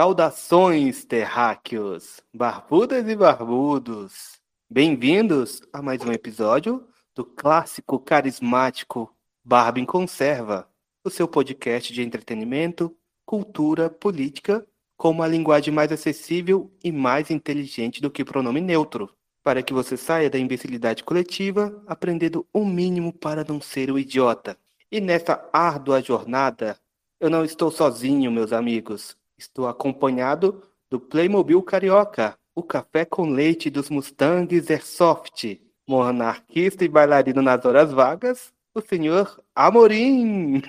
Saudações, 0.00 1.04
terráqueos, 1.04 2.22
barbudas 2.34 3.06
e 3.06 3.14
barbudos. 3.14 4.40
Bem-vindos 4.66 5.60
a 5.74 5.82
mais 5.82 6.00
um 6.00 6.10
episódio 6.10 6.88
do 7.14 7.22
clássico 7.22 7.98
carismático 7.98 9.14
Barba 9.44 9.78
em 9.78 9.84
Conserva, 9.84 10.66
o 11.04 11.10
seu 11.10 11.28
podcast 11.28 11.92
de 11.92 12.00
entretenimento, 12.00 12.96
cultura, 13.26 13.90
política, 13.90 14.66
com 14.96 15.10
uma 15.10 15.26
linguagem 15.26 15.74
mais 15.74 15.92
acessível 15.92 16.72
e 16.82 16.90
mais 16.90 17.30
inteligente 17.30 18.00
do 18.00 18.10
que 18.10 18.24
pronome 18.24 18.62
neutro, 18.62 19.14
para 19.42 19.62
que 19.62 19.74
você 19.74 19.98
saia 19.98 20.30
da 20.30 20.38
imbecilidade 20.38 21.04
coletiva, 21.04 21.78
aprendendo 21.86 22.46
o 22.54 22.64
mínimo 22.64 23.12
para 23.12 23.44
não 23.46 23.60
ser 23.60 23.90
o 23.90 23.98
idiota. 23.98 24.56
E 24.90 24.98
nessa 24.98 25.46
árdua 25.52 26.00
jornada, 26.00 26.78
eu 27.20 27.28
não 27.28 27.44
estou 27.44 27.70
sozinho, 27.70 28.32
meus 28.32 28.50
amigos. 28.50 29.19
Estou 29.40 29.66
acompanhado 29.66 30.62
do 30.90 31.00
Playmobil 31.00 31.62
Carioca, 31.62 32.36
o 32.54 32.62
café 32.62 33.06
com 33.06 33.30
leite 33.30 33.70
dos 33.70 33.88
Mustangs 33.88 34.70
Airsoft, 34.70 35.58
monarquista 35.88 36.84
e 36.84 36.88
bailarino 36.88 37.40
nas 37.40 37.64
horas 37.64 37.90
vagas, 37.90 38.52
o 38.74 38.82
senhor 38.82 39.42
Amorim. 39.54 40.60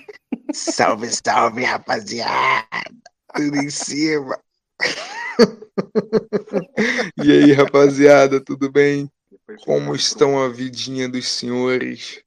Salve, 0.53 1.09
salve, 1.09 1.65
rapaziada! 1.65 2.65
Tudo 3.35 3.57
em 3.57 3.69
cima! 3.69 4.39
e 7.21 7.29
aí, 7.29 7.51
rapaziada, 7.51 8.39
tudo 8.39 8.71
bem? 8.71 9.11
Como 9.65 9.93
estão 9.93 10.41
a 10.41 10.47
vidinha 10.47 11.09
dos 11.09 11.27
senhores? 11.27 12.23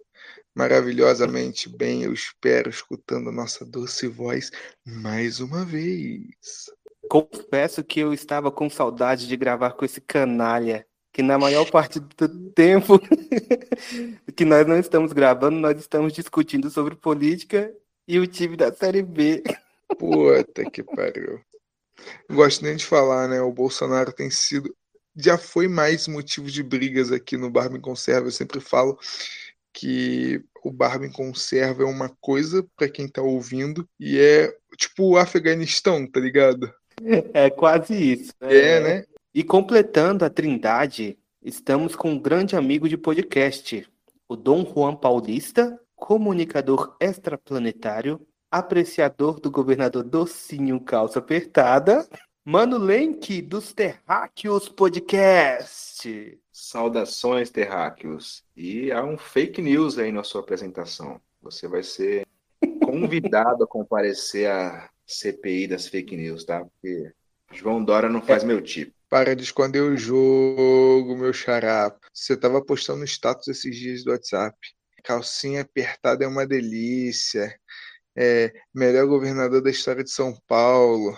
Maravilhosamente 0.55 1.69
bem, 1.69 2.05
eu 2.05 2.13
espero, 2.13 2.71
escutando 2.71 3.29
a 3.29 3.33
nossa 3.33 3.65
doce 3.65 4.07
voz 4.07 4.51
mais 4.87 5.41
uma 5.41 5.65
vez. 5.65 6.71
Confesso 7.09 7.83
que 7.83 8.01
eu 8.01 8.15
estava 8.15 8.51
com 8.51 8.71
saudade 8.71 9.27
de 9.27 9.37
gravar 9.37 9.73
com 9.73 9.85
esse 9.85 10.01
canalha, 10.01 10.87
que 11.13 11.23
na 11.23 11.39
maior 11.39 11.71
parte 11.71 12.01
do 12.01 12.29
tempo 12.53 12.99
que 14.35 14.45
nós 14.45 14.67
não 14.67 14.79
estamos 14.79 15.13
gravando, 15.13 15.59
nós 15.59 15.79
estamos 15.79 16.13
discutindo 16.13 16.71
sobre 16.71 16.95
política 16.95 17.73
e 18.07 18.19
o 18.19 18.27
time 18.27 18.57
da 18.57 18.73
Série 18.73 19.03
B. 19.03 19.43
Puta 19.99 20.69
que 20.71 20.83
pariu. 20.83 21.41
Não 22.29 22.37
gosto 22.37 22.65
nem 22.65 22.77
de 22.77 22.85
falar, 22.85 23.29
né? 23.29 23.41
O 23.41 23.53
Bolsonaro 23.53 24.13
tem 24.13 24.31
sido. 24.31 24.75
Já 25.17 25.39
foi 25.39 25.69
mais 25.69 26.09
motivo 26.09 26.51
de 26.51 26.63
brigas 26.63 27.13
aqui 27.13 27.37
no 27.37 27.51
Bar 27.51 27.71
Me 27.71 27.81
Conserva. 27.81 28.27
Eu 28.27 28.33
sempre 28.33 28.61
falo 28.61 28.99
que 29.75 30.41
o 30.63 30.71
Barba 30.71 31.05
em 31.05 31.13
Conserva 31.13 31.83
é 31.83 31.87
uma 31.87 32.09
coisa 32.21 32.65
para 32.77 32.89
quem 32.89 33.09
tá 33.09 33.21
ouvindo 33.21 33.87
e 33.99 34.19
é 34.19 34.57
tipo 34.79 35.05
o 35.05 35.17
Afeganistão, 35.19 36.07
tá 36.07 36.21
ligado? 36.21 36.73
É 37.35 37.51
quase 37.51 37.95
isso. 37.95 38.33
Né? 38.41 38.57
É, 38.57 38.81
né? 38.81 39.05
E 39.35 39.43
completando 39.43 40.25
a 40.25 40.31
trindade, 40.31 41.19
estamos 41.43 41.97
com 41.97 42.13
um 42.13 42.19
grande 42.19 42.57
amigo 42.57 42.89
de 42.89 42.97
podcast, 42.97 43.87
o 44.29 44.37
Dom 44.37 44.65
Juan 44.65 44.95
Paulista, 44.95 45.79
comunicador 45.97 46.97
extraplanetário, 47.01 48.25
apreciador 48.51 49.41
do 49.41 49.51
governador 49.51 50.05
Docinho 50.05 50.81
Calça 50.81 51.19
Apertada, 51.19 52.07
Mano 52.45 52.79
Lenk 52.79 53.43
dos 53.43 53.73
Terráqueos 53.73 54.69
Podcast. 54.69 56.39
Saudações, 56.57 57.51
terráqueos. 57.51 58.45
E 58.57 58.93
há 58.93 59.03
um 59.03 59.19
fake 59.19 59.61
news 59.61 59.99
aí 59.99 60.13
na 60.13 60.23
sua 60.23 60.41
apresentação. 60.41 61.21
Você 61.43 61.67
vai 61.67 61.83
ser 61.83 62.25
convidado 62.81 63.65
a 63.65 63.67
comparecer 63.67 64.49
à 64.49 64.89
CPI 65.05 65.67
das 65.67 65.89
fake 65.89 66.17
news, 66.17 66.45
tá? 66.45 66.65
Porque 66.65 67.13
João 67.51 67.85
Dora 67.85 68.09
não 68.09 68.23
faz 68.23 68.45
é. 68.45 68.47
meu 68.47 68.63
tipo. 68.63 68.95
Para 69.09 69.35
de 69.35 69.43
esconder 69.43 69.81
o 69.81 69.97
jogo, 69.97 71.17
meu 71.17 71.33
xará. 71.33 71.93
Você 72.13 72.37
tava 72.37 72.65
postando 72.65 73.03
status 73.03 73.49
esses 73.49 73.77
dias 73.77 74.05
do 74.05 74.13
WhatsApp. 74.13 74.57
Calcinha 75.03 75.63
apertada 75.63 76.25
é 76.25 76.29
uma 76.29 76.47
delícia. 76.47 77.53
É, 78.17 78.53
melhor 78.73 79.09
governador 79.09 79.61
da 79.61 79.71
história 79.71 80.05
de 80.05 80.11
São 80.11 80.33
Paulo. 80.47 81.17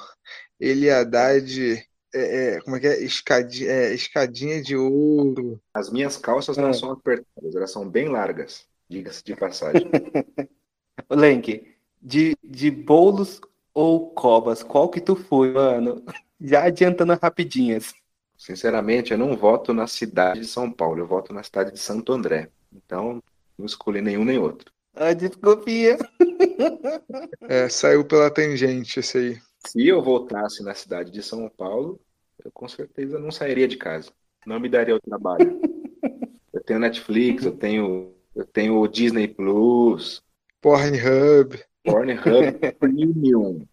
Ele 0.58 0.90
Haddad 0.90 1.86
é, 2.16 2.54
é, 2.54 2.60
como 2.60 2.76
é 2.76 2.80
que 2.80 2.86
é? 2.86 3.02
Escadinha, 3.02 3.70
é? 3.70 3.94
Escadinha 3.94 4.62
de 4.62 4.76
ouro. 4.76 5.60
As 5.74 5.90
minhas 5.90 6.16
calças 6.16 6.56
não 6.56 6.68
ah. 6.68 6.74
são 6.74 6.90
apertadas, 6.90 7.54
elas 7.54 7.70
são 7.70 7.88
bem 7.88 8.08
largas, 8.08 8.66
diga-se 8.88 9.24
de 9.24 9.36
passagem. 9.36 9.88
Lenk, 11.10 11.74
de, 12.00 12.36
de 12.42 12.70
bolos 12.70 13.40
ou 13.74 14.10
covas, 14.10 14.62
qual 14.62 14.88
que 14.88 15.00
tu 15.00 15.14
foi, 15.14 15.52
mano? 15.52 16.02
Já 16.40 16.64
adiantando 16.64 17.14
rapidinhas. 17.20 17.94
Sinceramente, 18.36 19.12
eu 19.12 19.18
não 19.18 19.36
voto 19.36 19.72
na 19.72 19.86
cidade 19.86 20.40
de 20.40 20.46
São 20.46 20.70
Paulo, 20.70 21.00
eu 21.00 21.06
voto 21.06 21.32
na 21.32 21.42
cidade 21.42 21.72
de 21.72 21.78
Santo 21.78 22.12
André. 22.12 22.50
Então, 22.72 23.22
não 23.56 23.66
escolhi 23.66 24.00
nenhum 24.00 24.24
nem 24.24 24.38
outro. 24.38 24.70
Ah, 24.94 25.12
desconfia. 25.12 25.98
É, 27.48 27.68
saiu 27.68 28.04
pela 28.04 28.30
tangente 28.30 28.98
esse 28.98 29.18
aí. 29.18 29.38
Se 29.66 29.86
eu 29.86 30.02
votasse 30.02 30.62
na 30.62 30.74
cidade 30.74 31.10
de 31.10 31.22
São 31.22 31.48
Paulo, 31.48 32.00
eu 32.46 32.52
com 32.52 32.68
certeza 32.68 33.18
não 33.18 33.32
sairia 33.32 33.66
de 33.66 33.76
casa. 33.76 34.12
Não 34.46 34.60
me 34.60 34.68
daria 34.68 34.94
o 34.94 35.00
trabalho. 35.00 35.60
eu 36.52 36.62
tenho 36.62 36.78
Netflix, 36.78 37.44
eu 37.44 37.52
tenho, 37.52 38.14
eu 38.34 38.46
tenho 38.46 38.78
o 38.78 38.86
Disney 38.86 39.26
Plus. 39.26 40.22
Pornhub. 40.60 41.60
Pornhub 41.84 42.72
Premium. 42.78 43.66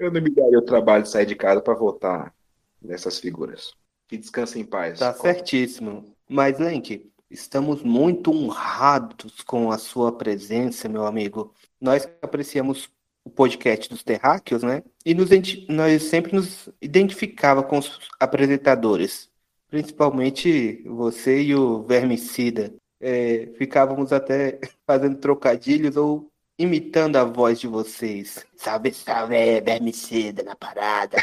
eu 0.00 0.10
não 0.10 0.22
me 0.22 0.30
daria 0.30 0.58
o 0.58 0.64
trabalho 0.64 1.02
de 1.02 1.10
sair 1.10 1.26
de 1.26 1.36
casa 1.36 1.60
para 1.60 1.74
votar 1.74 2.34
nessas 2.80 3.18
figuras. 3.18 3.74
Que 4.08 4.16
descanse 4.16 4.58
em 4.58 4.64
paz. 4.64 4.98
Tá 4.98 5.12
certíssimo. 5.12 6.16
Mas, 6.26 6.58
Lenk, 6.58 7.10
estamos 7.30 7.82
muito 7.82 8.30
honrados 8.30 9.42
com 9.42 9.70
a 9.70 9.76
sua 9.76 10.16
presença, 10.16 10.88
meu 10.88 11.04
amigo. 11.04 11.52
Nós 11.78 12.08
apreciamos 12.22 12.90
o 13.24 13.30
podcast 13.30 13.88
dos 13.88 14.02
terráqueos, 14.02 14.62
né? 14.62 14.82
E 15.04 15.14
nos, 15.14 15.30
nós 15.68 16.02
sempre 16.04 16.34
nos 16.34 16.68
identificava 16.80 17.62
com 17.62 17.78
os 17.78 17.98
apresentadores, 18.20 19.30
principalmente 19.68 20.82
você 20.86 21.42
e 21.42 21.54
o 21.54 21.82
Vermicida. 21.82 22.74
É, 23.00 23.48
ficávamos 23.58 24.12
até 24.12 24.60
fazendo 24.86 25.16
trocadilhos 25.16 25.96
ou 25.96 26.30
imitando 26.58 27.16
a 27.16 27.24
voz 27.24 27.58
de 27.58 27.66
vocês. 27.66 28.44
Salve, 28.56 28.92
salve, 28.92 29.60
Vermicida 29.62 30.42
na 30.42 30.54
parada. 30.54 31.16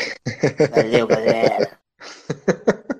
Valeu, 0.72 1.08
galera. 1.08 1.80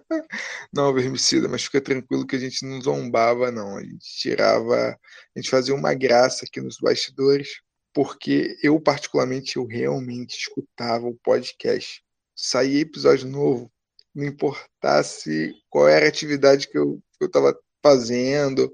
Não, 0.74 0.94
vermicida, 0.94 1.50
mas 1.50 1.64
fica 1.64 1.82
tranquilo 1.82 2.26
que 2.26 2.36
a 2.36 2.40
gente 2.40 2.66
não 2.66 2.82
zombava, 2.82 3.52
não. 3.52 3.76
A 3.76 3.84
gente 3.84 4.06
tirava, 4.18 4.98
a 5.36 5.40
gente 5.40 5.50
fazia 5.50 5.76
uma 5.76 5.94
graça 5.94 6.46
aqui 6.46 6.62
nos 6.62 6.78
bastidores 6.78 7.62
porque 7.94 8.58
eu, 8.64 8.80
particularmente, 8.80 9.58
eu 9.58 9.66
realmente 9.66 10.38
escutava 10.38 11.08
o 11.08 11.18
podcast. 11.24 12.02
Saía 12.36 12.82
episódio 12.82 13.28
novo, 13.28 13.72
não 14.14 14.26
importasse 14.26 15.54
qual 15.70 15.88
era 15.88 16.06
a 16.06 16.10
atividade 16.10 16.68
que 16.68 16.78
eu 16.78 17.02
estava 17.22 17.58
fazendo, 17.84 18.72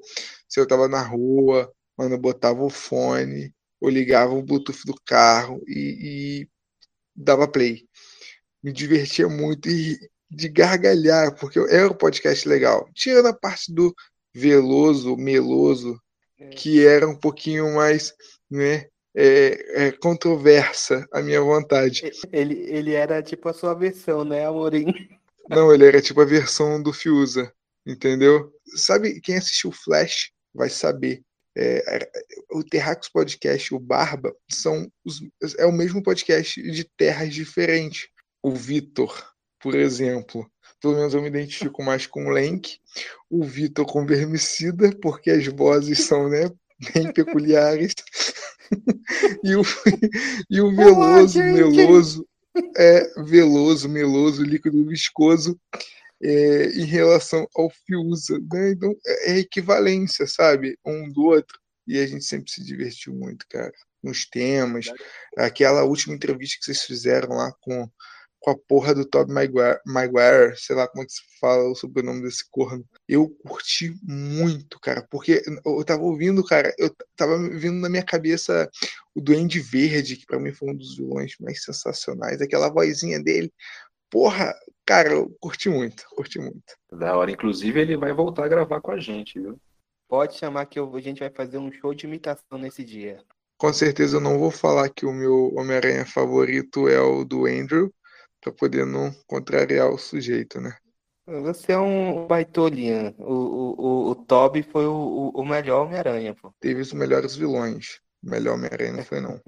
se 0.48 0.60
eu 0.60 0.64
estava 0.64 0.88
na 0.88 1.02
rua, 1.02 1.72
mano, 1.98 2.16
eu 2.16 2.20
botava 2.20 2.64
o 2.64 2.70
fone, 2.70 3.54
ou 3.80 3.90
ligava 3.90 4.34
o 4.34 4.44
Bluetooth 4.44 4.86
do 4.86 4.96
carro 5.06 5.62
e, 5.68 6.42
e 6.42 6.50
dava 7.16 7.48
play. 7.48 7.88
Me 8.62 8.72
divertia 8.72 9.28
muito 9.28 9.70
e 9.70 9.98
de 10.30 10.50
gargalhar, 10.50 11.36
porque 11.40 11.60
era 11.60 11.88
um 11.88 11.94
podcast 11.94 12.48
legal. 12.48 12.90
Tirando 12.94 13.28
a 13.28 13.34
parte 13.34 13.74
do 13.74 13.96
veloso, 14.34 15.16
meloso, 15.16 16.00
é. 16.40 16.50
que 16.50 16.86
era 16.86 17.08
um 17.08 17.16
pouquinho 17.16 17.74
mais, 17.76 18.14
né, 18.50 18.88
é, 19.20 19.88
é, 19.88 19.92
controversa 19.94 21.08
a 21.12 21.24
minha 21.24 21.42
vontade. 21.42 22.04
Ele, 22.32 22.54
ele 22.70 22.94
era 22.94 23.24
tipo 23.24 23.50
a 23.50 23.54
sua 23.54 23.74
versão, 23.74 24.24
né, 24.24 24.46
Amorim? 24.46 24.86
Não, 25.50 25.74
ele 25.74 25.88
era 25.88 26.00
tipo 26.00 26.22
a 26.22 26.26
versão 26.26 26.82
do 26.82 26.94
Fiuza, 26.94 27.52
entendeu? 27.84 28.54
Sabe, 28.76 29.20
quem 29.22 29.38
assistiu 29.38 29.72
Flash 29.72 30.30
vai 30.54 30.70
saber. 30.70 31.24
É, 31.60 32.08
o 32.52 32.64
Terracos 32.64 33.10
Podcast 33.10 33.74
e 33.74 33.76
o 33.76 33.80
Barba 33.80 34.32
são 34.48 34.88
os, 35.04 35.24
é 35.58 35.66
o 35.66 35.72
mesmo 35.72 36.04
podcast 36.04 36.62
de 36.62 36.84
terras 36.96 37.34
diferentes. 37.34 38.10
O 38.44 38.52
Vitor, 38.52 39.34
por 39.60 39.74
exemplo, 39.74 40.48
pelo 40.80 40.96
menos 40.96 41.16
eu 41.16 41.22
me 41.24 41.30
identifico 41.30 41.82
mais 41.82 42.06
com 42.06 42.28
o 42.28 42.30
Lenk, 42.30 42.78
o 43.28 43.44
Vitor 43.44 43.88
com 43.88 44.06
Vermicida, 44.06 44.96
porque 45.02 45.32
as 45.32 45.48
vozes 45.48 46.04
são 46.04 46.30
né, 46.30 46.52
bem 46.94 47.12
peculiares. 47.12 47.96
E, 49.44 49.56
o, 49.56 49.62
e 50.50 50.62
o 50.62 50.72
meloso, 50.72 51.40
meloso, 51.40 52.28
é 52.76 53.22
veloso, 53.24 53.90
meloso, 53.90 54.44
líquido 54.44 54.86
viscoso 54.86 55.60
é, 56.22 56.70
em 56.72 56.86
relação 56.86 57.48
ao 57.56 57.70
Fiusa. 57.70 58.40
Né? 58.52 58.72
Então 58.72 58.96
é 59.24 59.38
equivalência, 59.40 60.26
sabe? 60.28 60.78
Um 60.86 61.12
do 61.12 61.24
outro. 61.26 61.60
E 61.88 62.00
a 62.00 62.06
gente 62.06 62.26
sempre 62.26 62.52
se 62.52 62.64
divertiu 62.64 63.14
muito, 63.14 63.46
cara. 63.50 63.72
com 64.02 64.10
os 64.10 64.26
temas. 64.26 64.88
Aquela 65.38 65.84
última 65.84 66.16
entrevista 66.16 66.58
que 66.60 66.66
vocês 66.66 66.84
fizeram 66.84 67.30
lá 67.30 67.54
com, 67.62 67.90
com 68.40 68.52
a 68.52 68.58
porra 68.58 68.94
do 68.94 69.06
Todd 69.06 69.32
Maguire, 69.32 69.80
Maguire, 69.86 70.56
sei 70.56 70.76
lá 70.76 70.88
como 70.88 71.04
é 71.04 71.06
que 71.06 71.14
se 71.14 71.22
fala 71.40 71.70
o 71.70 71.76
sobrenome 71.76 72.22
desse 72.22 72.50
corno. 72.50 72.86
Eu 73.08 73.30
curti 73.46 73.94
muito, 74.04 74.80
cara, 74.80 75.06
porque 75.10 75.42
eu 75.66 75.84
tava 75.84 76.04
ouvindo, 76.04 76.44
cara, 76.44 76.74
eu 76.78 76.96
tava 77.16 77.38
vindo 77.38 77.80
na 77.80 77.90
minha 77.90 78.04
cabeça 78.04 78.70
o 79.16 79.22
Duende 79.22 79.60
Verde, 79.60 80.18
que 80.18 80.26
para 80.26 80.40
mim 80.40 80.54
foi 80.54 80.70
um 80.70 80.76
dos 80.76 80.98
vilões 80.98 81.36
mais 81.40 81.64
sensacionais, 81.64 82.42
aquela 82.42 82.70
vozinha 82.70 83.22
dele. 83.22 83.52
Porra, 84.10 84.54
cara, 84.86 85.10
eu 85.14 85.36
curti 85.40 85.70
muito, 85.70 86.04
curti 86.12 86.40
muito. 86.40 86.78
Da 86.92 87.18
hora, 87.18 87.32
inclusive 87.32 87.80
ele 87.82 87.98
vai 87.98 88.14
voltar 88.14 88.46
a 88.46 88.50
gravar 88.50 88.80
com 88.80 88.92
a 88.92 89.00
gente, 89.00 89.40
viu? 89.40 89.60
Pode 90.08 90.38
chamar 90.38 90.66
que 90.68 90.80
eu, 90.80 90.96
a 90.96 91.02
gente 91.02 91.20
vai 91.20 91.30
fazer 91.30 91.58
um 91.58 91.72
show 91.72 91.94
de 91.94 92.06
imitação 92.06 92.58
nesse 92.58 92.84
dia. 92.84 93.22
Com 93.58 93.74
certeza 93.74 94.18
eu 94.18 94.22
não 94.22 94.38
vou 94.40 94.52
falar 94.52 94.88
que 94.90 95.06
o 95.06 95.12
meu 95.12 95.54
Homem-Aranha 95.56 96.06
favorito 96.06 96.88
é 96.88 97.02
o 97.02 97.26
do 97.26 97.46
Andrew, 97.46 97.92
para 98.48 98.52
poder 98.52 98.86
não 98.86 99.12
contrariar 99.28 99.90
o 99.90 99.98
sujeito, 99.98 100.62
né? 100.62 100.76
Você 101.26 101.74
é 101.74 101.78
um 101.78 102.26
baitolian. 102.26 103.14
O, 103.18 103.34
o, 103.34 103.76
o, 103.78 104.10
o 104.12 104.16
Toby 104.16 104.64
foi 104.64 104.86
o, 104.86 105.30
o 105.36 105.46
melhor 105.46 105.86
Homem-Aranha, 105.86 106.34
pô. 106.34 106.54
Teve 106.60 106.82
os 106.82 106.94
melhores 106.94 107.36
vilões. 107.36 108.00
O 108.24 108.30
melhor 108.30 108.56
Homem-Aranha 108.56 108.94
não 108.94 109.04
foi, 109.04 109.20
não. 109.20 109.42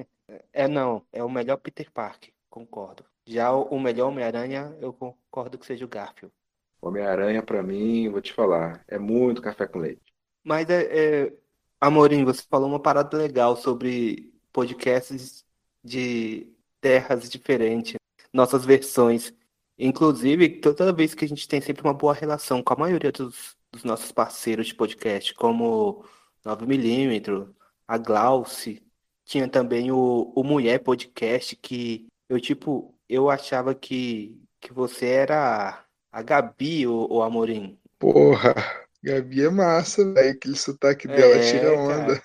É, 0.52 0.68
não. 0.68 1.06
É 1.12 1.24
o 1.24 1.30
melhor 1.30 1.58
Peter 1.58 1.90
Parker. 1.92 2.34
Concordo. 2.50 3.06
Já 3.26 3.54
o, 3.54 3.64
o 3.64 3.80
melhor 3.80 4.10
Homem-Aranha, 4.10 4.76
eu 4.82 4.92
concordo 4.92 5.58
que 5.58 5.66
seja 5.66 5.86
o 5.86 5.90
Garfield. 5.90 6.34
Homem-Aranha, 6.82 7.42
para 7.42 7.64
mim, 7.64 8.10
vou 8.10 8.22
te 8.22 8.34
falar, 8.34 8.84
é 8.88 8.98
muito 8.98 9.42
café 9.42 9.66
com 9.68 9.80
leite. 9.80 10.02
Mas, 10.44 10.70
é, 10.70 11.26
é, 11.26 11.34
Amorim, 11.80 12.26
você 12.26 12.44
falou 12.50 12.70
uma 12.70 12.82
parada 12.82 13.18
legal 13.18 13.56
sobre 13.56 14.34
podcasts 14.52 15.46
de 15.84 16.48
terras 16.82 17.30
diferentes, 17.30 17.99
nossas 18.34 18.66
versões. 18.66 19.34
Inclusive, 19.78 20.60
toda 20.60 20.94
vez 20.94 21.14
que 21.14 21.26
a 21.26 21.28
gente 21.28 21.48
tem 21.48 21.62
sempre 21.62 21.84
uma 21.84 21.94
boa 21.94 22.14
relação 22.14 22.62
com 22.62 22.74
a 22.74 22.78
maioria 22.78 23.12
dos, 23.12 23.56
dos 23.72 23.84
nossos 23.84 24.12
parceiros 24.12 24.68
de 24.68 24.76
podcast, 24.76 25.34
como 25.34 26.04
9mm, 26.46 27.54
a 27.88 27.98
Glauce, 27.98 28.84
tinha 29.26 29.48
também 29.48 29.92
o, 29.92 30.34
o 30.36 30.44
Mulher 30.44 30.80
Podcast, 30.80 31.56
que 31.56 32.08
eu, 32.28 32.40
tipo, 32.40 32.96
eu 33.08 33.30
achava 33.30 33.74
que, 33.74 34.40
que 34.60 34.74
você 34.74 35.06
era 35.08 35.86
a 36.12 36.22
Gabi, 36.22 36.88
o, 36.88 37.08
o 37.10 37.22
Amorim. 37.22 37.80
Porra, 37.98 38.56
Gabi 39.04 39.44
é 39.46 39.50
massa, 39.50 40.04
velho. 40.14 40.32
Aquele 40.32 40.56
sotaque 40.58 41.08
dela 41.08 41.36
É, 41.36 41.52
tira 41.52 41.74
onda. 41.74 42.22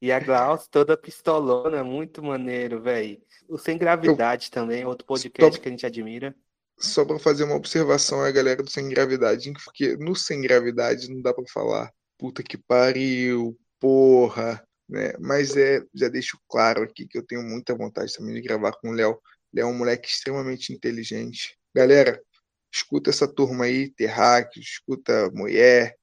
E 0.00 0.10
a 0.10 0.18
Glauce 0.18 0.68
toda 0.70 0.96
pistolona, 0.96 1.84
muito 1.84 2.22
maneiro, 2.22 2.80
velho. 2.82 3.20
O 3.48 3.58
Sem 3.58 3.76
Gravidade 3.76 4.50
também, 4.50 4.84
outro 4.84 5.06
podcast 5.06 5.56
Só- 5.56 5.62
que 5.62 5.68
a 5.68 5.70
gente 5.70 5.86
admira. 5.86 6.34
Só 6.80 7.04
pra 7.04 7.18
fazer 7.18 7.44
uma 7.44 7.56
observação 7.56 8.22
à 8.22 8.30
galera 8.30 8.62
do 8.62 8.70
Sem 8.70 8.88
Gravidade, 8.88 9.52
porque 9.64 9.96
no 9.96 10.14
Sem 10.14 10.40
Gravidade 10.40 11.12
não 11.12 11.20
dá 11.20 11.34
pra 11.34 11.44
falar 11.52 11.90
puta 12.16 12.42
que 12.42 12.56
pariu, 12.56 13.56
porra, 13.80 14.62
né? 14.88 15.12
Mas 15.20 15.56
é, 15.56 15.82
já 15.94 16.08
deixo 16.08 16.38
claro 16.48 16.82
aqui 16.82 17.06
que 17.06 17.18
eu 17.18 17.26
tenho 17.26 17.42
muita 17.42 17.74
vontade 17.74 18.12
também 18.14 18.34
de 18.34 18.40
gravar 18.42 18.72
com 18.72 18.90
o 18.90 18.92
Léo. 18.92 19.20
Léo 19.52 19.66
é 19.68 19.70
um 19.70 19.74
moleque 19.76 20.08
extremamente 20.08 20.72
inteligente. 20.72 21.56
Galera, 21.74 22.20
escuta 22.72 23.10
essa 23.10 23.26
turma 23.26 23.64
aí, 23.64 23.90
Terráqueo, 23.90 24.60
escuta 24.60 25.30
Mulher, 25.32 25.96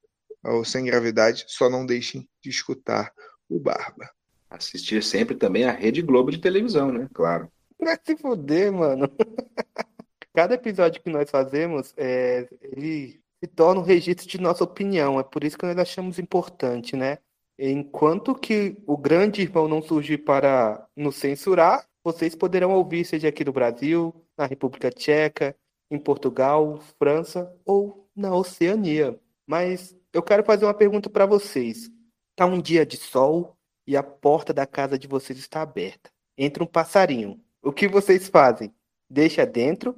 ou 0.44 0.64
Sem 0.64 0.86
Gravidade, 0.86 1.46
só 1.48 1.70
não 1.70 1.86
deixem 1.86 2.28
de 2.42 2.50
escutar 2.50 3.12
o 3.50 3.60
Barba. 3.60 4.10
Assistir 4.50 5.04
sempre 5.04 5.36
também 5.36 5.66
a 5.66 5.72
Rede 5.72 6.02
Globo 6.02 6.32
de 6.32 6.38
televisão, 6.38 6.92
né? 6.92 7.10
Claro. 7.14 7.52
Vai 7.80 7.98
se 8.04 8.16
fuder, 8.16 8.72
mano. 8.72 9.10
Cada 10.34 10.56
episódio 10.56 11.02
que 11.02 11.10
nós 11.10 11.30
fazemos, 11.30 11.94
é, 11.98 12.48
ele 12.62 13.22
se 13.44 13.48
torna 13.48 13.82
um 13.82 13.84
registro 13.84 14.28
de 14.28 14.40
nossa 14.40 14.64
opinião. 14.64 15.20
É 15.20 15.24
por 15.24 15.44
isso 15.44 15.58
que 15.58 15.66
nós 15.66 15.78
achamos 15.78 16.20
importante, 16.20 16.96
né? 16.96 17.20
Enquanto 17.58 18.36
que 18.36 18.78
o 18.86 18.98
grande 18.98 19.42
irmão 19.42 19.68
não 19.68 19.82
surgir 19.82 20.20
para 20.20 20.86
nos 20.96 21.16
censurar, 21.16 21.88
vocês 22.04 22.36
poderão 22.36 22.72
ouvir, 22.72 23.06
seja 23.06 23.30
aqui 23.30 23.46
no 23.46 23.54
Brasil, 23.54 24.14
na 24.38 24.46
República 24.46 24.92
Tcheca, 24.92 25.56
em 25.90 25.98
Portugal, 25.98 26.80
França 26.98 27.54
ou 27.66 28.10
na 28.16 28.36
Oceania. 28.36 29.20
Mas 29.46 29.96
eu 30.12 30.24
quero 30.24 30.44
fazer 30.44 30.66
uma 30.66 30.74
pergunta 30.74 31.10
para 31.10 31.26
vocês. 31.26 31.90
Tá 32.36 32.46
um 32.46 32.62
dia 32.62 32.86
de 32.86 32.98
sol 32.98 33.58
e 33.88 33.96
a 33.96 34.04
porta 34.04 34.54
da 34.54 34.66
casa 34.66 34.98
de 34.98 35.08
vocês 35.08 35.38
está 35.38 35.62
aberta. 35.62 36.10
Entra 36.38 36.64
um 36.64 36.68
passarinho. 36.68 37.40
O 37.62 37.72
que 37.72 37.88
vocês 37.88 38.28
fazem? 38.28 38.74
Deixa 39.10 39.46
dentro 39.46 39.96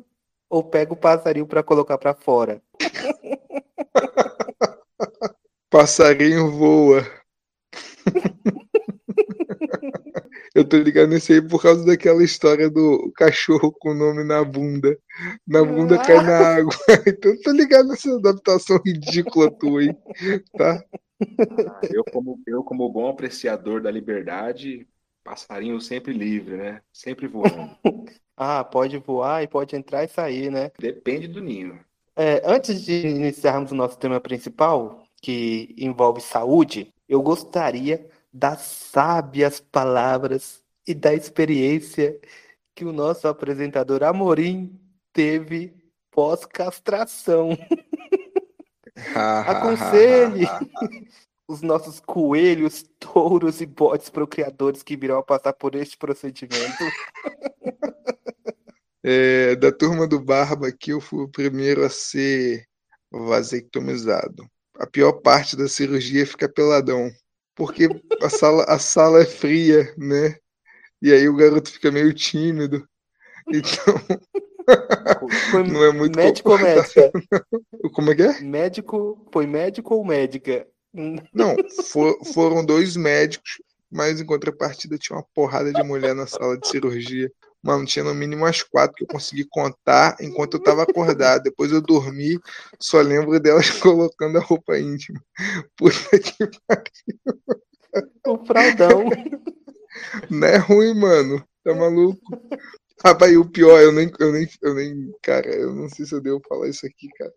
ou 0.49 0.63
pega 0.63 0.93
o 0.93 0.97
passarinho 0.97 1.47
para 1.47 1.63
colocar 1.63 1.97
para 1.97 2.13
fora? 2.13 2.61
Passarinho 5.69 6.51
voa. 6.51 7.16
Eu 10.57 10.67
tô 10.67 10.75
ligado 10.75 11.09
nesse 11.09 11.33
aí 11.33 11.41
por 11.41 11.61
causa 11.61 11.85
daquela 11.85 12.23
história 12.23 12.67
do 12.67 13.11
cachorro 13.15 13.71
com 13.71 13.91
o 13.91 13.93
nome 13.93 14.23
na 14.23 14.43
bunda. 14.43 14.97
Na 15.47 15.63
bunda 15.63 15.99
cai 15.99 16.19
na 16.23 16.55
água. 16.55 16.73
Então 17.05 17.31
eu 17.31 17.41
tô 17.43 17.51
ligado 17.51 17.87
nessa 17.87 18.11
adaptação 18.15 18.79
ridícula 18.83 19.51
tua 19.51 19.81
aí, 19.81 19.93
tá? 20.57 20.83
Ah, 21.67 21.81
Eu 21.93 22.03
como, 22.05 22.41
eu, 22.47 22.63
como 22.63 22.89
bom 22.89 23.07
apreciador 23.07 23.83
da 23.83 23.91
liberdade, 23.91 24.87
passarinho 25.23 25.79
sempre 25.79 26.11
livre, 26.11 26.57
né? 26.57 26.81
Sempre 26.91 27.27
voando. 27.27 27.77
Ah, 28.39 28.63
pode 28.63 28.99
voar 28.99 29.41
e 29.41 29.47
pode 29.47 29.75
entrar 29.75 30.03
e 30.03 30.07
sair, 30.07 30.51
né? 30.51 30.69
Depende 30.79 31.27
do 31.27 31.41
ninho. 31.41 31.79
É, 32.15 32.39
antes 32.45 32.83
de 32.83 33.07
iniciarmos 33.07 33.71
o 33.71 33.75
nosso 33.75 33.97
tema 33.97 34.19
principal, 34.19 35.03
que 35.21 35.73
envolve 35.75 36.21
saúde, 36.21 36.93
eu 37.09 37.19
gostaria 37.21 38.07
das 38.31 38.61
sábias 38.61 39.59
palavras 39.59 40.61
e 40.87 40.93
da 40.93 41.13
experiência 41.13 42.19
que 42.75 42.85
o 42.85 42.93
nosso 42.93 43.27
apresentador 43.27 44.03
Amorim 44.03 44.79
teve 45.11 45.75
pós-castração. 46.11 47.57
Aconselhe 49.15 50.45
os 51.47 51.61
nossos 51.61 51.99
coelhos, 51.99 52.83
touros 52.99 53.61
e 53.61 53.65
bodes 53.65 54.09
procriadores 54.09 54.83
que 54.83 54.97
virão 54.97 55.17
a 55.17 55.23
passar 55.23 55.53
por 55.53 55.75
este 55.75 55.97
procedimento. 55.97 56.77
É, 59.09 59.55
da 59.55 59.71
turma 59.71 60.05
do 60.05 60.19
Barba 60.19 60.67
aqui, 60.67 60.91
eu 60.91 60.99
fui 60.99 61.23
o 61.23 61.29
primeiro 61.29 61.85
a 61.85 61.89
ser 61.89 62.67
vasectomizado. 63.09 64.45
A 64.75 64.85
pior 64.85 65.13
parte 65.13 65.55
da 65.55 65.69
cirurgia 65.69 66.23
é 66.23 66.25
ficar 66.25 66.49
peladão, 66.49 67.09
porque 67.57 67.89
a 68.21 68.29
sala, 68.29 68.63
a 68.65 68.79
sala 68.79 69.21
é 69.21 69.25
fria, 69.25 69.93
né? 69.97 70.37
E 71.01 71.13
aí 71.13 71.27
o 71.29 71.35
garoto 71.35 71.71
fica 71.71 71.91
meio 71.91 72.13
tímido. 72.13 72.87
Então, 73.51 73.95
não 75.67 75.83
é 75.83 75.91
muito 75.91 76.15
médico 76.15 76.51
ou 76.51 76.59
médica? 76.59 77.11
Como 77.93 78.11
é 78.11 78.15
que 78.15 78.23
é? 78.23 78.41
Médico, 78.41 79.27
foi 79.31 79.47
médico 79.47 79.95
ou 79.95 80.05
médica? 80.05 80.67
Não, 81.33 81.55
for- 81.91 82.17
foram 82.33 82.65
dois 82.65 82.95
médicos, 82.95 83.61
mas 83.91 84.19
em 84.19 84.25
contrapartida 84.25 84.97
tinha 84.97 85.17
uma 85.17 85.25
porrada 85.33 85.71
de 85.71 85.83
mulher 85.83 86.15
na 86.15 86.27
sala 86.27 86.57
de 86.57 86.67
cirurgia. 86.67 87.31
Mano, 87.67 87.85
tinha 87.85 88.05
no 88.05 88.15
mínimo 88.15 88.45
umas 88.45 88.63
quatro 88.63 88.95
que 88.95 89.03
eu 89.03 89.07
consegui 89.09 89.43
contar 89.43 90.15
enquanto 90.21 90.53
eu 90.53 90.63
tava 90.63 90.83
acordado. 90.83 91.43
Depois 91.43 91.69
eu 91.69 91.81
dormi, 91.81 92.39
só 92.79 93.01
lembro 93.01 93.37
delas 93.41 93.69
colocando 93.81 94.37
a 94.37 94.41
roupa 94.41 94.79
íntima. 94.79 95.21
Puta 95.75 96.17
que 96.17 96.49
O 98.25 98.45
fraldão. 98.45 99.03
não 100.29 100.47
é 100.47 100.55
ruim, 100.55 100.93
mano. 100.97 101.43
Tá 101.61 101.75
maluco? 101.75 102.21
Rapaz, 103.03 103.33
e 103.33 103.37
o 103.37 103.43
pior, 103.43 103.81
eu 103.81 103.91
nem, 103.91 104.09
eu 104.17 104.31
nem, 104.31 104.47
eu 104.61 104.73
nem, 104.73 105.11
cara, 105.21 105.53
eu 105.53 105.75
não 105.75 105.89
sei 105.89 106.05
se 106.05 106.15
eu 106.15 106.21
devo 106.21 106.41
falar 106.47 106.69
isso 106.69 106.85
aqui, 106.85 107.09
cara. 107.17 107.33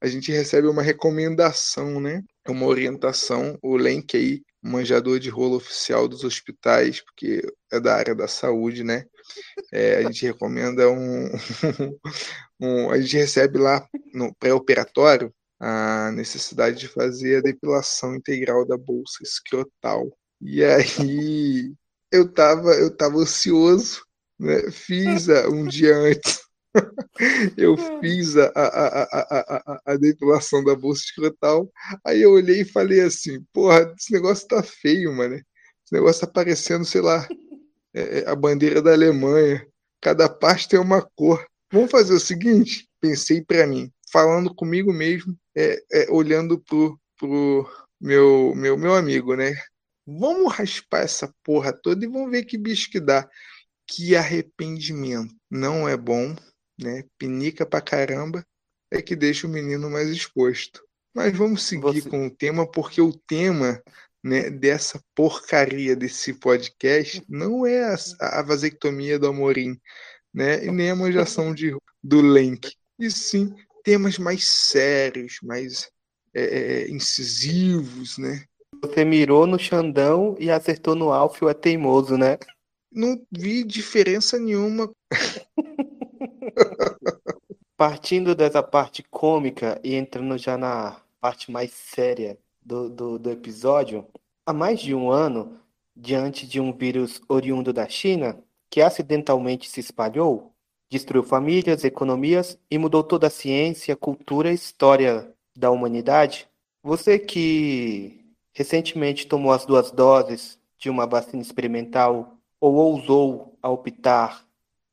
A 0.00 0.06
gente 0.06 0.30
recebe 0.30 0.68
uma 0.68 0.82
recomendação, 0.82 2.00
né? 2.00 2.22
Uma 2.48 2.66
orientação, 2.66 3.58
o 3.60 3.76
Lenk 3.76 4.16
aí, 4.16 4.40
manjador 4.62 5.18
de 5.20 5.28
rolo 5.30 5.56
oficial 5.56 6.08
dos 6.08 6.24
hospitais, 6.24 7.00
porque 7.00 7.42
é 7.72 7.80
da 7.80 7.94
área 7.94 8.14
da 8.14 8.28
saúde, 8.28 8.82
né? 8.84 9.04
É, 9.72 9.96
a 9.96 10.02
gente 10.02 10.26
recomenda 10.26 10.90
um, 10.90 11.28
um- 12.60 12.90
A 12.90 13.00
gente 13.00 13.16
recebe 13.16 13.58
lá 13.58 13.86
no 14.14 14.34
pré-operatório 14.34 15.32
a 15.60 16.10
necessidade 16.12 16.78
de 16.78 16.88
fazer 16.88 17.38
a 17.38 17.42
depilação 17.42 18.14
integral 18.14 18.66
da 18.66 18.76
bolsa 18.76 19.22
escrotal. 19.22 20.06
E 20.40 20.62
aí 20.64 21.72
eu 22.12 22.32
tava, 22.32 22.70
eu 22.74 22.94
tava 22.96 23.18
ansioso, 23.18 24.02
né? 24.38 24.70
Fiz 24.70 25.28
a- 25.28 25.48
um 25.48 25.66
dia 25.66 25.96
antes. 25.96 26.40
Eu 27.56 27.76
fiz 28.00 28.36
a, 28.36 28.52
a, 28.54 29.02
a, 29.02 29.80
a, 29.86 29.96
depilação 29.96 30.62
da 30.62 30.74
bolsa 30.74 31.02
escrotal. 31.04 31.70
Aí 32.04 32.22
eu 32.22 32.32
olhei 32.32 32.62
e 32.62 32.64
falei 32.64 33.00
assim, 33.00 33.42
porra, 33.52 33.92
esse 33.98 34.12
negócio 34.12 34.46
tá 34.46 34.62
feio, 34.62 35.12
mano. 35.12 35.34
Esse 35.34 35.92
negócio 35.92 36.20
tá 36.20 36.32
parecendo, 36.32 36.84
sei 36.84 37.00
lá, 37.00 37.26
é, 37.94 38.20
é, 38.20 38.28
a 38.28 38.34
bandeira 38.36 38.80
da 38.80 38.92
Alemanha. 38.92 39.66
Cada 40.00 40.28
parte 40.28 40.68
tem 40.68 40.78
uma 40.78 41.02
cor. 41.16 41.44
Vamos 41.72 41.90
fazer 41.90 42.14
o 42.14 42.20
seguinte? 42.20 42.88
Pensei 43.00 43.42
para 43.42 43.66
mim, 43.66 43.90
falando 44.12 44.54
comigo 44.54 44.92
mesmo, 44.92 45.36
é, 45.56 45.82
é, 45.92 46.10
olhando 46.10 46.58
pro, 46.60 46.98
pro 47.18 47.68
meu, 48.00 48.54
meu, 48.54 48.78
meu 48.78 48.94
amigo, 48.94 49.34
né? 49.34 49.54
Vamos 50.06 50.52
raspar 50.54 51.02
essa 51.02 51.32
porra 51.44 51.72
toda 51.72 52.04
e 52.04 52.08
vamos 52.08 52.30
ver 52.30 52.44
que 52.44 52.56
bicho 52.56 52.90
que 52.90 53.00
dá. 53.00 53.28
Que 53.86 54.16
arrependimento. 54.16 55.34
Não 55.50 55.88
é 55.88 55.96
bom, 55.96 56.34
né? 56.78 57.04
Pinica 57.18 57.66
pra 57.66 57.80
caramba. 57.80 58.44
É 58.90 59.02
que 59.02 59.14
deixa 59.14 59.46
o 59.46 59.50
menino 59.50 59.90
mais 59.90 60.08
exposto. 60.08 60.82
Mas 61.14 61.36
vamos 61.36 61.62
seguir 61.64 62.02
Você... 62.02 62.08
com 62.08 62.26
o 62.26 62.30
tema, 62.30 62.66
porque 62.70 63.00
o 63.00 63.12
tema 63.12 63.82
né, 64.22 64.50
dessa 64.50 65.02
porcaria 65.14 65.94
desse 65.94 66.34
podcast 66.34 67.22
não 67.28 67.66
é 67.66 67.94
a, 67.94 67.96
a 68.38 68.42
vasectomia 68.42 69.18
do 69.18 69.26
Amorim, 69.26 69.78
né, 70.32 70.64
e 70.64 70.70
nem 70.70 70.90
a 70.90 70.96
manjação 70.96 71.54
de, 71.54 71.76
do 72.02 72.20
Lenk, 72.20 72.72
e 72.98 73.10
sim 73.10 73.54
temas 73.82 74.18
mais 74.18 74.46
sérios, 74.46 75.38
mais 75.42 75.90
é, 76.34 76.42
é, 76.42 76.90
incisivos, 76.90 78.18
né? 78.18 78.44
Você 78.82 79.04
mirou 79.04 79.46
no 79.46 79.58
Xandão 79.58 80.36
e 80.38 80.50
acertou 80.50 80.94
no 80.94 81.10
Alfio 81.10 81.48
é 81.48 81.54
teimoso, 81.54 82.16
né? 82.18 82.38
Não 82.92 83.20
vi 83.30 83.64
diferença 83.64 84.38
nenhuma. 84.38 84.90
Partindo 87.78 88.34
dessa 88.34 88.60
parte 88.60 89.04
cômica 89.04 89.80
e 89.84 89.94
entrando 89.94 90.36
já 90.36 90.58
na 90.58 91.00
parte 91.20 91.48
mais 91.48 91.70
séria 91.70 92.36
do, 92.60 92.90
do, 92.90 93.20
do 93.20 93.30
episódio, 93.30 94.04
há 94.44 94.52
mais 94.52 94.80
de 94.80 94.96
um 94.96 95.12
ano, 95.12 95.60
diante 95.94 96.44
de 96.44 96.60
um 96.60 96.72
vírus 96.72 97.22
oriundo 97.28 97.72
da 97.72 97.88
China, 97.88 98.36
que 98.68 98.82
acidentalmente 98.82 99.70
se 99.70 99.78
espalhou, 99.78 100.52
destruiu 100.90 101.22
famílias, 101.22 101.84
economias 101.84 102.58
e 102.68 102.76
mudou 102.76 103.04
toda 103.04 103.28
a 103.28 103.30
ciência, 103.30 103.94
cultura 103.94 104.50
e 104.50 104.54
história 104.54 105.32
da 105.56 105.70
humanidade. 105.70 106.48
Você 106.82 107.16
que 107.16 108.24
recentemente 108.52 109.28
tomou 109.28 109.52
as 109.52 109.64
duas 109.64 109.92
doses 109.92 110.58
de 110.76 110.90
uma 110.90 111.06
vacina 111.06 111.42
experimental 111.42 112.36
ou 112.60 112.74
ousou 112.74 113.56
a 113.62 113.70
optar, 113.70 114.47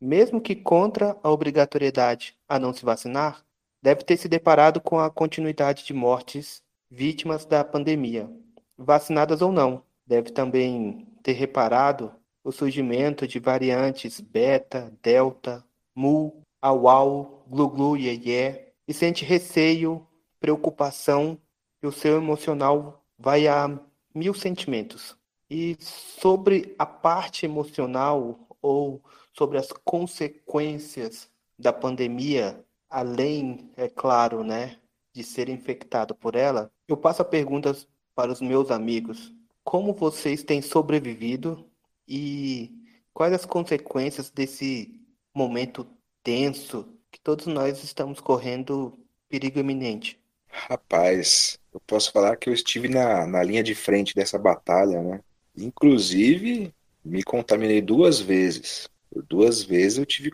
mesmo 0.05 0.39
que 0.39 0.55
contra 0.55 1.17
a 1.23 1.31
obrigatoriedade 1.31 2.37
a 2.47 2.59
não 2.59 2.71
se 2.71 2.85
vacinar, 2.85 3.43
deve 3.81 4.03
ter 4.03 4.17
se 4.17 4.29
deparado 4.29 4.79
com 4.79 4.99
a 4.99 5.09
continuidade 5.09 5.83
de 5.83 5.93
mortes 5.93 6.61
vítimas 6.89 7.43
da 7.43 7.63
pandemia, 7.63 8.29
vacinadas 8.77 9.41
ou 9.41 9.51
não. 9.51 9.83
Deve 10.05 10.31
também 10.31 11.07
ter 11.23 11.31
reparado 11.31 12.13
o 12.43 12.51
surgimento 12.51 13.27
de 13.27 13.39
variantes 13.39 14.21
beta, 14.21 14.93
delta, 15.01 15.65
mu, 15.95 16.39
au-au, 16.61 17.43
glu-glu, 17.47 17.97
iê 17.97 18.73
e 18.87 18.93
sente 18.93 19.25
receio, 19.25 20.05
preocupação 20.39 21.39
e 21.81 21.87
o 21.87 21.91
seu 21.91 22.17
emocional 22.17 23.03
vai 23.17 23.47
a 23.47 23.79
mil 24.13 24.35
sentimentos. 24.35 25.17
E 25.49 25.75
sobre 25.79 26.75
a 26.77 26.85
parte 26.85 27.45
emocional 27.45 28.47
ou 28.61 29.01
sobre 29.37 29.57
as 29.57 29.71
consequências 29.71 31.29
da 31.57 31.73
pandemia, 31.73 32.63
além, 32.89 33.69
é 33.75 33.87
claro, 33.87 34.43
né, 34.43 34.77
de 35.13 35.23
ser 35.23 35.49
infectado 35.49 36.13
por 36.15 36.35
ela, 36.35 36.71
eu 36.87 36.97
passo 36.97 37.21
a 37.21 37.25
pergunta 37.25 37.75
para 38.13 38.31
os 38.31 38.41
meus 38.41 38.71
amigos: 38.71 39.33
como 39.63 39.93
vocês 39.93 40.43
têm 40.43 40.61
sobrevivido 40.61 41.65
e 42.07 42.71
quais 43.13 43.33
as 43.33 43.45
consequências 43.45 44.29
desse 44.29 44.99
momento 45.33 45.87
tenso 46.23 46.87
que 47.11 47.19
todos 47.19 47.45
nós 47.47 47.83
estamos 47.83 48.19
correndo 48.19 48.97
perigo 49.29 49.59
iminente? 49.59 50.19
Rapaz, 50.47 51.59
eu 51.73 51.81
posso 51.81 52.11
falar 52.11 52.37
que 52.37 52.49
eu 52.49 52.53
estive 52.53 52.87
na, 52.87 53.25
na 53.27 53.43
linha 53.43 53.61
de 53.61 53.75
frente 53.75 54.15
dessa 54.15 54.37
batalha, 54.37 55.01
né? 55.01 55.21
Inclusive, 55.55 56.73
me 57.03 57.23
contaminei 57.23 57.81
duas 57.81 58.19
vezes. 58.19 58.89
Duas 59.23 59.63
vezes 59.63 59.97
eu 59.97 60.05
tive 60.05 60.31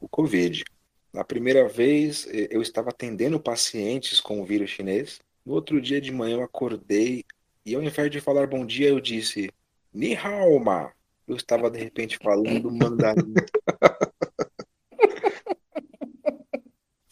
o 0.00 0.08
Covid. 0.08 0.64
Na 1.12 1.22
primeira 1.22 1.68
vez, 1.68 2.26
eu 2.50 2.62
estava 2.62 2.90
atendendo 2.90 3.38
pacientes 3.38 4.20
com 4.20 4.40
o 4.40 4.44
vírus 4.44 4.70
chinês. 4.70 5.20
No 5.44 5.54
outro 5.54 5.80
dia 5.80 6.00
de 6.00 6.10
manhã, 6.10 6.36
eu 6.36 6.42
acordei 6.42 7.24
e, 7.64 7.74
ao 7.74 7.82
invés 7.82 8.10
de 8.10 8.20
falar 8.20 8.46
bom 8.46 8.64
dia, 8.64 8.88
eu 8.88 9.00
disse 9.00 9.50
Ni 9.92 10.16
hao, 10.16 10.58
ma. 10.58 10.92
Eu 11.28 11.36
estava, 11.36 11.70
de 11.70 11.78
repente, 11.78 12.18
falando 12.18 12.70
mandarim. 12.72 13.34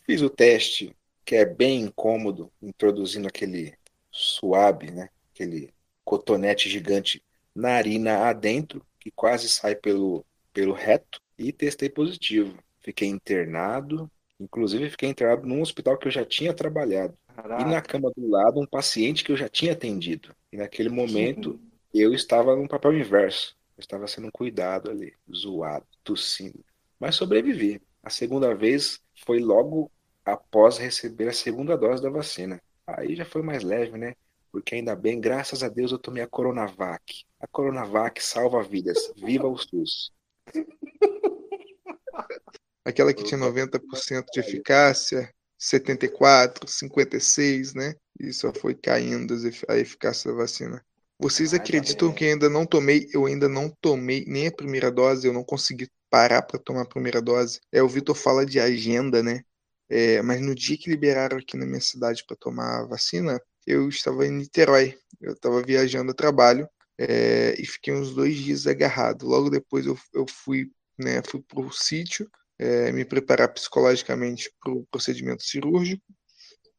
Fiz 0.04 0.22
o 0.22 0.30
teste 0.30 0.96
que 1.24 1.36
é 1.36 1.44
bem 1.44 1.82
incômodo, 1.82 2.50
introduzindo 2.60 3.28
aquele 3.28 3.74
suave, 4.10 4.90
né? 4.90 5.10
Aquele 5.32 5.72
cotonete 6.04 6.68
gigante 6.68 7.22
narina 7.54 8.28
adentro, 8.28 8.84
que 8.98 9.10
quase 9.12 9.48
sai 9.48 9.76
pelo, 9.76 10.24
pelo 10.52 10.72
reto, 10.72 11.20
e 11.38 11.52
testei 11.52 11.88
positivo. 11.88 12.56
Fiquei 12.80 13.08
internado, 13.08 14.10
inclusive 14.38 14.90
fiquei 14.90 15.08
internado 15.08 15.46
num 15.46 15.62
hospital 15.62 15.96
que 15.96 16.08
eu 16.08 16.12
já 16.12 16.24
tinha 16.24 16.52
trabalhado. 16.52 17.16
Caraca. 17.34 17.62
E 17.62 17.64
na 17.66 17.80
cama 17.80 18.12
do 18.14 18.28
lado, 18.28 18.60
um 18.60 18.66
paciente 18.66 19.24
que 19.24 19.32
eu 19.32 19.36
já 19.36 19.48
tinha 19.48 19.72
atendido. 19.72 20.34
E 20.52 20.56
naquele 20.56 20.88
momento, 20.88 21.58
eu 21.94 22.12
estava 22.12 22.54
no 22.54 22.68
papel 22.68 22.98
inverso. 22.98 23.56
Eu 23.76 23.80
estava 23.80 24.06
sendo 24.06 24.30
cuidado 24.30 24.90
ali, 24.90 25.14
zoado, 25.34 25.86
tossindo. 26.04 26.62
Mas 26.98 27.16
sobrevivi. 27.16 27.80
A 28.02 28.10
segunda 28.10 28.54
vez 28.54 29.00
foi 29.24 29.40
logo 29.40 29.90
após 30.24 30.76
receber 30.76 31.28
a 31.28 31.32
segunda 31.32 31.76
dose 31.76 32.02
da 32.02 32.10
vacina. 32.10 32.60
Aí 32.86 33.16
já 33.16 33.24
foi 33.24 33.42
mais 33.42 33.62
leve, 33.62 33.96
né? 33.96 34.14
Porque 34.52 34.74
ainda 34.74 34.96
bem, 34.96 35.20
graças 35.20 35.62
a 35.62 35.68
Deus, 35.68 35.92
eu 35.92 35.98
tomei 35.98 36.22
a 36.22 36.26
Coronavac. 36.26 37.24
A 37.38 37.46
Coronavac 37.46 38.22
salva 38.22 38.62
vidas. 38.62 39.12
Viva 39.16 39.48
o 39.48 39.56
SUS! 39.56 40.12
Aquela 42.84 43.12
que 43.12 43.22
tinha 43.22 43.38
90% 43.38 44.24
de 44.32 44.40
eficácia, 44.40 45.30
74, 45.58 46.66
56, 46.66 47.74
né? 47.74 47.94
E 48.18 48.32
só 48.32 48.52
foi 48.52 48.74
caindo 48.74 49.34
a 49.68 49.76
eficácia 49.76 50.30
da 50.30 50.36
vacina. 50.36 50.84
Vocês 51.18 51.52
acreditam 51.52 52.12
que 52.12 52.24
ainda 52.24 52.48
não 52.48 52.64
tomei? 52.64 53.06
Eu 53.12 53.26
ainda 53.26 53.46
não 53.48 53.70
tomei 53.80 54.24
nem 54.26 54.46
a 54.46 54.52
primeira 54.52 54.90
dose, 54.90 55.26
eu 55.26 55.32
não 55.34 55.44
consegui 55.44 55.86
parar 56.08 56.42
para 56.42 56.58
tomar 56.58 56.82
a 56.82 56.88
primeira 56.88 57.20
dose. 57.20 57.60
É, 57.70 57.82
o 57.82 57.88
Vitor 57.88 58.16
fala 58.16 58.46
de 58.46 58.58
agenda, 58.58 59.22
né? 59.22 59.42
É, 59.88 60.22
mas 60.22 60.40
no 60.40 60.54
dia 60.54 60.78
que 60.78 60.88
liberaram 60.88 61.36
aqui 61.36 61.58
na 61.58 61.66
minha 61.66 61.80
cidade 61.80 62.24
para 62.26 62.36
tomar 62.36 62.80
a 62.80 62.86
vacina, 62.86 63.38
eu 63.66 63.88
estava 63.88 64.26
em 64.26 64.30
Niterói. 64.30 64.96
Eu 65.20 65.34
estava 65.34 65.62
viajando 65.62 66.12
a 66.12 66.14
trabalho 66.14 66.66
é, 67.00 67.54
e 67.58 67.64
fiquei 67.64 67.94
uns 67.94 68.14
dois 68.14 68.36
dias 68.36 68.66
agarrado. 68.66 69.26
Logo 69.26 69.48
depois 69.48 69.86
eu, 69.86 69.98
eu 70.12 70.26
fui, 70.28 70.70
né, 70.98 71.22
fui 71.26 71.40
para 71.40 71.60
o 71.60 71.72
sítio 71.72 72.30
é, 72.58 72.92
me 72.92 73.04
preparar 73.04 73.52
psicologicamente 73.52 74.52
para 74.60 74.72
o 74.72 74.86
procedimento 74.90 75.42
cirúrgico 75.42 76.04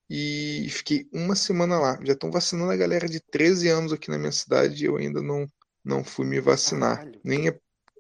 e 0.08 0.68
fiquei 0.70 1.08
uma 1.12 1.36
semana 1.36 1.80
lá. 1.80 2.00
Já 2.04 2.14
estão 2.14 2.32
vacinando 2.32 2.72
a 2.72 2.78
galera 2.78 3.08
de 3.08 3.20
13 3.20 3.70
anos 3.70 3.94
aqui 3.94 4.12
na 4.12 4.20
minha 4.20 4.32
cidade 4.32 4.84
e 4.84 4.88
eu 4.88 4.98
ainda 4.98 5.22
não, 5.22 5.50
não 5.84 6.04
fui 6.04 6.26
me 6.26 6.40
vacinar. 6.40 6.98
Caralho. 6.98 7.20
Nem 7.24 7.52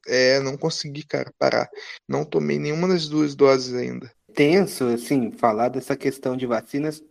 é, 0.08 0.40
não 0.40 0.58
consegui, 0.58 1.04
cara, 1.04 1.34
parar. 1.40 1.70
Não 2.08 2.24
tomei 2.24 2.60
nenhuma 2.60 2.88
das 2.88 3.08
duas 3.08 3.34
doses 3.36 3.74
ainda 3.74 4.12
tenso, 4.34 4.86
assim, 4.86 5.32
falar 5.32 5.70
dessa 5.70 5.96
questão 5.96 6.36
de 6.36 6.46
vacinas 6.46 7.04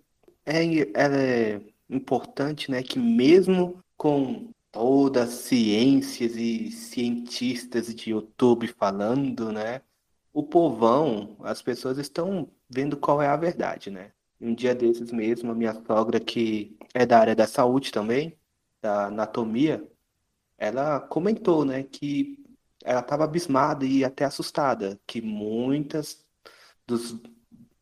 é, 0.44 0.62
é 0.64 1.60
importante, 1.88 2.70
né, 2.70 2.82
que 2.82 2.98
mesmo 2.98 3.82
com 3.96 4.50
todas 4.72 5.28
as 5.28 5.34
ciências 5.34 6.36
e 6.36 6.70
cientistas 6.70 7.94
de 7.94 8.10
YouTube 8.10 8.68
falando, 8.68 9.52
né, 9.52 9.82
o 10.32 10.42
povão, 10.42 11.36
as 11.42 11.60
pessoas 11.62 11.98
estão 11.98 12.50
vendo 12.68 12.96
qual 12.96 13.20
é 13.20 13.26
a 13.28 13.36
verdade, 13.36 13.90
né? 13.90 14.12
Um 14.40 14.54
dia 14.54 14.74
desses 14.74 15.12
mesmo, 15.12 15.50
a 15.52 15.54
minha 15.54 15.74
sogra, 15.86 16.20
que 16.20 16.76
é 16.94 17.04
da 17.04 17.18
área 17.18 17.34
da 17.34 17.46
saúde 17.46 17.92
também, 17.92 18.38
da 18.80 19.06
anatomia, 19.06 19.86
ela 20.58 21.00
comentou, 21.00 21.64
né, 21.64 21.82
que 21.82 22.38
ela 22.84 23.00
estava 23.00 23.24
abismada 23.24 23.84
e 23.84 24.04
até 24.04 24.24
assustada, 24.24 25.00
que 25.06 25.20
muitas 25.20 26.24
dos, 26.86 27.16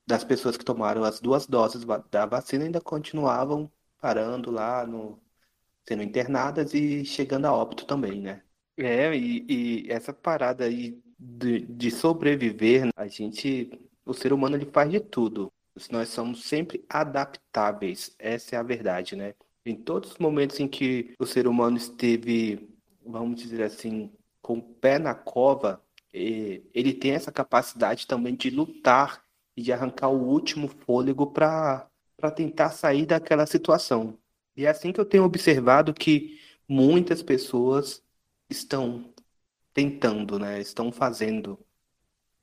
das 0.07 0.25
pessoas 0.25 0.57
que 0.57 0.65
tomaram 0.65 1.05
as 1.05 1.21
duas 1.21 1.47
doses 1.47 1.85
da 2.11 2.27
vacina 2.27 2.65
ainda 2.65 2.81
continuavam 2.81 3.71
parando 4.01 4.51
lá, 4.51 4.87
no, 4.87 5.21
sendo 5.89 6.03
internadas 6.03 6.75
e 6.75 7.05
chegando 7.05 7.47
a 7.47 7.53
óbito 7.53 7.87
também, 7.87 8.21
né? 8.21 8.43
É, 8.77 9.15
e, 9.17 9.47
e 9.49 9.91
essa 9.91 10.13
parada 10.13 10.65
aí 10.65 11.01
de, 11.19 11.61
de 11.61 11.91
sobreviver, 11.91 12.91
a 12.97 13.09
gente, 13.09 13.71
o 14.05 14.13
ser 14.13 14.33
humano 14.33 14.57
ele 14.57 14.67
faz 14.67 14.91
de 14.91 15.01
tudo. 15.01 15.51
Nós 15.91 16.09
somos 16.09 16.45
sempre 16.45 16.85
adaptáveis, 16.89 18.15
essa 18.19 18.57
é 18.57 18.59
a 18.59 18.63
verdade, 18.63 19.17
né? 19.17 19.35
Em 19.65 19.77
todos 19.77 20.13
os 20.13 20.19
momentos 20.19 20.61
em 20.61 20.69
que 20.69 21.15
o 21.19 21.27
ser 21.27 21.47
humano 21.47 21.77
esteve 21.77 22.69
vamos 23.09 23.41
dizer 23.41 23.63
assim, 23.63 24.13
com 24.43 24.59
o 24.59 24.63
pé 24.63 24.99
na 24.99 25.15
cova, 25.15 25.83
ele 26.13 26.93
tem 26.93 27.13
essa 27.13 27.33
capacidade 27.33 28.07
também 28.07 28.37
de 28.37 28.51
lutar 28.51 29.25
e 29.57 29.63
de 29.63 29.73
arrancar 29.73 30.09
o 30.09 30.23
último 30.23 30.69
fôlego 30.69 31.27
para 31.27 31.89
tentar 32.35 32.71
sair 32.71 33.07
daquela 33.07 33.47
situação. 33.47 34.17
E 34.59 34.67
é 34.67 34.71
assim 34.71 34.93
que 34.93 35.01
eu 35.01 35.05
tenho 35.05 35.23
observado 35.23 35.95
que 35.95 36.41
muitas 36.69 37.23
pessoas 37.23 38.05
estão 38.51 39.15
tentando, 39.73 40.37
né? 40.37 40.61
Estão 40.61 40.91
fazendo. 40.91 41.65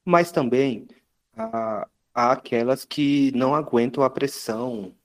Mas 0.05 0.31
também 0.31 0.88
há, 1.36 1.89
há 2.13 2.31
aquelas 2.31 2.86
que 2.86 3.34
não 3.34 3.53
aguentam 3.53 4.01
a 4.01 4.10
pressão 4.10 4.95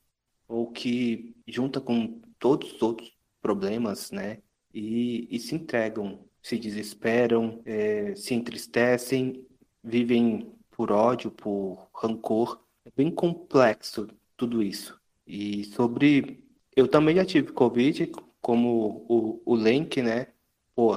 ou 0.47 0.71
que 0.71 1.35
junta 1.49 1.81
com 1.81 2.21
todos 2.39 2.75
os 2.75 2.83
outros 2.83 3.13
problemas, 3.43 4.13
né? 4.13 4.41
E, 4.73 5.27
e 5.35 5.41
se 5.41 5.57
entregam, 5.57 6.25
se 6.41 6.59
desesperam, 6.61 7.61
é, 7.65 8.15
se 8.15 8.35
entristecem, 8.35 9.45
vivem 9.83 10.55
por 10.71 10.93
ódio, 10.93 11.33
por 11.33 11.91
rancor. 11.93 12.65
É 12.85 12.91
bem 12.95 13.11
complexo 13.11 14.07
tudo 14.37 14.63
isso. 14.63 15.01
E 15.27 15.65
sobre. 15.65 16.40
Eu 16.77 16.89
também 16.89 17.17
já 17.17 17.25
tive 17.25 17.53
Covid, 17.53 18.11
como 18.41 19.05
o, 19.09 19.43
o 19.45 19.55
Lenk, 19.55 20.01
né? 20.03 20.29
Pô, 20.75 20.97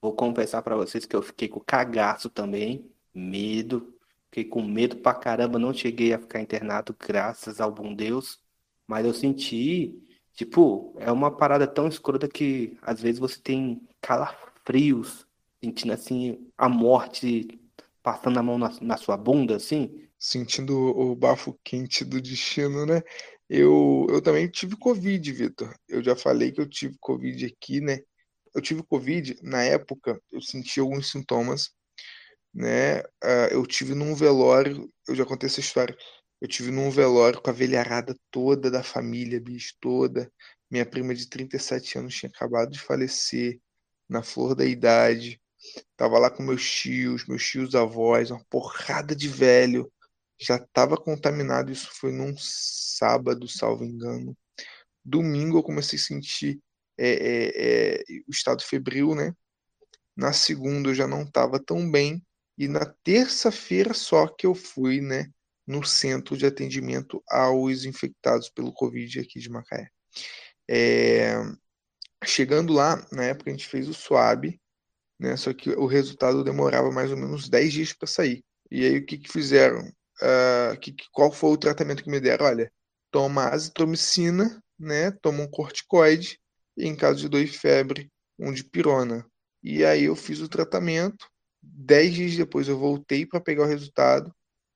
vou 0.00 0.14
confessar 0.14 0.62
para 0.62 0.76
vocês 0.76 1.04
que 1.04 1.14
eu 1.14 1.22
fiquei 1.22 1.48
com 1.48 1.60
cagaço 1.60 2.30
também, 2.30 2.90
medo. 3.14 3.94
Fiquei 4.30 4.44
com 4.44 4.62
medo 4.62 4.96
pra 4.96 5.14
caramba, 5.14 5.58
não 5.58 5.72
cheguei 5.72 6.12
a 6.12 6.18
ficar 6.18 6.40
internado, 6.40 6.94
graças 6.98 7.60
ao 7.60 7.72
bom 7.72 7.94
Deus. 7.94 8.40
Mas 8.86 9.04
eu 9.06 9.14
senti, 9.14 9.98
tipo, 10.34 10.94
é 10.98 11.10
uma 11.10 11.30
parada 11.30 11.66
tão 11.66 11.88
escrota 11.88 12.28
que 12.28 12.76
às 12.82 13.00
vezes 13.00 13.18
você 13.18 13.40
tem 13.40 13.80
calafrios, 14.00 15.26
sentindo 15.62 15.92
assim 15.92 16.46
a 16.56 16.68
morte 16.68 17.58
passando 18.02 18.38
a 18.38 18.42
mão 18.42 18.58
na, 18.58 18.70
na 18.80 18.96
sua 18.96 19.16
bunda, 19.16 19.56
assim. 19.56 20.08
Sentindo 20.18 20.74
o 20.76 21.14
bafo 21.14 21.58
quente 21.62 22.04
do 22.04 22.20
destino, 22.20 22.84
né? 22.86 23.02
Eu, 23.48 24.06
eu 24.10 24.20
também 24.22 24.48
tive 24.48 24.76
Covid, 24.76 25.32
Vitor. 25.32 25.74
Eu 25.88 26.02
já 26.02 26.14
falei 26.14 26.52
que 26.52 26.60
eu 26.60 26.68
tive 26.68 26.96
Covid 27.00 27.46
aqui, 27.46 27.80
né? 27.80 27.98
Eu 28.54 28.60
tive 28.60 28.82
Covid, 28.82 29.38
na 29.42 29.62
época, 29.62 30.20
eu 30.32 30.40
senti 30.42 30.80
alguns 30.80 31.10
sintomas, 31.10 31.70
né? 32.54 33.00
Uh, 33.24 33.48
eu 33.52 33.66
tive 33.66 33.94
num 33.94 34.14
velório, 34.14 34.92
eu 35.08 35.14
já 35.14 35.24
contei 35.24 35.48
essa 35.48 35.60
história. 35.60 35.96
Eu 36.40 36.48
tive 36.48 36.70
num 36.70 36.90
velório 36.90 37.40
com 37.42 37.50
a 37.50 37.52
velharada 37.52 38.16
toda 38.30 38.70
da 38.70 38.82
família, 38.82 39.40
bicho, 39.40 39.74
toda. 39.80 40.30
Minha 40.70 40.86
prima 40.86 41.14
de 41.14 41.28
37 41.28 41.98
anos 41.98 42.14
tinha 42.14 42.30
acabado 42.30 42.70
de 42.70 42.80
falecer, 42.80 43.60
na 44.08 44.22
flor 44.22 44.54
da 44.54 44.64
idade. 44.64 45.40
Tava 45.96 46.18
lá 46.18 46.30
com 46.30 46.42
meus 46.42 46.64
tios, 46.70 47.26
meus 47.26 47.44
tios 47.44 47.74
avós, 47.74 48.30
uma 48.30 48.44
porrada 48.50 49.14
de 49.16 49.28
velho 49.28 49.90
já 50.38 50.56
estava 50.56 50.96
contaminado. 50.96 51.72
Isso 51.72 51.90
foi 51.92 52.12
num 52.12 52.34
sábado, 52.38 53.48
salvo 53.48 53.84
engano. 53.84 54.36
Domingo 55.04 55.58
eu 55.58 55.62
comecei 55.62 55.98
a 55.98 56.02
sentir 56.02 56.60
é, 56.96 57.10
é, 57.10 58.00
é, 58.00 58.04
o 58.26 58.30
estado 58.30 58.62
febril, 58.62 59.14
né? 59.14 59.34
Na 60.16 60.32
segunda 60.32 60.90
eu 60.90 60.94
já 60.94 61.06
não 61.06 61.22
estava 61.22 61.58
tão 61.58 61.90
bem. 61.90 62.22
E 62.56 62.66
na 62.66 62.84
terça-feira 63.04 63.94
só 63.94 64.26
que 64.26 64.46
eu 64.46 64.54
fui, 64.54 65.00
né? 65.00 65.30
No 65.66 65.84
centro 65.84 66.36
de 66.36 66.46
atendimento 66.46 67.22
aos 67.28 67.84
infectados 67.84 68.48
pelo 68.48 68.72
Covid 68.72 69.20
aqui 69.20 69.38
de 69.38 69.48
Macaé. 69.48 69.88
É, 70.68 71.34
chegando 72.24 72.72
lá, 72.72 73.06
na 73.12 73.24
época 73.24 73.50
a 73.50 73.52
gente 73.52 73.66
fez 73.66 73.88
o 73.88 73.94
SWAB, 73.94 74.60
né? 75.18 75.36
Só 75.36 75.52
que 75.52 75.70
o 75.70 75.86
resultado 75.86 76.44
demorava 76.44 76.90
mais 76.90 77.10
ou 77.10 77.16
menos 77.16 77.48
10 77.48 77.72
dias 77.72 77.92
para 77.92 78.08
sair. 78.08 78.44
E 78.70 78.84
aí 78.84 78.98
o 78.98 79.06
que, 79.06 79.18
que 79.18 79.32
fizeram? 79.32 79.90
Uh, 80.22 80.78
que, 80.80 80.94
qual 81.12 81.32
foi 81.32 81.50
o 81.50 81.56
tratamento 81.56 82.02
que 82.02 82.10
me 82.10 82.20
deram? 82.20 82.46
Olha, 82.46 82.72
toma 83.10 83.48
azitromicina, 83.48 84.62
né? 84.78 85.10
Toma 85.10 85.42
um 85.42 85.50
corticoide 85.50 86.38
e 86.76 86.86
em 86.86 86.96
caso 86.96 87.20
de 87.20 87.28
dor 87.28 87.40
e 87.40 87.46
febre, 87.46 88.10
um 88.38 88.52
de 88.52 88.64
pirona. 88.64 89.26
E 89.62 89.84
aí 89.84 90.04
eu 90.04 90.16
fiz 90.16 90.40
o 90.40 90.48
tratamento. 90.48 91.26
Dez 91.60 92.14
dias 92.14 92.36
depois 92.36 92.68
eu 92.68 92.78
voltei 92.78 93.26
para 93.26 93.40
pegar 93.40 93.64
o 93.64 93.68
resultado 93.68 94.32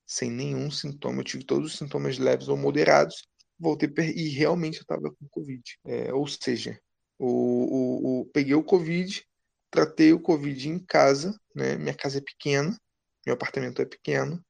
sem 0.07 0.31
nenhum 0.31 0.71
sintoma. 0.71 1.21
Eu 1.21 1.25
tive 1.25 1.45
todos 1.45 1.73
os 1.73 1.79
sintomas 1.79 2.19
leves 2.19 2.49
ou 2.49 2.57
moderados. 2.57 3.23
Voltei 3.59 3.89
e 4.17 4.29
realmente 4.31 4.79
eu 4.79 4.83
estava 4.83 5.11
com 5.11 5.29
Covid. 5.31 5.63
É, 5.87 6.13
ou 6.13 6.27
seja, 6.27 6.79
o, 7.19 7.27
o, 7.29 8.21
o, 8.23 8.27
peguei 8.27 8.55
o 8.55 8.65
Covid, 8.65 9.25
tratei 9.71 10.13
o 10.13 10.21
Covid 10.21 10.69
em 10.69 10.79
casa, 10.81 11.39
né? 11.55 11.77
Minha 11.77 11.95
casa 11.95 12.19
é 12.19 12.21
pequena, 12.21 12.77
meu 13.25 13.35
apartamento 13.35 13.81
é 13.81 13.85
pequeno 13.85 14.43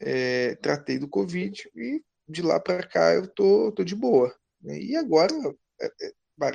é, 0.00 0.54
tratei 0.56 0.98
do 0.98 1.08
Covid 1.08 1.70
e 1.74 2.02
de 2.28 2.42
lá 2.42 2.60
para 2.60 2.86
cá 2.86 3.14
eu 3.14 3.26
tô, 3.26 3.72
tô 3.72 3.82
de 3.82 3.94
boa. 3.94 4.34
Né? 4.60 4.78
E 4.78 4.96
agora, 4.96 5.32
é, 5.80 5.86
é, 5.86 6.12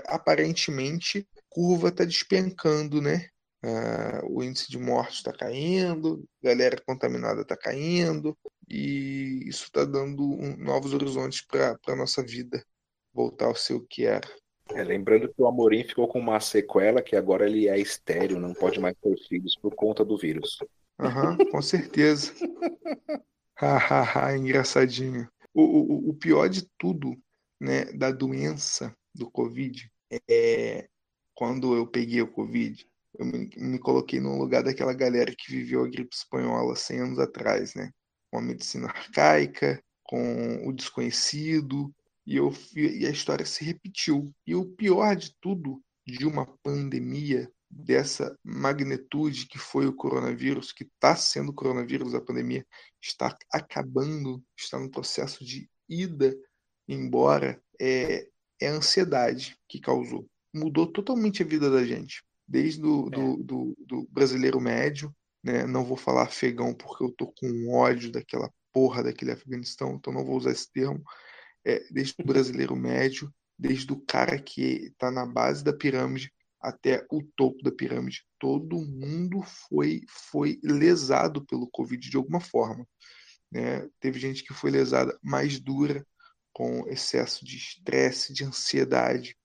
aparentemente, 0.07 1.27
curva 1.49 1.89
está 1.89 2.05
despencando, 2.05 3.01
né? 3.01 3.27
Ah, 3.65 4.21
o 4.25 4.43
índice 4.43 4.69
de 4.69 4.77
mortes 4.77 5.17
está 5.17 5.31
caindo, 5.31 6.25
galera 6.41 6.81
contaminada 6.85 7.41
está 7.41 7.55
caindo, 7.55 8.37
e 8.69 9.47
isso 9.47 9.63
está 9.63 9.85
dando 9.85 10.21
um, 10.21 10.57
novos 10.57 10.93
horizontes 10.93 11.41
para 11.45 11.77
a 11.87 11.95
nossa 11.95 12.21
vida 12.21 12.61
voltar 13.13 13.45
ao 13.45 13.55
seu 13.55 13.79
que 13.85 14.05
era. 14.05 14.27
É, 14.71 14.83
lembrando 14.83 15.33
que 15.33 15.41
o 15.41 15.47
Amorim 15.47 15.83
ficou 15.85 16.07
com 16.09 16.19
uma 16.19 16.39
sequela 16.41 17.01
que 17.01 17.15
agora 17.15 17.45
ele 17.45 17.69
é 17.69 17.79
estéreo, 17.79 18.39
não 18.39 18.53
pode 18.53 18.79
mais 18.81 18.95
ter 19.01 19.15
filhos 19.27 19.55
por 19.55 19.73
conta 19.75 20.03
do 20.03 20.17
vírus. 20.17 20.57
Aham, 20.99 21.37
uhum, 21.37 21.51
com 21.51 21.61
certeza. 21.61 22.33
Hahaha, 23.55 24.37
engraçadinho. 24.37 25.29
O, 25.53 25.61
o, 25.61 26.09
o 26.09 26.13
pior 26.13 26.49
de 26.49 26.67
tudo, 26.77 27.15
né, 27.59 27.85
da 27.93 28.11
doença 28.11 28.95
do 29.13 29.29
Covid 29.29 29.89
é 30.29 30.87
quando 31.35 31.75
eu 31.75 31.87
peguei 31.87 32.21
o 32.21 32.31
Covid, 32.31 32.85
eu 33.17 33.25
me, 33.25 33.49
me, 33.57 33.79
coloquei 33.79 34.19
no 34.19 34.37
lugar 34.37 34.63
daquela 34.63 34.93
galera 34.93 35.33
que 35.35 35.51
viveu 35.51 35.83
a 35.83 35.87
gripe 35.87 36.15
espanhola 36.15 36.75
100 36.75 36.99
anos 36.99 37.19
atrás, 37.19 37.73
né? 37.75 37.91
Com 38.31 38.39
a 38.39 38.41
medicina 38.41 38.87
arcaica, 38.87 39.83
com 40.03 40.67
o 40.67 40.73
desconhecido, 40.73 41.93
e, 42.25 42.37
eu, 42.37 42.53
e 42.75 43.05
a 43.05 43.09
história 43.09 43.45
se 43.45 43.63
repetiu. 43.63 44.33
E 44.45 44.55
o 44.55 44.65
pior 44.65 45.15
de 45.15 45.35
tudo, 45.39 45.81
de 46.05 46.25
uma 46.25 46.45
pandemia, 46.63 47.51
dessa 47.75 48.37
magnitude 48.43 49.47
que 49.47 49.57
foi 49.57 49.87
o 49.87 49.95
coronavírus, 49.95 50.71
que 50.71 50.83
está 50.83 51.15
sendo 51.15 51.49
o 51.49 51.53
coronavírus, 51.53 52.13
a 52.13 52.21
pandemia 52.21 52.65
está 53.01 53.35
acabando, 53.51 54.43
está 54.55 54.79
no 54.79 54.89
processo 54.89 55.43
de 55.43 55.69
ida 55.89 56.35
embora, 56.87 57.61
é, 57.79 58.27
é 58.61 58.67
a 58.67 58.73
ansiedade 58.73 59.57
que 59.67 59.79
causou. 59.79 60.29
Mudou 60.53 60.85
totalmente 60.85 61.41
a 61.41 61.45
vida 61.45 61.69
da 61.69 61.83
gente, 61.83 62.23
desde 62.47 62.81
do, 62.81 63.07
é. 63.07 63.09
do, 63.09 63.37
do, 63.37 63.77
do, 63.79 64.07
brasileiro 64.11 64.59
médio, 64.59 65.13
né? 65.43 65.65
não 65.65 65.83
vou 65.83 65.97
falar 65.97 66.23
afegão 66.23 66.73
porque 66.73 67.03
eu 67.03 67.11
tô 67.11 67.27
com 67.27 67.73
ódio 67.73 68.11
daquela 68.11 68.51
porra 68.71 69.03
daquele 69.03 69.31
Afeganistão, 69.31 69.95
então 69.95 70.11
não 70.11 70.25
vou 70.25 70.37
usar 70.37 70.51
esse 70.51 70.71
termo, 70.71 71.01
é, 71.65 71.83
desde 71.91 72.15
o 72.19 72.25
brasileiro 72.25 72.75
médio, 72.75 73.33
desde 73.57 73.91
o 73.93 73.99
cara 73.99 74.39
que 74.39 74.87
está 74.87 75.11
na 75.11 75.25
base 75.25 75.63
da 75.63 75.71
pirâmide, 75.71 76.31
até 76.63 77.05
o 77.11 77.21
topo 77.35 77.61
da 77.61 77.71
pirâmide. 77.71 78.23
Todo 78.39 78.79
mundo 78.79 79.41
foi, 79.43 80.01
foi 80.07 80.59
lesado 80.63 81.45
pelo 81.45 81.69
Covid 81.69 82.09
de 82.09 82.17
alguma 82.17 82.39
forma. 82.39 82.87
Né? 83.51 83.87
Teve 83.99 84.19
gente 84.19 84.43
que 84.43 84.53
foi 84.53 84.71
lesada 84.71 85.17
mais 85.21 85.59
dura, 85.59 86.05
com 86.53 86.87
excesso 86.87 87.43
de 87.43 87.57
estresse, 87.57 88.31
de 88.31 88.45
ansiedade, 88.45 89.35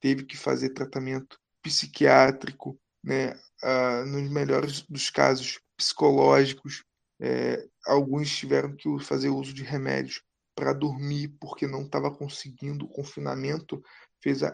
teve 0.00 0.24
que 0.24 0.36
fazer 0.36 0.70
tratamento 0.70 1.38
psiquiátrico, 1.62 2.78
né? 3.02 3.38
Ah, 3.62 4.04
nos 4.06 4.30
melhores 4.30 4.82
dos 4.82 5.10
casos, 5.10 5.60
psicológicos. 5.76 6.84
É, 7.20 7.64
alguns 7.86 8.34
tiveram 8.34 8.74
que 8.74 8.88
fazer 9.00 9.28
uso 9.28 9.52
de 9.52 9.62
remédios 9.62 10.22
para 10.54 10.72
dormir 10.72 11.28
porque 11.40 11.66
não 11.66 11.82
estava 11.82 12.10
conseguindo 12.14 12.84
o 12.84 12.88
confinamento 12.88 13.82
fez 14.24 14.42
a, 14.42 14.48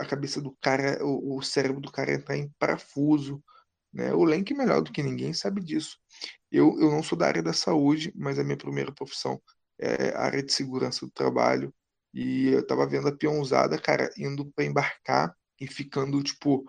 a 0.00 0.04
cabeça 0.04 0.40
do 0.42 0.50
cara, 0.60 0.98
o, 1.04 1.36
o, 1.36 1.42
cérebro 1.42 1.80
do 1.80 1.92
cara 1.92 2.12
entrar 2.12 2.36
em 2.36 2.50
parafuso. 2.58 3.40
Né? 3.92 4.12
O 4.12 4.24
Lenk, 4.24 4.52
melhor 4.52 4.82
do 4.82 4.90
que 4.90 5.00
ninguém, 5.00 5.32
sabe 5.32 5.62
disso. 5.62 5.96
Eu, 6.50 6.76
eu 6.80 6.90
não 6.90 7.04
sou 7.04 7.16
da 7.16 7.28
área 7.28 7.42
da 7.42 7.52
saúde, 7.52 8.12
mas 8.16 8.36
a 8.36 8.42
minha 8.42 8.56
primeira 8.56 8.90
profissão 8.92 9.40
é 9.78 10.10
a 10.10 10.22
área 10.22 10.42
de 10.42 10.52
segurança 10.52 11.06
do 11.06 11.12
trabalho. 11.12 11.72
E 12.12 12.48
eu 12.48 12.66
tava 12.66 12.86
vendo 12.86 13.06
a 13.08 13.16
peãozada, 13.16 13.78
cara, 13.78 14.10
indo 14.18 14.44
para 14.52 14.64
embarcar 14.64 15.32
e 15.60 15.68
ficando, 15.68 16.20
tipo, 16.20 16.64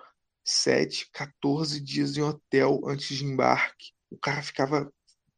7, 0.45 1.09
14 1.11 1.81
dias 1.81 2.15
em 2.17 2.21
hotel 2.21 2.81
antes 2.85 3.17
de 3.17 3.25
embarque. 3.25 3.93
O 4.11 4.17
cara 4.17 4.43
ficava 4.43 4.93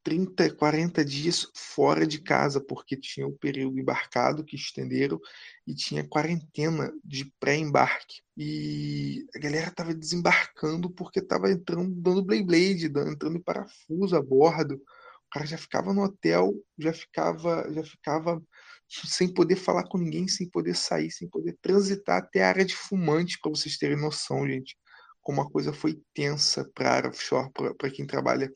30, 0.06 0.52
40 0.52 1.04
dias 1.04 1.48
fora 1.56 2.06
de 2.06 2.22
casa, 2.22 2.62
porque 2.62 2.96
tinha 2.96 3.26
o 3.26 3.36
período 3.36 3.80
embarcado 3.80 4.46
que 4.46 4.56
estenderam 4.56 5.20
e 5.66 5.74
tinha 5.74 6.08
quarentena 6.08 6.94
de 7.04 7.26
pré-embarque. 7.40 8.22
E 8.38 9.26
a 9.36 9.40
galera 9.40 9.72
tava 9.72 9.96
desembarcando 9.96 10.92
porque 10.92 11.20
tava 11.20 11.52
entrando, 11.52 11.90
dando 11.96 12.24
blade 12.24 12.44
blade, 12.44 12.86
entrando 12.86 13.38
em 13.38 13.42
parafuso 13.42 14.16
a 14.16 14.22
bordo. 14.22 14.76
O 14.76 15.30
cara 15.32 15.48
já 15.48 15.58
ficava 15.58 15.92
no 15.92 16.04
hotel, 16.04 16.54
já 16.78 16.94
ficava, 16.94 17.68
já 17.74 17.84
ficava 17.84 18.40
sem 18.88 19.34
poder 19.34 19.56
falar 19.56 19.88
com 19.88 19.98
ninguém, 19.98 20.28
sem 20.28 20.48
poder 20.48 20.76
sair, 20.76 21.10
sem 21.10 21.28
poder 21.28 21.58
transitar 21.64 22.20
até 22.20 22.44
a 22.44 22.50
área 22.50 22.64
de 22.64 22.76
fumante, 22.76 23.40
para 23.42 23.50
vocês 23.50 23.76
terem 23.76 23.98
noção, 23.98 24.48
gente, 24.48 24.78
como 25.20 25.42
a 25.42 25.50
coisa 25.50 25.74
foi 25.74 26.00
tensa 26.14 26.70
para 26.76 27.10
offshore, 27.10 27.52
para 27.80 27.90
quem 27.90 28.06
trabalha 28.06 28.52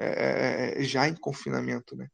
é, 0.00 0.82
já 0.82 1.08
em 1.08 1.14
confinamento, 1.14 1.96
né? 1.96 2.08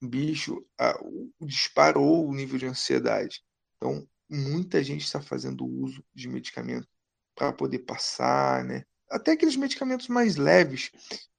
Bicho, 0.00 0.64
a, 0.78 0.98
disparou 1.40 2.28
o 2.28 2.34
nível 2.34 2.58
de 2.58 2.66
ansiedade. 2.66 3.42
Então, 3.76 4.06
muita 4.28 4.82
gente 4.82 5.04
está 5.04 5.20
fazendo 5.20 5.66
uso 5.66 6.04
de 6.14 6.28
medicamento 6.28 6.86
para 7.34 7.52
poder 7.52 7.80
passar, 7.80 8.64
né? 8.64 8.84
Até 9.10 9.32
aqueles 9.32 9.56
medicamentos 9.56 10.08
mais 10.08 10.36
leves 10.36 10.90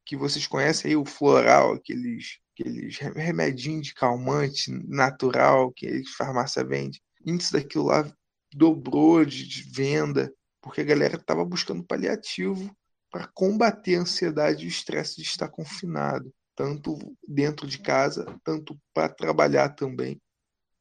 que 0.06 0.16
vocês 0.16 0.46
conhecem 0.46 0.92
aí, 0.92 0.98
o 0.98 1.06
floral, 1.06 1.74
aqueles, 1.74 2.40
aqueles 2.54 2.98
remedinhos 2.98 3.88
de 3.88 3.94
calmante 3.94 4.72
natural 4.88 5.72
que 5.72 5.88
a 5.88 6.18
farmácia 6.18 6.64
vende. 6.64 7.02
O 7.26 7.30
índice 7.30 7.54
daquilo 7.54 7.86
lá 7.86 8.12
dobrou 8.54 9.26
de, 9.26 9.48
de 9.48 9.64
venda, 9.64 10.32
porque 10.62 10.82
a 10.82 10.86
galera 10.86 11.16
estava 11.16 11.44
buscando 11.44 11.84
paliativo 11.84 12.76
para 13.14 13.28
combater 13.28 13.96
a 13.96 14.02
ansiedade 14.02 14.64
e 14.64 14.68
o 14.68 14.68
estresse 14.68 15.18
de 15.18 15.22
estar 15.22 15.48
confinado, 15.48 16.34
tanto 16.56 16.98
dentro 17.28 17.68
de 17.68 17.78
casa, 17.78 18.26
tanto 18.44 18.76
para 18.92 19.08
trabalhar 19.08 19.70
também. 19.70 20.20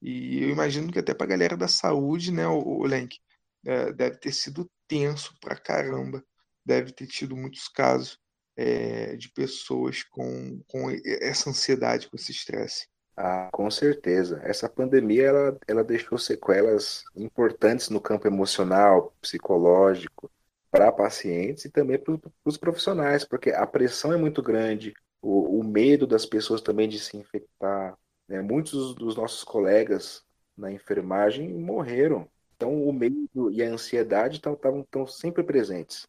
E 0.01 0.43
eu 0.43 0.49
imagino 0.49 0.91
que 0.91 0.99
até 0.99 1.13
para 1.13 1.27
a 1.27 1.29
galera 1.29 1.59
da 1.59 1.69
saúde, 1.69 2.33
né, 2.33 2.47
o, 2.49 2.85
Lenk, 2.85 3.19
é, 3.67 3.93
deve 3.93 4.17
ter 4.17 4.33
sido 4.33 4.69
tenso 4.89 5.35
para 5.43 5.55
caramba, 5.55 6.25
deve 6.65 6.91
ter 6.91 7.07
tido 7.07 7.37
muitos 7.37 7.69
casos 7.69 8.19
é, 8.57 9.15
de 9.15 9.29
pessoas 9.29 10.03
com, 10.03 10.63
com 10.67 10.91
essa 11.21 11.51
ansiedade, 11.51 12.09
com 12.09 12.17
esse 12.17 12.33
estresse. 12.33 12.87
Ah, 13.15 13.51
com 13.53 13.71
certeza. 13.71 14.41
Essa 14.43 14.71
pandemia 14.71 15.25
ela, 15.25 15.59
ela 15.69 15.85
deixou 15.85 16.17
sequelas 16.17 17.05
importantes 17.15 17.91
no 17.91 18.01
campo 18.01 18.27
emocional, 18.27 19.15
psicológico, 19.21 20.31
para 20.73 20.91
pacientes 20.91 21.67
e 21.67 21.71
também 21.71 21.99
para 21.99 22.19
os 22.47 22.57
profissionais, 22.57 23.27
porque 23.27 23.51
a 23.51 23.67
pressão 23.67 24.11
é 24.11 24.17
muito 24.17 24.43
grande, 24.43 24.95
o, 25.21 25.61
o, 25.61 25.63
medo 25.63 26.07
das 26.07 26.25
pessoas 26.25 26.63
também 26.63 26.89
de 26.89 26.99
se 26.99 27.15
infectar. 27.15 27.97
Né? 28.27 28.41
Muitos 28.41 28.95
dos 28.95 29.15
nossos 29.15 29.45
colegas 29.45 30.25
na 30.57 30.73
enfermagem 30.73 31.53
morreram. 31.53 32.27
Então, 32.57 32.83
o 32.83 32.91
medo 32.91 33.51
e 33.53 33.63
a 33.63 33.69
ansiedade 33.69 34.37
estão 34.37 35.07
sempre 35.07 35.45
presentes. 35.45 36.09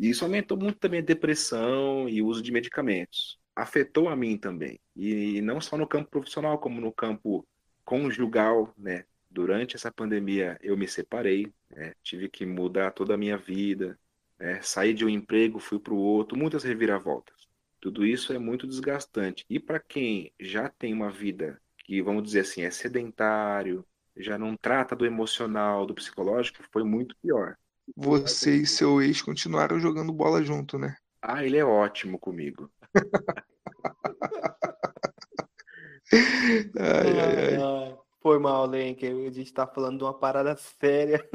E 0.00 0.10
isso 0.10 0.24
aumentou 0.24 0.58
muito 0.58 0.80
também 0.80 0.98
a 0.98 1.04
depressão 1.04 2.08
e 2.08 2.20
o 2.20 2.26
uso 2.26 2.42
de 2.42 2.50
medicamentos. 2.50 3.38
Afetou 3.54 4.08
a 4.08 4.16
mim 4.16 4.36
também. 4.36 4.80
E 4.96 5.40
não 5.42 5.60
só 5.60 5.76
no 5.76 5.86
campo 5.86 6.10
profissional, 6.10 6.58
como 6.58 6.80
no 6.80 6.92
campo 6.92 7.46
conjugal, 7.84 8.74
né? 8.76 9.04
Durante 9.32 9.76
essa 9.76 9.90
pandemia, 9.90 10.58
eu 10.62 10.76
me 10.76 10.86
separei, 10.86 11.50
né? 11.70 11.94
tive 12.02 12.28
que 12.28 12.44
mudar 12.44 12.90
toda 12.90 13.14
a 13.14 13.16
minha 13.16 13.38
vida, 13.38 13.98
né? 14.38 14.60
saí 14.60 14.92
de 14.92 15.06
um 15.06 15.08
emprego, 15.08 15.58
fui 15.58 15.78
para 15.78 15.94
o 15.94 15.96
outro, 15.96 16.36
muitas 16.36 16.62
reviravoltas. 16.62 17.48
Tudo 17.80 18.04
isso 18.04 18.34
é 18.34 18.38
muito 18.38 18.66
desgastante. 18.66 19.42
E 19.48 19.58
para 19.58 19.80
quem 19.80 20.30
já 20.38 20.68
tem 20.68 20.92
uma 20.92 21.10
vida 21.10 21.58
que, 21.78 22.02
vamos 22.02 22.24
dizer 22.24 22.40
assim, 22.40 22.62
é 22.62 22.70
sedentário, 22.70 23.86
já 24.18 24.36
não 24.36 24.54
trata 24.54 24.94
do 24.94 25.06
emocional, 25.06 25.86
do 25.86 25.94
psicológico, 25.94 26.62
foi 26.70 26.84
muito 26.84 27.16
pior. 27.16 27.56
Você 27.96 28.56
e 28.56 28.66
seu 28.66 29.00
ex 29.00 29.22
continuaram 29.22 29.80
jogando 29.80 30.12
bola 30.12 30.42
junto, 30.42 30.78
né? 30.78 30.94
Ah, 31.22 31.42
ele 31.42 31.56
é 31.56 31.64
ótimo 31.64 32.18
comigo. 32.18 32.70
ai, 36.78 37.18
ai, 37.18 37.56
ai. 37.56 38.01
Foi 38.22 38.38
mal, 38.38 38.66
Lenk. 38.66 39.04
A 39.04 39.30
gente 39.30 39.52
tá 39.52 39.66
falando 39.66 39.98
de 39.98 40.04
uma 40.04 40.14
parada 40.14 40.56
séria. 40.56 41.28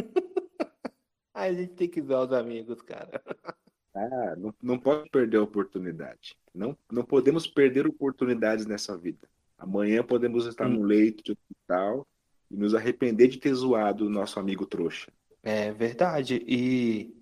Aí 1.33 1.51
a 1.51 1.53
gente 1.53 1.73
tem 1.73 1.89
que 1.89 2.01
ver 2.01 2.15
os 2.15 2.31
amigos, 2.31 2.81
cara. 2.81 3.21
Ah, 3.93 4.35
não, 4.37 4.53
não 4.61 4.79
pode 4.79 5.09
perder 5.09 5.37
a 5.37 5.43
oportunidade. 5.43 6.37
Não, 6.53 6.77
não 6.89 7.03
podemos 7.03 7.45
perder 7.45 7.85
oportunidades 7.85 8.65
nessa 8.65 8.97
vida. 8.97 9.27
Amanhã 9.57 10.01
podemos 10.01 10.45
estar 10.45 10.65
hum. 10.67 10.75
no 10.75 10.83
leito 10.83 11.23
de 11.23 11.31
hospital 11.33 12.07
e 12.49 12.55
nos 12.55 12.73
arrepender 12.73 13.27
de 13.27 13.37
ter 13.37 13.53
zoado 13.53 14.05
o 14.05 14.09
nosso 14.09 14.39
amigo 14.39 14.65
trouxa. 14.65 15.11
É 15.43 15.73
verdade. 15.73 16.41
E, 16.47 17.13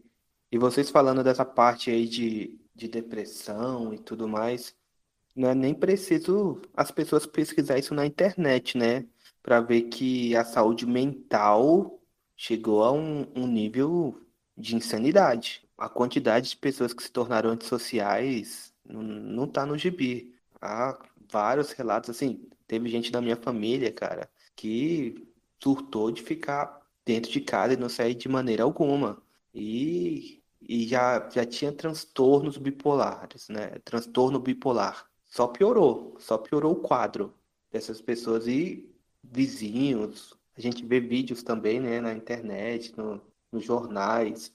e 0.52 0.58
vocês 0.60 0.92
falando 0.92 1.24
dessa 1.24 1.44
parte 1.44 1.90
aí 1.90 2.08
de, 2.08 2.60
de 2.76 2.88
depressão 2.88 3.94
e 3.94 3.98
tudo 3.98 4.28
mais, 4.28 4.76
não 5.36 5.50
é 5.50 5.56
nem 5.56 5.74
preciso 5.74 6.62
as 6.76 6.92
pessoas 6.92 7.26
pesquisar 7.26 7.80
isso 7.80 7.96
na 7.96 8.06
internet, 8.06 8.78
né? 8.78 9.08
Para 9.46 9.62
ver 9.62 9.84
que 9.84 10.36
a 10.36 10.44
saúde 10.44 10.88
mental 10.88 12.00
chegou 12.36 12.84
a 12.84 12.92
um, 12.92 13.28
um, 13.36 13.46
nível 13.46 14.20
de 14.58 14.76
insanidade. 14.76 15.64
A 15.78 15.88
quantidade 15.88 16.50
de 16.50 16.58
pessoas 16.58 16.96
que 16.96 17.04
se 17.04 17.12
tornaram 17.12 17.52
antissociais 17.52 18.74
não, 18.84 19.48
tá 19.48 19.64
no 19.64 19.78
gibi. 19.78 20.34
Há 20.60 20.98
vários 21.32 21.72
relatos, 21.74 22.10
assim, 22.10 22.50
teve 22.68 22.90
gente 22.90 23.12
da 23.12 23.22
minha 23.22 23.36
família, 23.36 23.92
cara, 23.92 24.28
que 24.56 25.28
surtou 25.62 26.10
de 26.10 26.24
ficar 26.24 26.82
dentro 27.06 27.32
de 27.32 27.40
casa 27.40 27.76
e 27.76 27.78
não 27.78 27.88
sair 27.88 28.16
de 28.16 28.28
maneira 28.28 28.64
alguma. 28.64 29.22
E, 29.54 30.42
e 30.60 30.88
já, 30.88 31.30
já 31.30 31.46
tinha 31.46 31.72
transtornos 31.72 32.58
bipolares, 32.58 33.48
né? 33.50 33.78
Transtorno 33.86 34.40
bipolar. 34.40 35.06
Só 35.24 35.48
piorou, 35.48 36.16
só 36.20 36.36
piorou 36.36 36.72
o 36.74 36.82
quadro 36.82 37.32
dessas 37.72 38.02
pessoas. 38.02 38.48
E 38.48 38.95
vizinhos. 39.32 40.34
A 40.58 40.62
gente 40.62 40.86
vê 40.86 41.00
vídeos 41.00 41.44
também, 41.44 41.80
né, 41.80 42.00
na 42.00 42.14
internet, 42.14 42.96
no, 42.98 43.22
nos 43.52 43.64
jornais, 43.64 44.54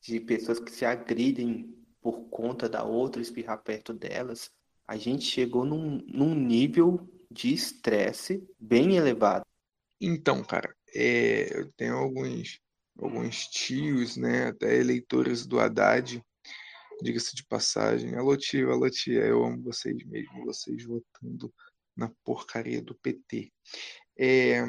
de 0.00 0.18
pessoas 0.20 0.58
que 0.58 0.70
se 0.70 0.84
agridem 0.84 1.76
por 2.00 2.28
conta 2.28 2.68
da 2.68 2.82
outra 2.82 3.22
espirrar 3.22 3.62
perto 3.62 3.92
delas. 3.92 4.50
A 4.86 4.96
gente 4.96 5.24
chegou 5.24 5.64
num, 5.64 6.02
num 6.06 6.34
nível 6.34 7.08
de 7.30 7.52
estresse 7.52 8.46
bem 8.58 8.96
elevado. 8.96 9.44
Então, 10.00 10.42
cara, 10.42 10.74
é, 10.94 11.56
eu 11.56 11.72
tenho 11.76 11.96
alguns, 11.96 12.60
alguns 12.98 13.46
tios, 13.46 14.16
né, 14.16 14.48
até 14.48 14.76
eleitores 14.76 15.46
do 15.46 15.60
Haddad, 15.60 16.20
diga-se 17.02 17.36
de 17.36 17.44
passagem. 17.46 18.16
Alô, 18.16 18.36
tio, 18.36 18.72
alô, 18.72 18.90
tia, 18.90 19.24
eu 19.24 19.44
amo 19.44 19.62
vocês 19.62 20.04
mesmo, 20.04 20.44
vocês 20.44 20.84
votando 20.84 21.52
na 21.96 22.10
porcaria 22.24 22.82
do 22.82 22.94
PT 22.96 23.52
é, 24.22 24.62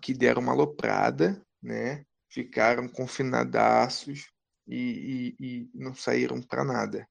que 0.00 0.14
deram 0.14 0.40
uma 0.40 0.52
aloprada, 0.52 1.44
né? 1.60 2.06
ficaram 2.30 2.88
confinadaços 2.88 4.30
e, 4.66 5.34
e, 5.38 5.46
e 5.46 5.70
não 5.74 5.92
saíram 5.92 6.40
para 6.40 6.62
nada. 6.62 7.06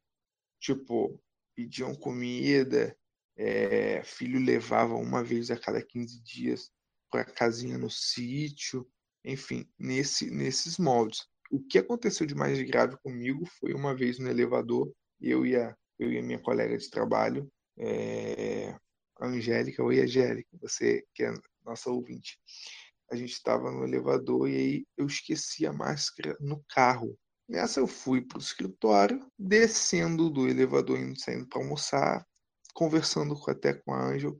Tipo, 0.58 1.22
pediam 1.54 1.94
comida, 1.94 2.98
é, 3.36 4.02
filho 4.04 4.40
levava 4.40 4.96
uma 4.96 5.22
vez 5.22 5.52
a 5.52 5.60
cada 5.60 5.82
15 5.82 6.22
dias 6.24 6.72
para 7.12 7.26
casinha 7.26 7.78
no 7.78 7.90
sítio, 7.90 8.88
enfim, 9.26 9.70
nesse, 9.78 10.32
nesses 10.32 10.78
moldes. 10.78 11.28
O 11.52 11.62
que 11.62 11.78
aconteceu 11.78 12.26
de 12.26 12.34
mais 12.34 12.60
grave 12.62 12.96
comigo 13.04 13.46
foi 13.60 13.74
uma 13.74 13.94
vez 13.94 14.18
no 14.18 14.30
elevador, 14.30 14.92
eu 15.20 15.46
e 15.46 15.58
a, 15.58 15.76
eu 16.00 16.10
e 16.10 16.18
a 16.18 16.24
minha 16.24 16.40
colega 16.40 16.78
de 16.78 16.90
trabalho, 16.90 17.52
é, 17.78 18.70
a 19.20 19.28
Angélica, 19.28 19.84
oi 19.84 20.00
Angélica, 20.00 20.58
você 20.60 21.06
que 21.14 21.24
é 21.24 21.34
nossa 21.66 21.90
ouvinte. 21.90 22.40
A 23.12 23.16
gente 23.16 23.34
estava 23.34 23.72
no 23.72 23.84
elevador 23.84 24.50
e 24.50 24.56
aí 24.56 24.86
eu 24.98 25.06
esqueci 25.06 25.66
a 25.66 25.74
máscara 25.74 26.36
no 26.40 26.64
carro. 26.70 27.18
Nessa 27.48 27.80
eu 27.80 27.88
fui 27.88 28.22
para 28.22 28.38
o 28.38 28.42
escritório, 28.42 29.26
descendo 29.38 30.30
do 30.30 30.48
elevador, 30.48 30.98
indo 30.98 31.20
saindo 31.20 31.48
para 31.48 31.62
almoçar, 31.62 32.26
conversando 32.74 33.38
até 33.48 33.74
com 33.74 33.94
a 33.94 34.06
Ângel. 34.06 34.40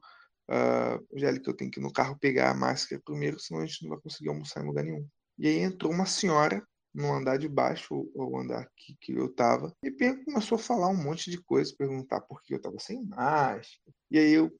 Uh, 0.50 1.16
Angélica, 1.16 1.50
eu 1.50 1.56
tenho 1.56 1.72
que 1.72 1.80
ir 1.80 1.84
no 1.84 1.92
carro 1.92 2.18
pegar 2.20 2.52
a 2.52 2.54
máscara 2.54 3.02
primeiro, 3.04 3.40
senão 3.40 3.62
a 3.62 3.66
gente 3.66 3.84
não 3.84 3.90
vai 3.90 4.00
conseguir 4.00 4.30
almoçar 4.30 4.62
em 4.62 4.68
lugar 4.68 4.84
nenhum. 4.84 5.08
E 5.38 5.48
aí 5.48 5.58
entrou 5.60 5.92
uma 5.92 6.06
senhora 6.06 6.66
no 6.94 7.12
andar 7.12 7.38
de 7.38 7.48
baixo, 7.48 8.10
ou 8.14 8.38
andar 8.38 8.70
que, 8.76 8.96
que 9.00 9.14
eu 9.14 9.34
tava, 9.34 9.74
e 9.84 9.92
começou 10.26 10.58
a 10.58 10.60
falar 10.60 10.90
um 10.90 11.04
monte 11.04 11.32
de 11.32 11.42
coisa, 11.42 11.74
perguntar 11.78 12.22
por 12.22 12.42
que 12.42 12.54
eu 12.54 12.62
tava 12.62 12.78
sem 12.80 13.06
máscara. 13.06 13.94
E 14.10 14.20
aí 14.20 14.32
eu 14.32 14.52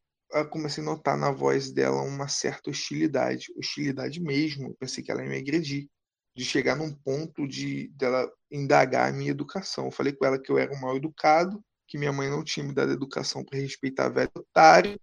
comecei 0.50 0.84
a 0.84 0.86
notar 0.86 1.18
na 1.18 1.32
voz 1.32 1.72
dela 1.72 2.02
uma 2.02 2.28
certa 2.28 2.70
hostilidade, 2.70 3.48
hostilidade 3.58 4.22
mesmo. 4.22 4.70
Eu 4.70 4.76
pensei 4.80 5.04
que 5.04 5.12
ela 5.12 5.24
ia 5.24 5.30
me 5.30 5.38
agredir, 5.38 5.88
de 6.36 6.46
chegar 6.46 6.76
num 6.76 6.94
ponto 6.94 7.48
de 7.48 7.90
dela 7.90 8.32
indagar 8.50 9.10
a 9.10 9.14
minha 9.14 9.32
educação. 9.32 9.86
Eu 9.86 9.92
falei 9.92 10.14
com 10.14 10.26
ela 10.26 10.42
que 10.42 10.52
eu 10.52 10.58
era 10.58 10.74
um 10.74 10.80
mal 10.80 10.96
educado, 10.96 11.64
que 11.88 11.98
minha 11.98 12.14
mãe 12.14 12.30
não 12.30 12.44
tinha 12.44 12.66
me 12.66 12.74
dado 12.74 12.92
educação 12.92 13.44
para 13.44 13.60
respeitar 13.60 14.10
velho 14.10 14.32
otário 14.36 15.00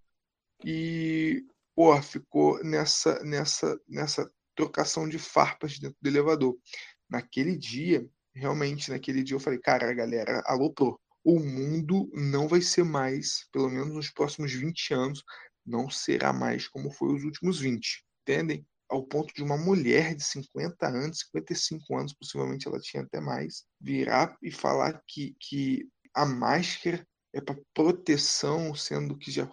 e 0.64 1.44
porra, 1.74 2.02
ficou 2.02 2.62
nessa 2.64 3.22
nessa 3.24 3.78
nessa 3.88 4.30
trocação 4.56 5.08
de 5.08 5.18
farpas 5.18 5.78
dentro 5.78 5.96
do 6.00 6.08
elevador. 6.08 6.56
Naquele 7.08 7.56
dia, 7.56 8.08
realmente 8.34 8.90
naquele 8.90 9.22
dia 9.22 9.36
eu 9.36 9.40
falei, 9.40 9.58
cara, 9.60 9.90
a 9.90 9.94
galera 9.94 10.42
aloprou. 10.46 10.98
O 11.24 11.38
mundo 11.40 12.10
não 12.14 12.48
vai 12.48 12.60
ser 12.60 12.84
mais, 12.84 13.46
pelo 13.52 13.68
menos 13.68 13.92
nos 13.92 14.10
próximos 14.10 14.52
20 14.52 14.94
anos, 14.94 15.22
não 15.64 15.90
será 15.90 16.32
mais 16.32 16.66
como 16.66 16.90
foi 16.90 17.14
os 17.14 17.24
últimos 17.24 17.60
20. 17.60 18.04
Entendem? 18.22 18.66
Ao 18.88 19.04
ponto 19.04 19.34
de 19.34 19.42
uma 19.42 19.58
mulher 19.58 20.14
de 20.14 20.24
50 20.24 20.86
anos, 20.86 21.20
55 21.20 21.96
anos, 21.96 22.14
possivelmente 22.14 22.66
ela 22.66 22.80
tinha 22.80 23.02
até 23.02 23.20
mais, 23.20 23.64
virar 23.78 24.36
e 24.42 24.50
falar 24.50 25.02
que, 25.06 25.36
que 25.38 25.86
a 26.14 26.24
máscara 26.24 27.06
é 27.34 27.40
para 27.40 27.60
proteção, 27.74 28.74
sendo 28.74 29.16
que 29.16 29.30
já, 29.30 29.50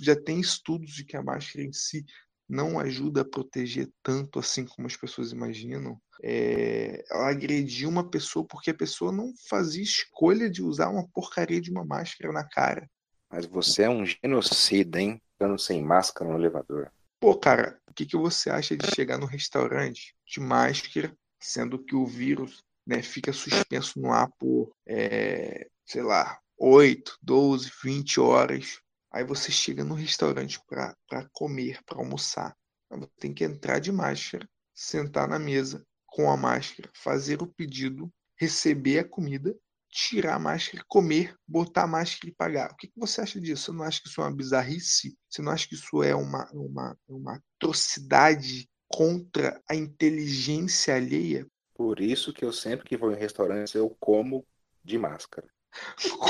já 0.00 0.16
tem 0.16 0.40
estudos 0.40 0.94
de 0.94 1.04
que 1.04 1.16
a 1.16 1.22
máscara 1.22 1.64
em 1.64 1.72
si 1.72 2.04
não 2.48 2.78
ajuda 2.78 3.20
a 3.20 3.28
proteger 3.28 3.88
tanto 4.02 4.38
assim 4.38 4.64
como 4.64 4.86
as 4.86 4.96
pessoas 4.96 5.32
imaginam. 5.32 6.00
É, 6.22 7.04
ela 7.10 7.30
agrediu 7.30 7.88
uma 7.88 8.08
pessoa 8.08 8.44
porque 8.44 8.70
a 8.70 8.74
pessoa 8.74 9.12
não 9.12 9.32
fazia 9.48 9.82
escolha 9.82 10.48
de 10.50 10.62
usar 10.62 10.88
uma 10.88 11.06
porcaria 11.08 11.60
de 11.60 11.70
uma 11.70 11.84
máscara 11.84 12.32
na 12.32 12.48
cara. 12.48 12.88
Mas 13.30 13.46
você 13.46 13.82
é 13.82 13.90
um 13.90 14.04
genocida, 14.04 15.00
hein? 15.00 15.20
Ficando 15.32 15.58
sem 15.58 15.82
máscara 15.82 16.30
no 16.30 16.38
elevador. 16.38 16.90
Pô, 17.20 17.36
cara, 17.36 17.78
o 17.88 17.92
que, 17.92 18.06
que 18.06 18.16
você 18.16 18.48
acha 18.48 18.76
de 18.76 18.86
chegar 18.94 19.18
no 19.18 19.26
restaurante 19.26 20.14
de 20.26 20.40
máscara, 20.40 21.14
sendo 21.38 21.78
que 21.78 21.94
o 21.94 22.06
vírus 22.06 22.64
né, 22.86 23.02
fica 23.02 23.32
suspenso 23.32 24.00
no 24.00 24.10
ar 24.10 24.30
por, 24.38 24.72
é, 24.86 25.68
sei 25.84 26.02
lá, 26.02 26.38
8, 26.56 27.18
12, 27.22 27.70
20 27.82 28.20
horas. 28.20 28.80
Aí 29.18 29.24
você 29.24 29.50
chega 29.50 29.82
no 29.82 29.96
restaurante 29.96 30.60
para 30.68 31.28
comer, 31.32 31.82
para 31.84 31.98
almoçar. 31.98 32.56
Você 32.88 33.10
tem 33.18 33.34
que 33.34 33.42
entrar 33.42 33.80
de 33.80 33.90
máscara, 33.90 34.48
sentar 34.72 35.26
na 35.26 35.40
mesa 35.40 35.84
com 36.06 36.30
a 36.30 36.36
máscara, 36.36 36.88
fazer 36.94 37.42
o 37.42 37.46
pedido, 37.48 38.08
receber 38.36 39.00
a 39.00 39.04
comida, 39.04 39.52
tirar 39.90 40.36
a 40.36 40.38
máscara, 40.38 40.84
comer, 40.86 41.34
botar 41.48 41.82
a 41.82 41.86
máscara 41.88 42.30
e 42.30 42.32
pagar. 42.36 42.70
O 42.70 42.76
que, 42.76 42.86
que 42.86 42.96
você 42.96 43.20
acha 43.20 43.40
disso? 43.40 43.64
Você 43.64 43.72
não 43.72 43.82
acha 43.82 44.00
que 44.00 44.06
isso 44.06 44.20
é 44.20 44.24
uma 44.24 44.36
bizarrice? 44.36 45.18
Você 45.28 45.42
não 45.42 45.50
acha 45.50 45.66
que 45.66 45.74
isso 45.74 46.00
é 46.00 46.14
uma, 46.14 46.48
uma, 46.52 46.96
uma 47.08 47.42
atrocidade 47.56 48.70
contra 48.86 49.60
a 49.68 49.74
inteligência 49.74 50.94
alheia? 50.94 51.44
Por 51.74 51.98
isso 51.98 52.32
que 52.32 52.44
eu 52.44 52.52
sempre 52.52 52.86
que 52.86 52.96
vou 52.96 53.10
em 53.10 53.18
restaurantes 53.18 53.74
eu 53.74 53.90
como 53.98 54.46
de 54.84 54.96
máscara. 54.96 55.48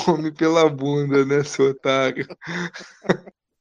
Come 0.05 0.33
pela 0.33 0.68
bunda, 0.68 1.24
né, 1.24 1.42
seu 1.44 1.70
otário? 1.70 2.27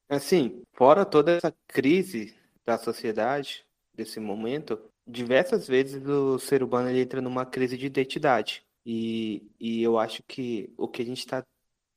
Assim, 0.10 0.64
fora 0.74 1.06
toda 1.06 1.32
essa 1.34 1.54
crise 1.68 2.36
da 2.66 2.78
sociedade, 2.78 3.66
desse 3.94 4.20
momento, 4.20 4.80
diversas 5.06 5.68
vezes 5.68 6.06
o 6.06 6.38
ser 6.38 6.64
humano 6.64 6.90
ele 6.90 7.02
entra 7.02 7.22
numa 7.22 7.46
crise 7.46 7.78
de 7.78 7.86
identidade. 7.86 8.64
E, 8.86 9.50
e 9.60 9.84
eu 9.84 9.98
acho 9.98 10.24
que 10.28 10.74
o 10.78 10.88
que 10.88 11.02
a 11.02 11.06
gente 11.06 11.20
está 11.20 11.44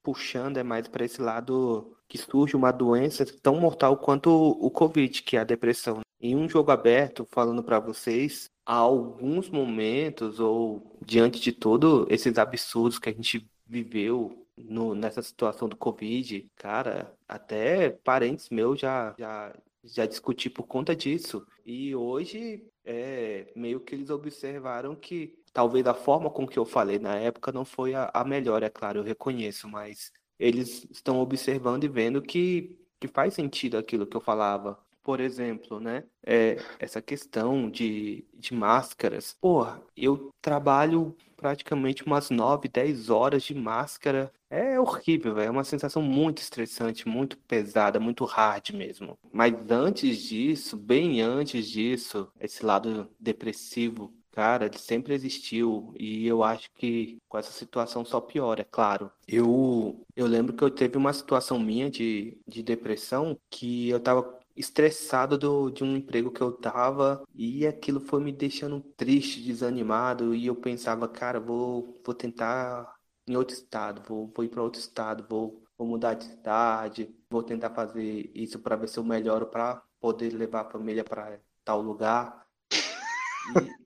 puxando 0.02 0.56
é 0.56 0.62
mais 0.62 0.88
para 0.88 1.04
esse 1.04 1.20
lado 1.20 1.96
que 2.08 2.18
surge 2.18 2.56
uma 2.56 2.72
doença 2.72 3.24
tão 3.40 3.60
mortal 3.60 3.96
quanto 3.96 4.30
o 4.30 4.70
Covid, 4.70 5.22
que 5.22 5.36
é 5.36 5.40
a 5.40 5.44
depressão. 5.44 6.00
Em 6.20 6.34
um 6.34 6.48
jogo 6.48 6.70
aberto, 6.70 7.26
falando 7.30 7.62
para 7.62 7.78
vocês, 7.78 8.50
há 8.66 8.74
alguns 8.74 9.48
momentos, 9.48 10.40
ou 10.40 10.98
diante 11.04 11.40
de 11.40 11.52
todos 11.52 12.06
esses 12.10 12.36
absurdos 12.36 12.98
que 12.98 13.08
a 13.08 13.12
gente 13.12 13.48
viveu 13.70 14.46
no, 14.56 14.94
nessa 14.94 15.22
situação 15.22 15.68
do 15.68 15.76
Covid, 15.76 16.50
cara, 16.56 17.14
até 17.28 17.90
parentes 17.90 18.50
meus 18.50 18.80
já, 18.80 19.14
já, 19.16 19.54
já 19.84 20.06
discuti 20.06 20.50
por 20.50 20.64
conta 20.66 20.94
disso. 20.94 21.46
E 21.64 21.94
hoje, 21.94 22.66
é, 22.84 23.52
meio 23.54 23.80
que 23.80 23.94
eles 23.94 24.10
observaram 24.10 24.96
que 24.96 25.38
talvez 25.52 25.86
a 25.86 25.94
forma 25.94 26.28
com 26.30 26.46
que 26.46 26.58
eu 26.58 26.64
falei 26.64 26.98
na 26.98 27.16
época 27.16 27.52
não 27.52 27.64
foi 27.64 27.94
a, 27.94 28.10
a 28.12 28.24
melhor, 28.24 28.62
é 28.62 28.68
claro, 28.68 28.98
eu 29.00 29.04
reconheço, 29.04 29.68
mas 29.68 30.12
eles 30.38 30.86
estão 30.90 31.20
observando 31.20 31.84
e 31.84 31.88
vendo 31.88 32.20
que, 32.20 32.76
que 32.98 33.06
faz 33.06 33.34
sentido 33.34 33.78
aquilo 33.78 34.06
que 34.06 34.16
eu 34.16 34.20
falava. 34.20 34.78
Por 35.02 35.20
exemplo, 35.20 35.80
né? 35.80 36.04
É, 36.24 36.56
essa 36.78 37.00
questão 37.00 37.70
de, 37.70 38.24
de 38.34 38.54
máscaras. 38.54 39.36
Porra, 39.40 39.82
eu 39.96 40.30
trabalho 40.40 41.16
praticamente 41.36 42.04
umas 42.04 42.28
9, 42.28 42.68
10 42.68 43.08
horas 43.08 43.42
de 43.42 43.54
máscara. 43.54 44.30
É 44.50 44.78
horrível, 44.78 45.34
véio. 45.34 45.48
é 45.48 45.50
uma 45.50 45.64
sensação 45.64 46.02
muito 46.02 46.38
estressante, 46.38 47.08
muito 47.08 47.38
pesada, 47.38 47.98
muito 47.98 48.24
hard 48.24 48.70
mesmo. 48.70 49.18
Mas 49.32 49.54
antes 49.70 50.18
disso, 50.18 50.76
bem 50.76 51.22
antes 51.22 51.66
disso, 51.68 52.30
esse 52.38 52.64
lado 52.64 53.08
depressivo, 53.18 54.12
cara, 54.32 54.66
ele 54.66 54.78
sempre 54.78 55.14
existiu 55.14 55.92
e 55.98 56.26
eu 56.26 56.42
acho 56.42 56.70
que 56.74 57.18
com 57.28 57.38
essa 57.38 57.52
situação 57.52 58.04
só 58.04 58.20
piora, 58.20 58.62
é 58.62 58.64
claro. 58.64 59.10
Eu, 59.26 60.04
eu 60.16 60.26
lembro 60.26 60.54
que 60.54 60.62
eu 60.64 60.70
teve 60.70 60.96
uma 60.96 61.12
situação 61.12 61.58
minha 61.58 61.90
de, 61.90 62.36
de 62.46 62.62
depressão 62.62 63.38
que 63.50 63.88
eu 63.88 64.00
tava 64.00 64.39
estressado 64.56 65.38
do, 65.38 65.70
de 65.70 65.84
um 65.84 65.96
emprego 65.96 66.30
que 66.30 66.40
eu 66.40 66.52
tava 66.52 67.22
e 67.34 67.66
aquilo 67.66 68.00
foi 68.00 68.20
me 68.20 68.32
deixando 68.32 68.80
triste, 68.96 69.42
desanimado 69.42 70.34
e 70.34 70.46
eu 70.46 70.54
pensava, 70.54 71.08
cara, 71.08 71.40
vou, 71.40 72.00
vou 72.04 72.14
tentar 72.14 72.94
em 73.26 73.36
outro 73.36 73.54
estado, 73.54 74.02
vou, 74.06 74.32
vou 74.34 74.44
ir 74.44 74.48
para 74.48 74.62
outro 74.62 74.80
estado, 74.80 75.24
vou, 75.28 75.62
vou 75.78 75.86
mudar 75.86 76.14
de 76.14 76.24
cidade, 76.24 77.14
vou 77.30 77.42
tentar 77.42 77.70
fazer 77.70 78.30
isso 78.34 78.58
para 78.58 78.76
ver 78.76 78.88
se 78.88 78.98
eu 78.98 79.04
melhoro 79.04 79.46
para 79.46 79.82
poder 80.00 80.30
levar 80.30 80.62
a 80.62 80.70
família 80.70 81.04
para 81.04 81.38
tal 81.64 81.80
lugar. 81.80 82.44
E, 82.72 83.80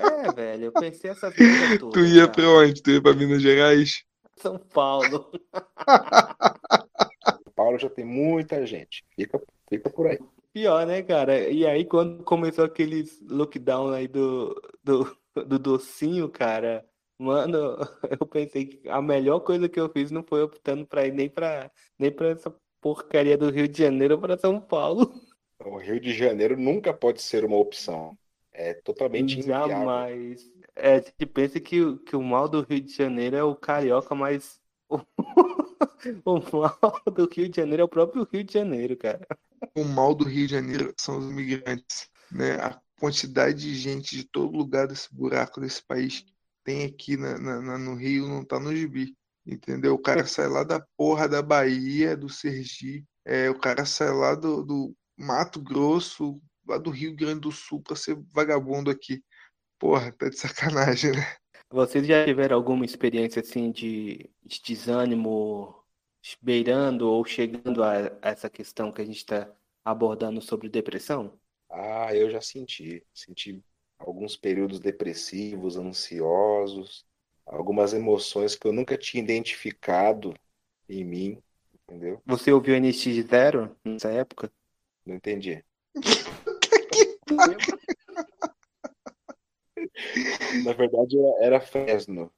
é, 0.00 0.32
velho, 0.32 0.64
eu 0.66 0.72
pensei 0.72 1.10
essa 1.10 1.30
vida 1.30 1.78
toda. 1.78 1.92
Tu 1.92 2.00
ia 2.06 2.28
para 2.28 2.48
onde? 2.48 2.82
Tu 2.82 2.90
ia 2.92 3.02
para 3.02 3.14
Minas 3.14 3.42
Gerais? 3.42 4.04
São 4.36 4.58
Paulo. 4.58 5.30
São 7.24 7.52
Paulo 7.54 7.78
já 7.78 7.88
tem 7.90 8.04
muita 8.04 8.66
gente. 8.66 9.04
Fica 9.14 9.40
Fica 9.68 9.90
por 9.90 10.06
aí. 10.06 10.18
Pior, 10.52 10.86
né, 10.86 11.02
cara? 11.02 11.48
E 11.48 11.66
aí, 11.66 11.84
quando 11.84 12.22
começou 12.22 12.64
aqueles 12.64 13.20
lockdown 13.28 13.90
aí 13.90 14.06
do, 14.06 14.54
do, 14.82 15.16
do 15.46 15.58
docinho, 15.58 16.28
cara, 16.28 16.86
mano, 17.18 17.76
eu 18.20 18.26
pensei 18.26 18.66
que 18.66 18.88
a 18.88 19.02
melhor 19.02 19.40
coisa 19.40 19.68
que 19.68 19.80
eu 19.80 19.88
fiz 19.88 20.10
não 20.10 20.22
foi 20.22 20.42
optando 20.42 20.86
pra 20.86 21.06
ir 21.06 21.12
nem 21.12 21.28
pra, 21.28 21.70
nem 21.98 22.12
pra 22.12 22.28
essa 22.28 22.54
porcaria 22.80 23.36
do 23.36 23.50
Rio 23.50 23.66
de 23.66 23.78
Janeiro 23.78 24.18
para 24.18 24.38
São 24.38 24.60
Paulo. 24.60 25.12
O 25.64 25.78
Rio 25.78 25.98
de 25.98 26.12
Janeiro 26.12 26.56
nunca 26.56 26.92
pode 26.92 27.22
ser 27.22 27.44
uma 27.44 27.56
opção. 27.56 28.16
É 28.52 28.74
totalmente 28.74 29.40
inviável. 29.40 29.68
Jamais. 29.68 30.52
É, 30.76 31.00
você 31.00 31.26
pensa 31.26 31.58
que, 31.58 31.96
que 31.98 32.14
o 32.14 32.22
mal 32.22 32.48
do 32.48 32.62
Rio 32.62 32.80
de 32.80 32.92
Janeiro 32.92 33.36
é 33.36 33.42
o 33.42 33.56
carioca, 33.56 34.14
mas 34.14 34.60
o, 36.24 36.40
mal 36.40 37.02
do 37.06 37.28
Rio 37.30 37.48
de 37.48 37.56
Janeiro 37.56 37.82
é 37.82 37.84
o 37.84 37.88
próprio 37.88 38.26
Rio 38.30 38.44
de 38.44 38.52
Janeiro, 38.52 38.96
cara 38.96 39.26
o 39.74 39.84
mal 39.84 40.14
do 40.14 40.24
Rio 40.24 40.46
de 40.46 40.52
Janeiro 40.52 40.92
são 40.98 41.18
os 41.18 41.30
imigrantes, 41.30 42.08
né? 42.30 42.56
A 42.56 42.80
quantidade 42.98 43.60
de 43.60 43.74
gente 43.74 44.16
de 44.16 44.24
todo 44.24 44.56
lugar 44.56 44.86
desse 44.88 45.14
buraco 45.14 45.60
desse 45.60 45.82
país 45.82 46.20
que 46.20 46.32
tem 46.64 46.84
aqui 46.84 47.16
na, 47.16 47.38
na, 47.38 47.78
no 47.78 47.94
Rio 47.94 48.26
não 48.28 48.44
tá 48.44 48.58
no 48.58 48.74
gibi, 48.74 49.16
entendeu? 49.46 49.94
O 49.94 49.98
cara 49.98 50.26
sai 50.26 50.48
lá 50.48 50.64
da 50.64 50.80
porra 50.96 51.28
da 51.28 51.42
Bahia, 51.42 52.16
do 52.16 52.28
Sergipe, 52.28 53.06
é, 53.24 53.48
o 53.50 53.58
cara 53.58 53.84
sai 53.84 54.12
lá 54.12 54.34
do, 54.34 54.62
do 54.62 54.96
Mato 55.16 55.60
Grosso, 55.60 56.40
lá 56.66 56.78
do 56.78 56.90
Rio 56.90 57.14
Grande 57.14 57.40
do 57.40 57.52
Sul 57.52 57.82
para 57.82 57.96
ser 57.96 58.16
vagabundo 58.32 58.90
aqui. 58.90 59.22
Porra, 59.78 60.12
tá 60.12 60.28
de 60.28 60.38
sacanagem, 60.38 61.12
né? 61.12 61.36
Vocês 61.70 62.06
já 62.06 62.24
tiveram 62.24 62.56
alguma 62.56 62.84
experiência 62.84 63.40
assim 63.40 63.70
de, 63.70 64.30
de 64.44 64.62
desânimo 64.62 65.74
beirando 66.40 67.08
ou 67.08 67.24
chegando 67.24 67.82
a, 67.82 67.92
a 68.22 68.30
essa 68.30 68.48
questão 68.48 68.92
que 68.92 69.02
a 69.02 69.04
gente 69.04 69.18
está 69.18 69.52
abordando 69.84 70.40
sobre 70.40 70.68
depressão? 70.68 71.38
Ah, 71.68 72.14
eu 72.14 72.30
já 72.30 72.40
senti. 72.40 73.04
Senti 73.12 73.62
alguns 73.98 74.36
períodos 74.36 74.80
depressivos, 74.80 75.76
ansiosos, 75.76 77.04
algumas 77.44 77.92
emoções 77.92 78.56
que 78.56 78.66
eu 78.66 78.72
nunca 78.72 78.96
tinha 78.96 79.22
identificado 79.22 80.34
em 80.88 81.04
mim, 81.04 81.42
entendeu? 81.74 82.22
Você 82.24 82.52
ouviu 82.52 82.76
NX 82.76 83.26
Zero 83.28 83.76
nessa 83.84 84.10
época? 84.10 84.50
Não 85.04 85.16
entendi. 85.16 85.62
Na 90.64 90.72
verdade, 90.72 91.16
era 91.40 91.60
Fresno. 91.60 92.30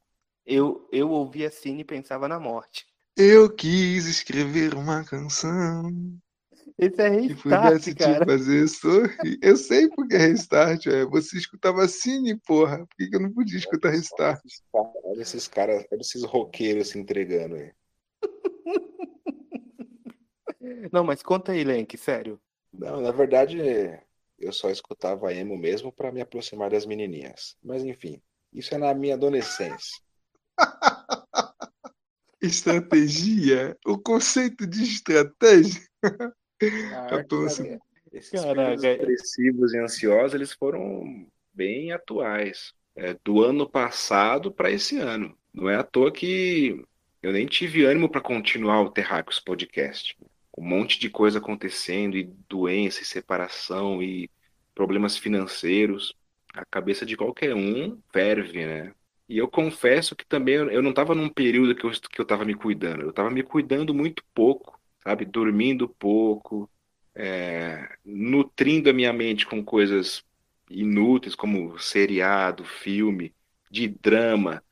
Eu, 0.45 0.87
eu 0.91 1.09
ouvia 1.09 1.49
Cine 1.49 1.81
e 1.81 1.85
pensava 1.85 2.27
na 2.27 2.39
morte. 2.39 2.85
Eu 3.15 3.49
quis 3.49 4.05
escrever 4.05 4.75
uma 4.75 5.03
canção. 5.03 5.91
Esse 6.77 7.01
é 7.01 7.09
restart, 7.09 7.83
que 7.83 7.95
cara. 7.95 8.25
fazer 8.25 8.67
sorrir. 8.67 9.39
Eu 9.41 9.57
sei 9.57 9.89
porque 9.89 10.15
é 10.15 10.19
restart, 10.19 10.85
é. 10.85 11.03
Você 11.05 11.37
escutava 11.37 11.87
Cine, 11.87 12.37
porra. 12.37 12.85
Por 12.85 12.95
que, 12.95 13.09
que 13.09 13.15
eu 13.15 13.19
não 13.19 13.33
podia 13.33 13.57
escutar 13.57 13.89
restart? 13.89 14.39
Olha 14.71 15.21
esses 15.21 15.47
caras, 15.47 15.85
olha 15.91 16.01
esses 16.01 16.23
roqueiros 16.23 16.89
se 16.89 16.99
entregando 16.99 17.55
aí. 17.55 17.71
Não, 20.91 21.03
mas 21.03 21.23
conta 21.23 21.53
aí, 21.53 21.63
Lenk, 21.63 21.97
sério. 21.97 22.39
Não, 22.73 23.01
na 23.01 23.11
verdade, 23.11 23.99
eu 24.39 24.53
só 24.53 24.69
escutava 24.69 25.33
emo 25.33 25.57
mesmo 25.57 25.91
para 25.91 26.11
me 26.11 26.21
aproximar 26.21 26.69
das 26.69 26.85
menininhas. 26.85 27.55
Mas 27.63 27.83
enfim, 27.83 28.21
isso 28.53 28.73
é 28.73 28.77
na 28.77 28.93
minha 28.93 29.15
adolescência. 29.15 30.01
estratégia? 32.41 33.77
O 33.85 33.97
conceito 33.97 34.65
de 34.67 34.83
estratégia? 34.83 35.81
Arte, 37.11 37.79
esses 38.11 38.41
Caraca. 38.41 38.77
depressivos 38.77 39.73
e 39.73 39.79
ansiosos, 39.79 40.33
eles 40.33 40.53
foram 40.53 41.27
bem 41.53 41.91
atuais. 41.91 42.73
É, 42.95 43.15
do 43.23 43.43
ano 43.43 43.69
passado 43.69 44.51
para 44.51 44.71
esse 44.71 44.97
ano. 44.97 45.37
Não 45.53 45.69
é 45.69 45.75
à 45.75 45.83
toa 45.83 46.11
que 46.11 46.83
eu 47.21 47.31
nem 47.31 47.45
tive 47.45 47.85
ânimo 47.85 48.09
para 48.09 48.21
continuar 48.21 48.81
o 48.81 48.89
Terráqueos 48.89 49.39
Podcast 49.39 50.17
um 50.57 50.65
monte 50.65 50.99
de 50.99 51.09
coisa 51.09 51.39
acontecendo, 51.39 52.17
e 52.17 52.23
doença, 52.49 53.01
e 53.01 53.05
separação, 53.05 54.01
e 54.01 54.29
problemas 54.73 55.17
financeiros. 55.17 56.15
A 56.53 56.65
cabeça 56.65 57.05
de 57.05 57.15
qualquer 57.15 57.53
um 57.55 57.99
ferve, 58.11 58.65
né? 58.65 58.93
E 59.29 59.37
eu 59.37 59.47
confesso 59.47 60.15
que 60.15 60.25
também 60.25 60.55
eu 60.55 60.81
não 60.81 60.91
estava 60.91 61.13
num 61.13 61.29
período 61.29 61.75
que 61.75 61.85
eu 61.85 61.91
que 61.91 62.21
eu 62.21 62.45
me 62.45 62.55
cuidando. 62.55 63.01
Eu 63.01 63.09
estava 63.11 63.29
me 63.29 63.43
cuidando 63.43 63.93
muito 63.93 64.23
pouco, 64.33 64.79
sabe? 65.03 65.25
Dormindo 65.25 65.89
pouco, 65.89 66.69
é, 67.13 67.89
nutrindo 68.05 68.89
a 68.89 68.93
minha 68.93 69.11
mente 69.11 69.45
com 69.45 69.63
coisas 69.63 70.23
inúteis 70.69 71.35
como 71.35 71.77
seriado, 71.79 72.63
filme, 72.63 73.33
de 73.69 73.87
drama. 73.87 74.63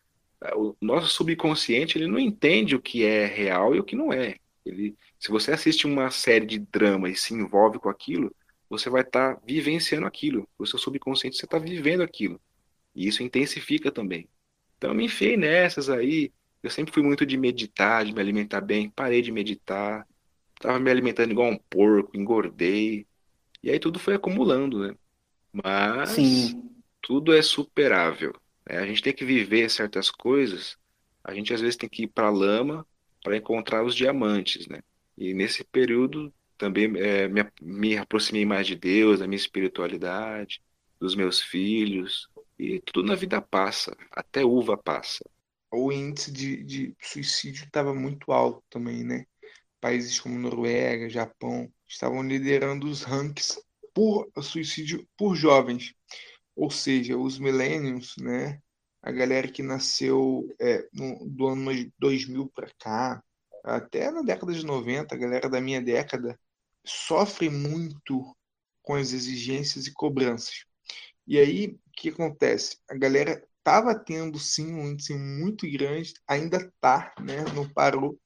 O 0.56 0.76
nosso 0.82 1.08
subconsciente 1.08 1.98
ele 1.98 2.08
não 2.08 2.20
entende 2.20 2.76
o 2.76 2.82
que 2.82 3.04
é 3.04 3.26
real 3.26 3.76
e 3.76 3.80
o 3.80 3.84
que 3.84 3.96
não 3.96 4.14
é. 4.14 4.38
Ele, 4.66 4.96
se 5.20 5.30
você 5.30 5.52
assiste 5.52 5.86
uma 5.86 6.10
série 6.12 6.46
de 6.46 6.60
drama 6.60 7.10
e 7.10 7.16
se 7.16 7.34
envolve 7.34 7.80
com 7.80 7.90
aquilo, 7.90 8.34
você 8.70 8.90
vai 8.90 9.02
estar 9.02 9.36
tá 9.36 9.42
vivenciando 9.46 10.06
aquilo. 10.06 10.48
O 10.58 10.66
seu 10.66 10.80
subconsciente 10.80 11.38
você 11.38 11.46
está 11.46 11.58
vivendo 11.58 12.02
aquilo. 12.02 12.40
E 12.96 13.08
isso 13.08 13.24
intensifica 13.24 13.92
também. 13.92 14.28
Então 14.78 14.92
eu 14.92 14.96
me 14.96 15.06
enfiei 15.06 15.38
nessas 15.38 15.90
aí. 15.90 16.32
Eu 16.62 16.70
sempre 16.70 16.94
fui 16.94 17.04
muito 17.04 17.26
de 17.26 17.38
meditar, 17.38 18.06
de 18.06 18.14
me 18.14 18.20
alimentar 18.20 18.62
bem. 18.62 18.90
Parei 18.90 19.22
de 19.22 19.32
meditar. 19.32 20.08
Tava 20.60 20.80
me 20.80 20.90
alimentando 20.90 21.32
igual 21.32 21.50
um 21.50 21.58
porco, 21.58 22.18
engordei. 22.18 23.06
E 23.62 23.70
aí 23.70 23.80
tudo 23.80 24.00
foi 24.00 24.16
acumulando, 24.16 24.88
né? 24.88 24.96
Mas 25.52 26.10
Sim. 26.10 26.72
tudo 27.02 27.34
é 27.34 27.42
superável. 27.42 28.34
Né? 28.68 28.78
A 28.78 28.86
gente 28.86 29.02
tem 29.02 29.14
que 29.14 29.26
viver 29.26 29.70
certas 29.70 30.10
coisas. 30.10 30.78
A 31.24 31.34
gente 31.34 31.54
às 31.54 31.62
vezes 31.62 31.76
tem 31.76 31.90
que 31.90 32.04
ir 32.04 32.08
para 32.08 32.28
a 32.28 32.32
lama 32.32 32.86
para 33.24 33.38
encontrar 33.38 33.84
os 33.84 33.96
diamantes, 33.96 34.68
né? 34.68 34.82
E 35.18 35.34
nesse 35.34 35.64
período 35.64 36.34
também 36.58 36.92
é, 36.98 37.28
me, 37.28 37.46
me 37.62 37.98
aproximei 37.98 38.46
mais 38.46 38.68
de 38.68 38.76
Deus, 38.76 39.20
da 39.20 39.28
minha 39.28 39.38
espiritualidade, 39.38 40.62
dos 41.00 41.16
meus 41.16 41.42
filhos, 41.42 42.30
e 42.58 42.80
tudo 42.82 43.08
na 43.08 43.16
vida 43.16 43.42
passa, 43.42 43.96
até 44.12 44.44
uva 44.44 44.78
passa. 44.78 45.24
O 45.72 45.92
índice 45.92 46.32
de, 46.32 46.64
de 46.64 46.96
suicídio 47.02 47.66
estava 47.66 47.94
muito 47.94 48.32
alto 48.32 48.64
também, 48.70 49.04
né? 49.04 49.26
Países 49.82 50.20
como 50.20 50.40
Noruega, 50.40 51.10
Japão, 51.10 51.72
estavam 51.88 52.24
liderando 52.24 52.88
os 52.88 53.04
rankings 53.04 53.60
por 53.94 54.30
suicídio 54.42 55.08
por 55.18 55.36
jovens, 55.36 55.94
ou 56.56 56.72
seja, 56.72 57.18
os 57.18 57.38
millennials, 57.38 58.16
né? 58.18 58.60
a 59.06 59.12
galera 59.12 59.48
que 59.48 59.62
nasceu 59.62 60.52
é, 60.60 60.84
no, 60.92 61.30
do 61.30 61.48
ano 61.48 61.72
2000 62.00 62.50
para 62.50 62.72
cá, 62.80 63.24
até 63.66 64.12
na 64.12 64.22
década 64.22 64.54
de 64.54 64.66
90, 64.66 65.14
a 65.14 65.18
galera 65.18 65.50
da 65.50 65.60
minha 65.60 65.82
década 65.82 66.40
sofre 66.86 67.50
muito 67.50 68.36
com 68.82 68.96
as 68.96 69.12
exigências 69.12 69.88
e 69.88 69.94
cobranças. 69.94 70.66
E 71.28 71.40
aí, 71.40 71.80
o 71.88 71.92
que 71.92 72.10
acontece? 72.10 72.78
A 72.90 72.96
galera 72.96 73.44
estava 73.58 73.96
tendo 73.98 74.38
sim 74.38 74.74
um 74.74 74.88
índice 74.92 75.16
muito 75.16 75.70
grande, 75.72 76.14
ainda 76.28 76.58
está, 76.58 77.14
né? 77.20 77.44
não 77.56 77.68
parou. 77.68 78.20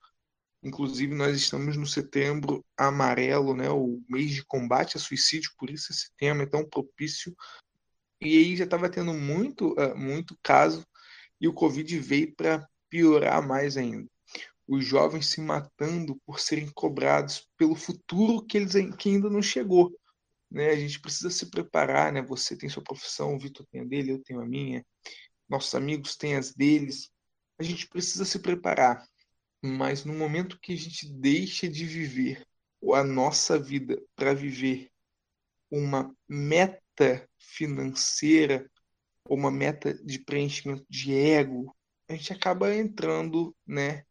Inclusive, 0.62 1.16
nós 1.16 1.38
estamos 1.38 1.78
no 1.78 1.88
setembro 1.88 2.66
amarelo, 2.76 3.56
né? 3.56 3.70
o 3.70 4.02
mês 4.10 4.32
de 4.32 4.44
combate 4.44 4.98
a 4.98 5.00
suicídio, 5.00 5.52
por 5.58 5.70
isso 5.70 5.94
esse 5.94 6.12
tema 6.18 6.44
é 6.44 6.46
tão 6.46 6.68
propício 6.68 7.34
e 8.22 8.38
aí 8.38 8.58
já 8.58 8.66
estava 8.66 8.90
tendo 8.90 9.14
muito, 9.14 9.74
uh, 9.74 9.98
muito 9.98 10.38
caso 10.44 10.86
e 11.40 11.48
o 11.48 11.54
Covid 11.54 11.98
veio 12.00 12.36
para 12.36 12.68
piorar 12.90 13.46
mais 13.46 13.78
ainda. 13.78 14.10
Os 14.70 14.86
jovens 14.86 15.26
se 15.26 15.42
matando 15.42 16.16
por 16.24 16.40
serem 16.40 16.70
cobrados 16.70 17.50
pelo 17.58 17.74
futuro 17.74 18.46
que 18.46 18.56
eles 18.56 18.74
que 19.00 19.10
ainda 19.10 19.28
não 19.28 19.42
chegou. 19.42 19.92
Né? 20.50 20.70
A 20.70 20.76
gente 20.76 21.02
precisa 21.02 21.32
se 21.32 21.48
preparar, 21.50 22.14
né? 22.14 22.22
Você 22.22 22.56
tem 22.56 22.70
sua 22.70 22.84
profissão, 22.84 23.34
o 23.34 23.40
Vitor 23.40 23.66
tem 23.72 23.82
a 23.82 23.84
dele, 23.84 24.12
eu 24.12 24.20
tenho 24.22 24.40
a 24.40 24.46
minha, 24.46 24.86
nossos 25.50 25.74
amigos 25.74 26.16
têm 26.16 26.36
as 26.36 26.54
deles. 26.54 27.10
A 27.58 27.64
gente 27.64 27.88
precisa 27.88 28.24
se 28.24 28.38
preparar. 28.38 29.04
Mas 29.60 30.06
no 30.06 30.14
momento 30.14 30.60
que 30.62 30.74
a 30.74 30.78
gente 30.78 31.12
deixa 31.12 31.68
de 31.68 31.84
viver 31.84 32.46
a 32.94 33.04
nossa 33.04 33.58
vida 33.58 34.00
para 34.16 34.36
viver 34.36 34.92
uma 35.72 36.16
meta 36.28 37.28
financeira 37.40 38.70
ou 39.26 39.36
uma 39.36 39.50
meta 39.50 39.96
de 40.06 40.20
preenchimento 40.20 40.86
de 40.88 41.12
ego, 41.12 41.76
a 42.08 42.14
gente 42.14 42.32
acaba 42.32 42.72
entrando, 42.74 43.56
né, 43.66 44.04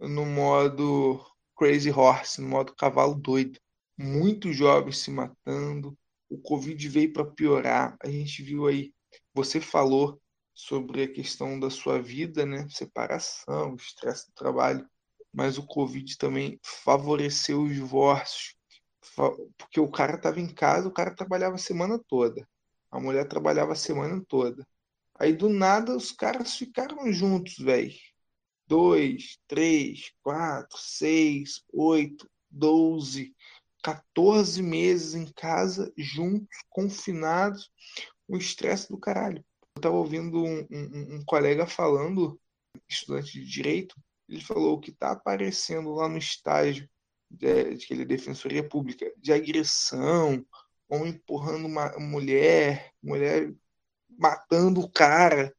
no 0.00 0.24
modo 0.24 1.24
crazy 1.56 1.90
horse, 1.90 2.40
no 2.40 2.48
modo 2.48 2.74
cavalo 2.74 3.14
doido. 3.14 3.58
Muitos 3.96 4.56
jovens 4.56 4.98
se 4.98 5.10
matando, 5.10 5.96
o 6.28 6.38
Covid 6.38 6.88
veio 6.88 7.12
para 7.12 7.24
piorar. 7.24 7.96
A 8.02 8.08
gente 8.08 8.42
viu 8.42 8.66
aí, 8.66 8.92
você 9.34 9.60
falou 9.60 10.20
sobre 10.54 11.02
a 11.04 11.12
questão 11.12 11.58
da 11.58 11.70
sua 11.70 12.00
vida, 12.00 12.44
né, 12.44 12.66
separação, 12.68 13.74
estresse 13.76 14.26
do 14.26 14.34
trabalho, 14.34 14.86
mas 15.32 15.56
o 15.56 15.66
Covid 15.66 16.16
também 16.18 16.58
favoreceu 16.62 17.62
os 17.62 17.74
divórcios, 17.74 18.56
porque 19.56 19.80
o 19.80 19.90
cara 19.90 20.16
estava 20.16 20.40
em 20.40 20.52
casa, 20.52 20.88
o 20.88 20.92
cara 20.92 21.14
trabalhava 21.14 21.54
a 21.54 21.58
semana 21.58 21.98
toda. 22.08 22.48
A 22.90 22.98
mulher 22.98 23.28
trabalhava 23.28 23.72
a 23.72 23.76
semana 23.76 24.22
toda. 24.26 24.66
Aí 25.18 25.32
do 25.32 25.48
nada 25.48 25.96
os 25.96 26.12
caras 26.12 26.56
ficaram 26.56 27.12
juntos, 27.12 27.56
velho. 27.58 27.94
Dois, 28.68 29.38
três, 29.48 30.12
quatro, 30.22 30.78
seis, 30.78 31.64
oito, 31.72 32.30
doze, 32.50 33.34
14 33.82 34.62
meses 34.62 35.14
em 35.14 35.24
casa, 35.32 35.90
juntos, 35.96 36.58
confinados, 36.68 37.70
um 38.28 38.36
estresse 38.36 38.90
do 38.90 38.98
caralho. 38.98 39.42
Eu 39.74 39.80
tava 39.80 39.96
ouvindo 39.96 40.44
um, 40.44 40.66
um, 40.70 41.16
um 41.16 41.24
colega 41.24 41.66
falando, 41.66 42.38
estudante 42.86 43.32
de 43.32 43.46
direito, 43.46 43.96
ele 44.28 44.42
falou 44.42 44.78
que 44.78 44.92
tá 44.92 45.12
aparecendo 45.12 45.94
lá 45.94 46.06
no 46.06 46.18
estágio 46.18 46.86
de, 47.30 47.74
de 47.74 47.86
que 47.86 47.94
ele 47.94 48.02
é 48.02 48.06
defensoria 48.06 48.68
pública, 48.68 49.10
de 49.16 49.32
agressão, 49.32 50.44
ou 50.88 51.06
empurrando 51.06 51.66
uma 51.66 51.98
mulher, 51.98 52.92
mulher 53.02 53.50
matando 54.18 54.80
o 54.80 54.90
cara, 54.90 55.54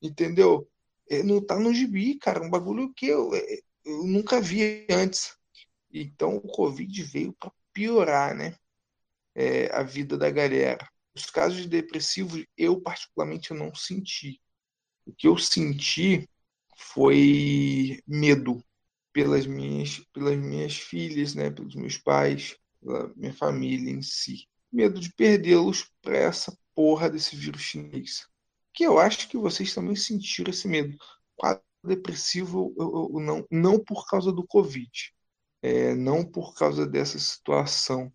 entendeu? 0.00 0.68
É, 1.12 1.22
não 1.22 1.44
tá 1.44 1.58
no 1.58 1.74
gibi, 1.74 2.18
cara, 2.18 2.42
um 2.42 2.48
bagulho 2.48 2.90
que 2.94 3.06
eu, 3.06 3.34
é, 3.34 3.58
eu 3.84 4.04
nunca 4.06 4.40
vi 4.40 4.86
antes. 4.90 5.36
Então 5.92 6.36
o 6.36 6.48
Covid 6.48 7.02
veio 7.02 7.34
para 7.34 7.52
piorar, 7.70 8.34
né? 8.34 8.56
É, 9.34 9.70
a 9.74 9.82
vida 9.82 10.16
da 10.16 10.30
galera. 10.30 10.88
Os 11.14 11.26
casos 11.26 11.62
de 11.62 11.68
depressivo, 11.68 12.42
eu 12.56 12.80
particularmente 12.80 13.50
eu 13.50 13.56
não 13.58 13.74
senti. 13.74 14.40
O 15.06 15.12
que 15.12 15.28
eu 15.28 15.36
senti 15.36 16.26
foi 16.78 18.00
medo 18.06 18.64
pelas 19.12 19.46
minhas, 19.46 19.98
pelas 20.14 20.38
minhas 20.38 20.78
filhas, 20.78 21.34
né, 21.34 21.50
pelos 21.50 21.74
meus 21.74 21.98
pais, 21.98 22.56
pela 22.80 23.12
minha 23.14 23.34
família 23.34 23.90
em 23.90 24.00
si. 24.00 24.48
Medo 24.72 24.98
de 24.98 25.12
perdê-los 25.12 25.90
para 26.00 26.16
essa 26.16 26.56
porra 26.74 27.10
desse 27.10 27.36
vírus 27.36 27.60
chinês. 27.60 28.26
Que 28.72 28.84
eu 28.84 28.98
acho 28.98 29.28
que 29.28 29.36
vocês 29.36 29.74
também 29.74 29.96
sentiram 29.96 30.50
esse 30.50 30.68
medo. 30.68 30.96
Quadro 31.36 31.62
depressivo 31.84 32.74
eu, 32.78 33.10
eu, 33.14 33.20
não, 33.20 33.46
não 33.50 33.78
por 33.78 34.06
causa 34.06 34.32
do 34.32 34.46
Covid, 34.46 34.90
é, 35.62 35.94
não 35.94 36.24
por 36.24 36.54
causa 36.54 36.86
dessa 36.86 37.18
situação 37.18 38.12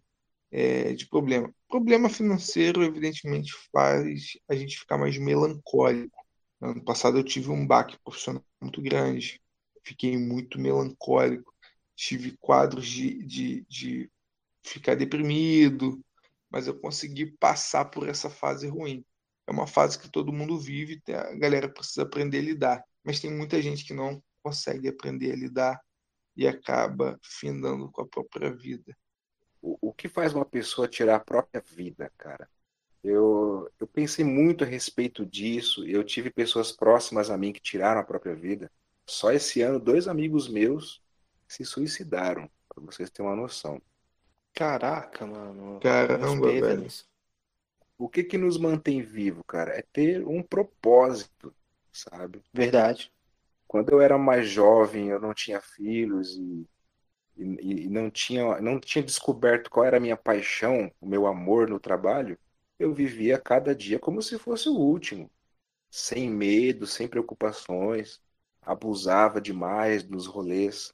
é, 0.52 0.94
de 0.94 1.08
problema. 1.08 1.54
Problema 1.68 2.10
financeiro, 2.10 2.84
evidentemente, 2.84 3.52
faz 3.72 4.38
a 4.50 4.56
gente 4.56 4.80
ficar 4.80 4.98
mais 4.98 5.18
melancólico. 5.18 6.26
Ano 6.62 6.84
passado 6.84 7.18
eu 7.18 7.24
tive 7.24 7.52
um 7.52 7.68
baque 7.68 7.98
profissional 8.04 8.44
muito 8.62 8.82
grande 8.82 9.42
fiquei 9.88 10.18
muito 10.18 10.60
melancólico, 10.60 11.54
tive 11.96 12.38
quadros 12.38 12.88
de, 12.88 13.24
de, 13.24 13.66
de 13.70 14.12
ficar 14.64 14.96
deprimido, 14.96 16.04
mas 16.50 16.68
eu 16.68 16.78
consegui 16.78 17.26
passar 17.38 17.86
por 17.86 18.10
essa 18.10 18.30
fase 18.30 18.68
ruim. 18.68 19.06
É 19.48 19.52
uma 19.52 19.66
fase 19.66 19.98
que 19.98 20.10
todo 20.10 20.34
mundo 20.34 20.60
vive, 20.60 21.02
a 21.08 21.34
galera 21.36 21.70
precisa 21.70 22.04
aprender 22.04 22.40
a 22.40 22.42
lidar, 22.42 22.84
mas 23.04 23.20
tem 23.20 23.32
muita 23.32 23.62
gente 23.62 23.86
que 23.86 23.94
não 23.94 24.22
consegue 24.44 24.90
aprender 24.90 25.32
a 25.32 25.36
lidar 25.36 25.82
e 26.36 26.46
acaba 26.46 27.18
findando 27.24 27.90
com 27.90 28.02
a 28.02 28.08
própria 28.08 28.54
vida. 28.54 28.96
O, 29.62 29.90
o 29.90 29.94
que 29.94 30.10
faz 30.10 30.34
uma 30.34 30.46
pessoa 30.46 30.88
tirar 30.88 31.16
a 31.16 31.20
própria 31.20 31.64
vida, 31.66 32.12
cara? 32.18 32.48
Eu, 33.04 33.72
eu 33.80 33.88
pensei 33.88 34.26
muito 34.26 34.64
a 34.64 34.68
respeito 34.68 35.26
disso. 35.26 35.86
Eu 35.86 36.04
tive 36.04 36.30
pessoas 36.30 36.72
próximas 36.72 37.30
a 37.30 37.38
mim 37.38 37.54
que 37.54 37.62
tiraram 37.62 38.02
a 38.02 38.04
própria 38.04 38.36
vida. 38.36 38.70
Só 39.06 39.32
esse 39.32 39.62
ano, 39.62 39.80
dois 39.80 40.08
amigos 40.08 40.50
meus 40.50 41.02
se 41.48 41.64
suicidaram, 41.64 42.50
para 42.68 42.84
vocês 42.84 43.10
terem 43.10 43.32
uma 43.32 43.36
noção. 43.36 43.82
Caraca, 44.54 45.26
mano. 45.26 45.80
Caramba, 45.80 46.52
velho. 46.52 46.88
O 47.98 48.08
que 48.10 48.24
que 48.24 48.38
nos 48.38 48.58
mantém 48.58 49.02
vivo, 49.02 49.44
cara? 49.44 49.72
É 49.78 49.82
ter 49.82 50.26
um 50.28 50.42
propósito, 50.44 51.54
sabe? 51.92 52.42
Verdade. 52.54 53.12
Quando 53.68 53.92
eu 53.92 54.02
era 54.02 54.18
mais 54.18 54.50
jovem, 54.50 55.10
eu 55.10 55.20
não 55.20 55.34
tinha 55.34 55.62
filhos 55.62 56.36
e, 56.38 56.68
e, 57.38 57.86
e 57.86 57.90
não 57.90 58.10
tinha 58.12 58.62
não 58.62 58.80
tinha 58.80 59.04
descoberto 59.04 59.70
qual 59.70 59.86
era 59.86 59.98
a 59.98 60.00
minha 60.00 60.18
paixão, 60.18 60.92
o 61.02 61.08
meu 61.08 61.28
amor 61.28 61.70
no 61.70 61.80
trabalho. 61.80 62.38
Eu 62.80 62.94
vivia 62.94 63.40
cada 63.40 63.76
dia 63.76 64.00
como 64.00 64.22
se 64.22 64.38
fosse 64.40 64.70
o 64.70 64.74
último, 64.76 65.32
sem 65.92 66.30
medo, 66.30 66.88
sem 66.88 67.08
preocupações, 67.08 68.22
abusava 68.62 69.42
demais 69.42 70.04
dos 70.04 70.26
rolês. 70.28 70.94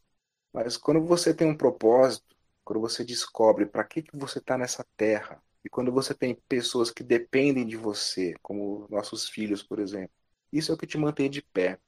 Mas 0.53 0.77
quando 0.77 1.01
você 1.05 1.33
tem 1.33 1.47
um 1.47 1.57
propósito, 1.57 2.35
quando 2.65 2.81
você 2.81 3.03
descobre 3.05 3.65
para 3.65 3.83
que, 3.85 4.03
que 4.03 4.17
você 4.17 4.39
está 4.39 4.57
nessa 4.57 4.85
terra, 4.97 5.41
e 5.63 5.69
quando 5.69 5.91
você 5.91 6.13
tem 6.13 6.35
pessoas 6.47 6.91
que 6.91 7.03
dependem 7.03 7.65
de 7.65 7.77
você, 7.77 8.35
como 8.41 8.87
nossos 8.89 9.29
filhos, 9.29 9.63
por 9.63 9.79
exemplo, 9.79 10.11
isso 10.51 10.71
é 10.71 10.75
o 10.75 10.77
que 10.77 10.87
te 10.87 10.97
mantém 10.97 11.29
de 11.29 11.41
pé. 11.41 11.79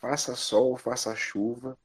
Faça 0.00 0.34
sol, 0.36 0.76
faça 0.76 1.14
chuva, 1.14 1.78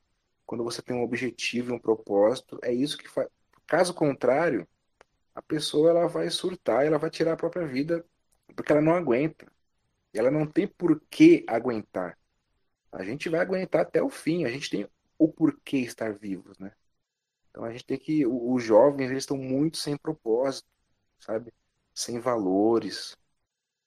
quando 0.46 0.64
você 0.64 0.82
tem 0.82 0.96
um 0.96 1.04
objetivo 1.04 1.72
e 1.72 1.74
um 1.76 1.80
propósito, 1.80 2.60
é 2.64 2.74
isso 2.74 2.98
que 2.98 3.08
faz. 3.08 3.30
Caso 3.68 3.94
contrário, 3.94 4.68
a 5.36 5.42
pessoa 5.42 5.92
ela 5.92 6.08
vai 6.08 6.30
surtar, 6.30 6.86
ela 6.86 6.98
vai 6.98 7.10
tirar 7.10 7.34
a 7.34 7.38
própria 7.38 7.68
vida 7.68 8.06
porque 8.56 8.72
ela 8.72 8.82
não 8.82 8.94
aguenta. 8.94 9.52
Ela 10.14 10.32
não 10.32 10.48
tem 10.48 10.68
por 10.68 11.00
que 11.10 11.46
aguentar. 11.48 12.18
A 12.92 13.04
gente 13.04 13.30
vai 13.30 13.40
aguentar 13.40 13.82
até 13.82 14.02
o 14.02 14.10
fim. 14.10 14.44
A 14.46 14.50
gente 14.50 14.70
tem 14.70 14.90
o 15.18 15.28
porquê 15.32 15.78
estar 15.78 16.14
vivos, 16.14 16.58
né? 16.58 16.74
Então 17.50 17.64
a 17.64 17.72
gente 17.72 17.86
tem 17.86 17.98
que 17.98 18.26
os 18.26 18.64
jovens 18.64 19.12
eles 19.12 19.24
estão 19.24 19.38
muito 19.38 19.78
sem 19.78 19.98
propósito, 19.98 20.68
sabe? 21.20 21.54
Sem 21.94 22.20
valores, 22.20 23.18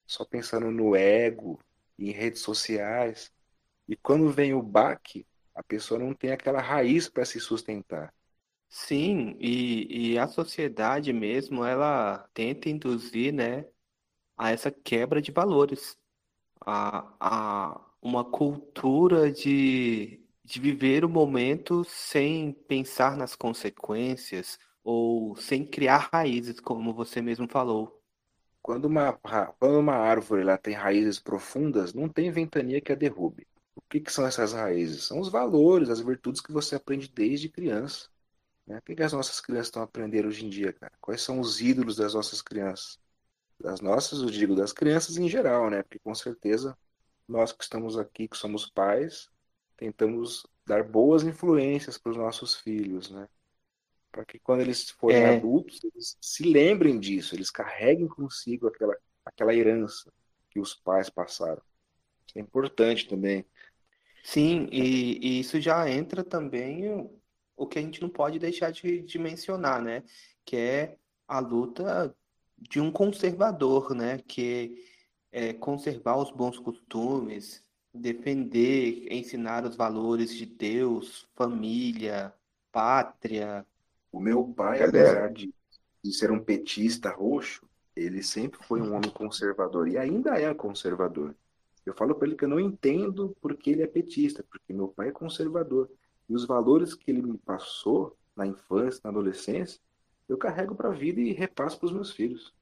só 0.06 0.24
pensando 0.24 0.70
no 0.70 0.96
ego, 0.96 1.60
em 1.98 2.10
redes 2.12 2.42
sociais. 2.42 3.32
E 3.88 3.96
quando 3.96 4.30
vem 4.30 4.54
o 4.54 4.62
baque, 4.62 5.26
a 5.54 5.62
pessoa 5.62 6.00
não 6.00 6.14
tem 6.14 6.32
aquela 6.32 6.60
raiz 6.60 7.08
para 7.08 7.24
se 7.24 7.40
sustentar. 7.40 8.14
Sim, 8.68 9.36
e, 9.40 10.12
e 10.14 10.18
a 10.18 10.28
sociedade 10.28 11.12
mesmo, 11.12 11.64
ela 11.64 12.28
tenta 12.34 12.68
induzir, 12.70 13.32
né, 13.32 13.66
a 14.36 14.50
essa 14.50 14.70
quebra 14.70 15.20
de 15.22 15.32
valores, 15.32 15.98
a, 16.60 17.14
a 17.20 17.90
uma 18.02 18.24
cultura 18.24 19.30
de 19.32 20.18
de 20.44 20.60
viver 20.60 21.04
o 21.04 21.08
momento 21.08 21.84
sem 21.84 22.52
pensar 22.52 23.16
nas 23.16 23.36
consequências 23.36 24.58
ou 24.84 25.36
sem 25.36 25.64
criar 25.64 26.10
raízes, 26.12 26.60
como 26.60 26.92
você 26.92 27.20
mesmo 27.20 27.48
falou. 27.48 28.00
Quando 28.62 28.84
uma, 28.86 29.12
quando 29.58 29.78
uma 29.78 29.94
árvore 29.94 30.42
ela 30.42 30.56
tem 30.56 30.74
raízes 30.74 31.18
profundas, 31.18 31.92
não 31.92 32.08
tem 32.08 32.30
ventania 32.30 32.80
que 32.80 32.92
a 32.92 32.94
derrube. 32.94 33.46
O 33.74 33.80
que, 33.88 34.00
que 34.00 34.12
são 34.12 34.26
essas 34.26 34.52
raízes? 34.52 35.04
São 35.04 35.18
os 35.20 35.28
valores, 35.28 35.90
as 35.90 36.00
virtudes 36.00 36.40
que 36.40 36.52
você 36.52 36.76
aprende 36.76 37.08
desde 37.08 37.48
criança. 37.48 38.08
Né? 38.66 38.78
O 38.78 38.82
que, 38.82 38.94
que 38.94 39.02
as 39.02 39.12
nossas 39.12 39.40
crianças 39.40 39.68
estão 39.68 39.82
aprendendo 39.82 40.28
hoje 40.28 40.44
em 40.44 40.48
dia, 40.48 40.72
cara? 40.72 40.92
Quais 41.00 41.22
são 41.22 41.40
os 41.40 41.60
ídolos 41.60 41.96
das 41.96 42.14
nossas 42.14 42.40
crianças? 42.42 42.98
Das 43.58 43.80
nossas, 43.80 44.20
eu 44.20 44.30
digo, 44.30 44.54
das 44.54 44.72
crianças 44.72 45.16
em 45.16 45.28
geral, 45.28 45.70
né? 45.70 45.82
Porque 45.82 45.98
com 45.98 46.14
certeza 46.14 46.76
nós 47.28 47.52
que 47.52 47.62
estamos 47.62 47.98
aqui, 47.98 48.28
que 48.28 48.36
somos 48.36 48.68
pais, 48.68 49.30
tentamos 49.76 50.46
dar 50.66 50.84
boas 50.84 51.22
influências 51.24 51.98
para 51.98 52.12
os 52.12 52.16
nossos 52.18 52.56
filhos, 52.56 53.10
né? 53.10 53.28
Para 54.12 54.24
que 54.26 54.38
quando 54.38 54.60
eles 54.60 54.90
forem 54.90 55.16
é. 55.16 55.36
adultos, 55.36 55.82
eles 55.82 56.16
se 56.20 56.44
lembrem 56.44 57.00
disso, 57.00 57.34
eles 57.34 57.50
carreguem 57.50 58.06
consigo 58.06 58.68
aquela, 58.68 58.94
aquela 59.24 59.54
herança 59.54 60.12
que 60.50 60.60
os 60.60 60.74
pais 60.74 61.08
passaram. 61.08 61.62
Isso 62.26 62.38
é 62.38 62.40
importante 62.40 63.08
também. 63.08 63.44
Sim, 64.22 64.68
e, 64.70 65.18
e 65.20 65.40
isso 65.40 65.60
já 65.60 65.90
entra 65.90 66.22
também 66.22 67.10
o 67.56 67.66
que 67.66 67.78
a 67.78 67.82
gente 67.82 68.00
não 68.00 68.08
pode 68.08 68.38
deixar 68.38 68.70
de, 68.70 69.02
de 69.02 69.18
mencionar, 69.18 69.82
né? 69.82 70.02
Que 70.44 70.56
é 70.56 70.96
a 71.26 71.38
luta 71.38 72.14
de 72.58 72.80
um 72.80 72.92
conservador, 72.92 73.94
né? 73.94 74.18
Que 74.18 74.84
é 75.32 75.52
conservar 75.52 76.16
os 76.16 76.30
bons 76.30 76.58
costumes, 76.58 77.64
defender, 77.92 79.06
ensinar 79.10 79.64
os 79.64 79.74
valores 79.74 80.34
de 80.34 80.46
Deus, 80.46 81.26
família, 81.34 82.32
pátria. 82.70 83.66
O 84.12 84.20
meu 84.20 84.44
pai, 84.44 84.82
apesar 84.82 85.32
de, 85.32 85.52
de 86.04 86.12
ser 86.12 86.30
um 86.30 86.38
petista 86.38 87.10
roxo, 87.10 87.66
ele 87.96 88.22
sempre 88.22 88.62
foi 88.64 88.80
um 88.80 88.94
homem 88.94 89.10
conservador 89.10 89.88
e 89.88 89.98
ainda 89.98 90.38
é 90.38 90.52
conservador. 90.54 91.34
Eu 91.84 91.94
falo 91.94 92.14
para 92.14 92.28
ele 92.28 92.36
que 92.36 92.44
eu 92.44 92.48
não 92.48 92.60
entendo 92.60 93.36
porque 93.40 93.70
ele 93.70 93.82
é 93.82 93.86
petista, 93.86 94.44
porque 94.48 94.72
meu 94.72 94.88
pai 94.88 95.08
é 95.08 95.12
conservador. 95.12 95.90
E 96.28 96.34
os 96.34 96.46
valores 96.46 96.94
que 96.94 97.10
ele 97.10 97.22
me 97.22 97.38
passou 97.38 98.16
na 98.36 98.46
infância, 98.46 99.00
na 99.02 99.10
adolescência, 99.10 99.80
eu 100.28 100.38
carrego 100.38 100.74
para 100.74 100.90
a 100.90 100.94
vida 100.94 101.20
e 101.20 101.32
repasso 101.32 101.78
para 101.78 101.86
os 101.86 101.92
meus 101.92 102.12
filhos. 102.12 102.54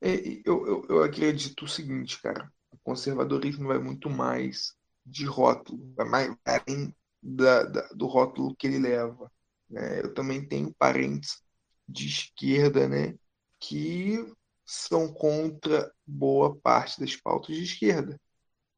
É, 0.00 0.16
eu, 0.44 0.66
eu, 0.66 0.86
eu 0.88 1.02
acredito 1.02 1.64
o 1.64 1.68
seguinte, 1.68 2.20
cara 2.20 2.50
conservadorismo 2.86 3.66
vai 3.66 3.78
muito 3.78 4.08
mais 4.08 4.76
de 5.04 5.24
rótulo, 5.24 5.92
vai 5.96 6.08
mais 6.08 6.36
além 6.44 6.94
da, 7.20 7.64
da, 7.64 7.88
do 7.88 8.06
rótulo 8.06 8.54
que 8.54 8.68
ele 8.68 8.78
leva. 8.78 9.30
Né? 9.68 10.00
Eu 10.00 10.14
também 10.14 10.46
tenho 10.46 10.74
parentes 10.78 11.42
de 11.88 12.06
esquerda, 12.06 12.88
né, 12.88 13.14
que 13.60 14.18
são 14.64 15.12
contra 15.12 15.92
boa 16.04 16.56
parte 16.56 17.00
das 17.00 17.14
pautas 17.16 17.54
de 17.54 17.62
esquerda. 17.62 18.20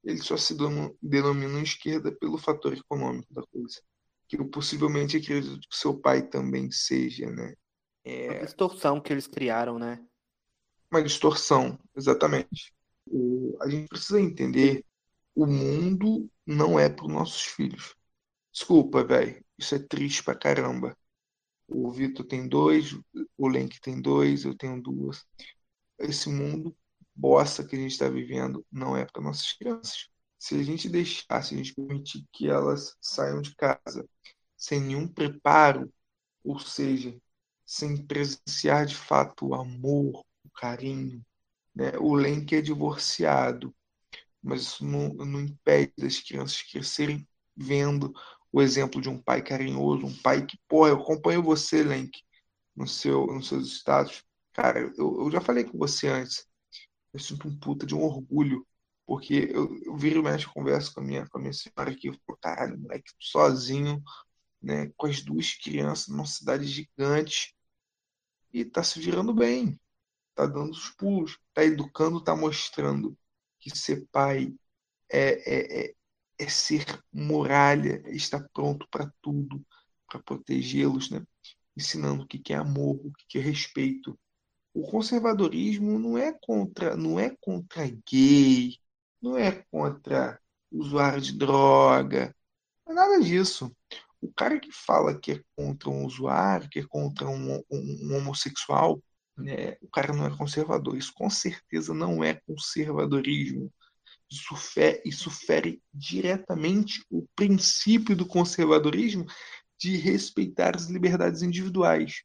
Eles 0.05 0.25
só 0.25 0.37
se 0.37 0.55
denominam 1.03 1.63
esquerda 1.63 2.13
pelo 2.13 2.39
fator 2.39 2.75
econômico 2.75 3.33
da 3.33 3.43
coisa. 3.51 3.81
Que 4.29 4.39
eu 4.39 4.49
possivelmente 4.49 5.17
acredito 5.17 5.67
que 5.69 5.77
seu 5.77 5.99
pai 5.99 6.27
também 6.27 6.71
seja, 6.71 7.31
né? 7.31 7.55
É... 8.05 8.43
A 8.43 8.45
distorção 8.45 9.01
que 9.01 9.13
eles 9.13 9.27
criaram, 9.27 9.79
né? 9.79 10.05
Uma 10.91 11.03
distorção, 11.03 11.79
exatamente 11.97 12.73
o, 13.11 13.57
a 13.61 13.69
gente 13.69 13.89
precisa 13.89 14.21
entender 14.21 14.85
o 15.35 15.47
mundo 15.47 16.29
não 16.47 16.79
é 16.79 16.89
para 16.89 17.07
os 17.07 17.13
nossos 17.13 17.43
filhos. 17.43 17.95
Desculpa, 18.53 19.05
velho. 19.05 19.45
Isso 19.59 19.75
é 19.75 19.79
triste 19.79 20.23
pra 20.23 20.35
caramba. 20.35 20.97
O 21.67 21.91
Vitor 21.91 22.25
tem 22.27 22.49
dois, 22.49 22.93
o 23.37 23.49
Lenk 23.49 23.81
tem 23.81 24.01
dois, 24.01 24.45
eu 24.45 24.57
tenho 24.57 24.81
duas. 24.81 25.27
Esse 25.99 26.29
mundo 26.31 26.77
bosta 27.15 27.67
que 27.67 27.77
a 27.77 27.79
gente 27.79 27.93
está 27.93 28.09
vivendo 28.09 28.65
não 28.71 28.97
é 28.97 29.05
para 29.05 29.23
nossas 29.23 29.53
crianças. 29.53 30.09
Se 30.39 30.55
a 30.55 30.63
gente 30.63 30.89
deixar, 30.89 31.43
se 31.43 31.55
a 31.55 31.59
gente 31.59 31.75
permitir 31.75 32.25
que 32.33 32.49
elas 32.49 32.97
saiam 33.01 33.43
de 33.43 33.55
casa 33.57 34.09
sem 34.57 34.81
nenhum 34.81 35.09
preparo, 35.09 35.93
ou 36.45 36.59
seja, 36.59 37.17
sem 37.67 37.97
presenciar 38.07 38.87
de 38.87 38.95
fato 38.97 39.49
o 39.49 39.55
amor, 39.55 40.25
o 40.45 40.51
carinho, 40.51 41.25
né? 41.75 41.93
O 41.99 42.15
Lenk 42.15 42.55
é 42.55 42.61
divorciado, 42.61 43.75
mas 44.43 44.63
isso 44.63 44.85
não, 44.85 45.09
não 45.15 45.41
impede 45.41 45.93
das 45.99 46.21
crianças 46.21 46.63
crescerem 46.63 47.29
vendo 47.57 48.13
o 48.53 48.63
exemplo 48.63 49.01
de 49.01 49.09
um 49.09 49.21
pai 49.21 49.43
carinhoso, 49.43 50.07
um 50.07 50.15
pai 50.23 50.45
que, 50.45 50.59
porra, 50.69 50.91
eu 50.91 51.01
acompanho 51.01 51.43
você, 51.43 51.83
Lenk, 51.83 52.21
no 52.75 52.87
seu, 52.87 53.27
nos 53.27 53.49
seus 53.49 53.69
status. 53.79 54.25
Cara, 54.53 54.81
eu, 54.81 55.21
eu 55.21 55.31
já 55.31 55.41
falei 55.41 55.65
com 55.65 55.79
você 55.79 56.09
antes, 56.09 56.47
eu 57.13 57.21
sinto 57.21 57.49
um 57.49 57.59
puta 57.59 57.87
de 57.87 57.95
um 57.95 58.03
orgulho, 58.03 58.67
porque 59.07 59.49
eu, 59.53 59.75
eu 59.85 59.97
viro 59.97 60.23
mais 60.23 60.45
conversa 60.45 60.93
com 60.93 61.01
a 61.01 61.05
minha, 61.05 61.27
com 61.29 61.39
a 61.39 61.41
minha 61.41 61.53
senhora 61.53 61.91
aqui, 61.91 62.09
eu 62.09 62.15
falo, 62.27 62.39
caralho, 62.41 62.79
moleque, 62.79 63.11
sozinho, 63.19 64.03
né, 64.61 64.91
com 64.97 65.07
as 65.07 65.23
duas 65.23 65.55
crianças 65.55 66.09
numa 66.09 66.27
cidade 66.27 66.67
gigante, 66.67 67.55
e 68.53 68.65
tá 68.65 68.83
se 68.83 68.99
virando 68.99 69.33
bem, 69.33 69.79
tá 70.35 70.47
dando 70.47 70.71
os 70.73 70.91
pulos, 70.91 71.39
tá 71.53 71.65
educando, 71.65 72.23
tá 72.23 72.35
mostrando 72.35 73.17
que 73.61 73.77
ser 73.77 74.07
pai 74.11 74.55
é, 75.11 75.31
é, 75.31 75.87
é, 75.87 75.95
é 76.39 76.49
ser 76.49 76.85
muralha, 77.13 78.03
é 78.07 78.15
estar 78.15 78.47
pronto 78.53 78.87
para 78.91 79.13
tudo, 79.21 79.65
para 80.07 80.23
protegê-los, 80.23 81.11
né? 81.11 81.23
ensinando 81.77 82.25
o 82.25 82.27
que 82.27 82.53
é 82.53 82.57
amor, 82.57 82.97
o 82.97 83.13
que 83.29 83.39
é 83.39 83.41
respeito. 83.41 84.19
O 84.75 84.83
conservadorismo 84.83 85.99
não 85.99 86.19
é 86.19 86.33
contra, 86.33 86.97
não 86.97 87.19
é 87.19 87.35
contra 87.41 87.89
gay, 88.11 88.77
não 89.23 89.37
é 89.37 89.65
contra 89.71 90.41
usuário 90.71 91.21
de 91.21 91.37
droga, 91.37 92.35
não 92.87 92.93
é 92.93 92.97
nada 92.97 93.21
disso. 93.23 93.75
O 94.21 94.33
cara 94.33 94.59
que 94.59 94.73
fala 94.73 95.19
que 95.19 95.33
é 95.33 95.43
contra 95.57 95.89
um 95.89 96.05
usuário, 96.05 96.69
que 96.69 96.81
é 96.81 96.87
contra 96.87 97.29
um, 97.29 97.57
um, 97.57 97.63
um 97.71 98.17
homossexual, 98.17 99.01
né, 99.37 99.77
o 99.81 99.89
cara 99.89 100.13
não 100.13 100.27
é 100.27 100.37
conservador. 100.37 100.97
Isso 100.97 101.13
com 101.15 101.31
certeza 101.31 101.95
não 101.95 102.23
é 102.23 102.35
conservadorismo. 102.35 103.73
Isso, 104.31 104.57
fere, 104.57 105.03
isso 105.05 105.31
fere 105.31 105.83
diretamente 105.93 107.03
o 107.11 107.27
princípio 107.35 108.15
do 108.15 108.27
conservadorismo 108.27 109.27
de 109.79 109.97
respeitar 109.97 110.77
as 110.77 110.87
liberdades 110.87 111.43
individuais. 111.43 112.23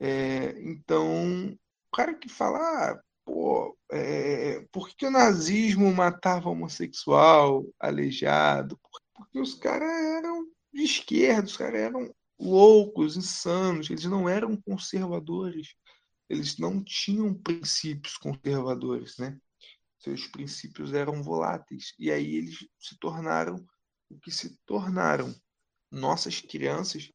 É, 0.00 0.54
então, 0.62 1.48
o 1.48 1.96
cara 1.96 2.14
que 2.14 2.28
fala, 2.28 2.58
ah, 2.58 3.02
pô, 3.24 3.76
é, 3.90 4.64
por 4.72 4.88
que 4.88 5.06
o 5.06 5.10
nazismo 5.10 5.92
matava 5.92 6.48
homossexual, 6.48 7.66
aleijado? 7.78 8.78
Porque 9.14 9.38
os 9.40 9.54
caras 9.54 9.90
eram 9.90 10.48
de 10.72 10.82
esquerda, 10.82 11.46
os 11.46 11.56
caras 11.56 11.80
eram 11.80 12.14
loucos, 12.38 13.16
insanos, 13.16 13.88
eles 13.90 14.04
não 14.04 14.28
eram 14.28 14.56
conservadores, 14.56 15.74
eles 16.28 16.58
não 16.58 16.82
tinham 16.82 17.32
princípios 17.34 18.16
conservadores, 18.16 19.16
né? 19.18 19.38
Seus 20.04 20.26
princípios 20.26 20.92
eram 20.92 21.22
voláteis. 21.22 21.94
E 21.98 22.12
aí 22.12 22.34
eles 22.34 22.58
se 22.78 22.98
tornaram 22.98 23.56
o 24.10 24.20
que 24.20 24.30
se 24.30 24.54
tornaram. 24.66 25.34
Nossas 25.90 26.40
crianças, 26.40 27.10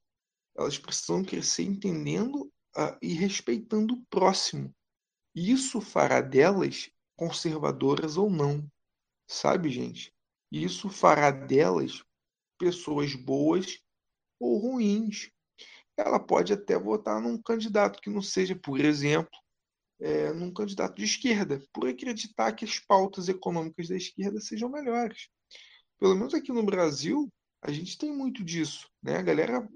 elas 0.57 0.79
precisam 0.79 1.23
crescer 1.23 1.63
entendendo 1.63 2.51
uh, 2.75 2.97
e 2.99 3.13
respeitando 3.13 3.93
o 3.93 4.05
próximo. 4.05 4.73
Isso 5.35 5.79
fará 5.79 6.19
delas 6.19 6.89
conservadoras 7.15 8.17
ou 8.17 8.29
não, 8.29 8.67
sabe, 9.27 9.69
gente? 9.69 10.11
Isso 10.51 10.89
fará 10.89 11.29
delas 11.29 12.03
pessoas 12.57 13.13
boas 13.13 13.79
ou 14.39 14.57
ruins. 14.57 15.29
Ela 15.95 16.19
pode 16.19 16.53
até 16.53 16.79
votar 16.79 17.21
num 17.21 17.39
candidato 17.39 18.01
que 18.01 18.09
não 18.09 18.21
seja, 18.21 18.55
por 18.55 18.79
exemplo, 18.79 19.37
é, 19.99 20.31
num 20.33 20.51
candidato 20.51 20.95
de 20.95 21.03
esquerda, 21.03 21.61
por 21.73 21.87
acreditar 21.87 22.53
que 22.53 22.65
as 22.65 22.79
pautas 22.79 23.27
econômicas 23.27 23.89
da 23.89 23.95
esquerda 23.95 24.39
sejam 24.39 24.69
melhores. 24.69 25.29
Pelo 25.99 26.15
menos 26.15 26.33
aqui 26.33 26.51
no 26.51 26.63
Brasil, 26.63 27.29
a 27.61 27.71
gente 27.71 27.97
tem 27.97 28.11
muito 28.11 28.43
disso. 28.43 28.89
Né? 29.03 29.17
A 29.17 29.21
galera 29.21 29.67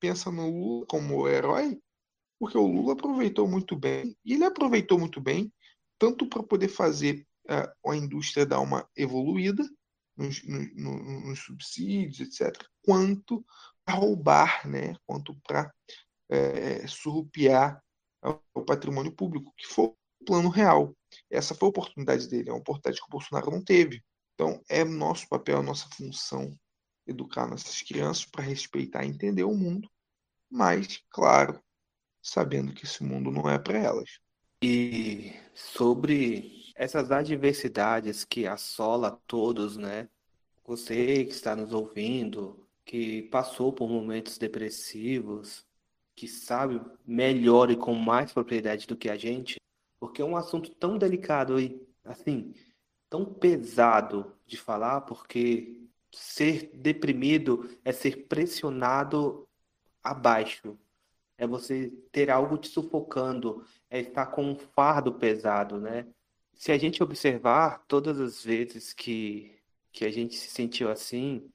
pensa 0.00 0.30
no 0.30 0.50
Lula 0.50 0.86
como 0.86 1.28
herói, 1.28 1.78
porque 2.38 2.56
o 2.56 2.66
Lula 2.66 2.94
aproveitou 2.94 3.46
muito 3.46 3.76
bem, 3.76 4.16
e 4.24 4.34
ele 4.34 4.44
aproveitou 4.44 4.98
muito 4.98 5.20
bem, 5.20 5.52
tanto 5.98 6.28
para 6.28 6.42
poder 6.42 6.68
fazer 6.68 7.26
uh, 7.48 7.90
a 7.90 7.96
indústria 7.96 8.46
dar 8.46 8.60
uma 8.60 8.88
evoluída 8.96 9.66
nos, 10.16 10.42
no, 10.44 11.20
nos 11.26 11.40
subsídios, 11.40 12.20
etc., 12.20 12.56
quanto 12.82 13.44
para 13.84 13.94
roubar, 13.94 14.66
né? 14.68 14.96
quanto 15.06 15.34
para 15.46 15.72
é, 16.28 16.86
surrupiar 16.86 17.82
o 18.54 18.64
patrimônio 18.64 19.12
público, 19.12 19.52
que 19.56 19.66
foi 19.66 19.86
o 19.86 20.24
plano 20.24 20.48
real. 20.48 20.94
Essa 21.30 21.54
foi 21.54 21.66
a 21.66 21.70
oportunidade 21.70 22.28
dele, 22.28 22.50
é 22.50 22.52
uma 22.52 22.60
oportunidade 22.60 23.00
que 23.00 23.06
o 23.06 23.10
Bolsonaro 23.10 23.50
não 23.50 23.62
teve. 23.62 24.02
Então, 24.34 24.60
é 24.68 24.84
nosso 24.84 25.28
papel, 25.28 25.62
nossa 25.62 25.88
função 25.96 26.56
educar 27.06 27.46
nossas 27.46 27.80
crianças 27.82 28.24
para 28.24 28.42
respeitar 28.42 29.04
e 29.04 29.08
entender 29.08 29.44
o 29.44 29.54
mundo, 29.54 29.88
mas, 30.50 31.02
claro, 31.10 31.60
sabendo 32.22 32.72
que 32.72 32.84
esse 32.84 33.02
mundo 33.02 33.30
não 33.30 33.48
é 33.48 33.58
para 33.58 33.78
elas. 33.78 34.18
E 34.62 35.32
sobre 35.54 36.72
essas 36.74 37.10
adversidades 37.10 38.24
que 38.24 38.46
assola 38.46 39.20
todos, 39.26 39.76
né? 39.76 40.08
Você 40.64 41.24
que 41.24 41.32
está 41.32 41.54
nos 41.54 41.72
ouvindo, 41.72 42.66
que 42.84 43.22
passou 43.24 43.72
por 43.72 43.88
momentos 43.88 44.36
depressivos, 44.38 45.64
que 46.16 46.26
sabe 46.26 46.80
melhor 47.06 47.70
e 47.70 47.76
com 47.76 47.94
mais 47.94 48.32
propriedade 48.32 48.86
do 48.86 48.96
que 48.96 49.10
a 49.10 49.16
gente, 49.16 49.60
porque 50.00 50.22
é 50.22 50.24
um 50.24 50.36
assunto 50.36 50.70
tão 50.70 50.96
delicado 50.96 51.60
e 51.60 51.86
assim, 52.02 52.54
tão 53.10 53.24
pesado 53.24 54.32
de 54.46 54.56
falar, 54.56 55.02
porque 55.02 55.86
ser 56.10 56.70
deprimido 56.74 57.68
é 57.84 57.92
ser 57.92 58.26
pressionado 58.26 59.46
abaixo, 60.02 60.78
é 61.36 61.46
você 61.46 61.92
ter 62.10 62.30
algo 62.30 62.56
te 62.56 62.68
sufocando, 62.68 63.64
é 63.90 64.00
estar 64.00 64.26
com 64.26 64.42
um 64.42 64.56
fardo 64.56 65.12
pesado, 65.12 65.78
né? 65.78 66.06
Se 66.54 66.72
a 66.72 66.78
gente 66.78 67.02
observar 67.02 67.84
todas 67.86 68.18
as 68.18 68.42
vezes 68.42 68.94
que, 68.94 69.54
que 69.92 70.06
a 70.06 70.10
gente 70.10 70.34
se 70.36 70.48
sentiu 70.48 70.90
assim, 70.90 71.50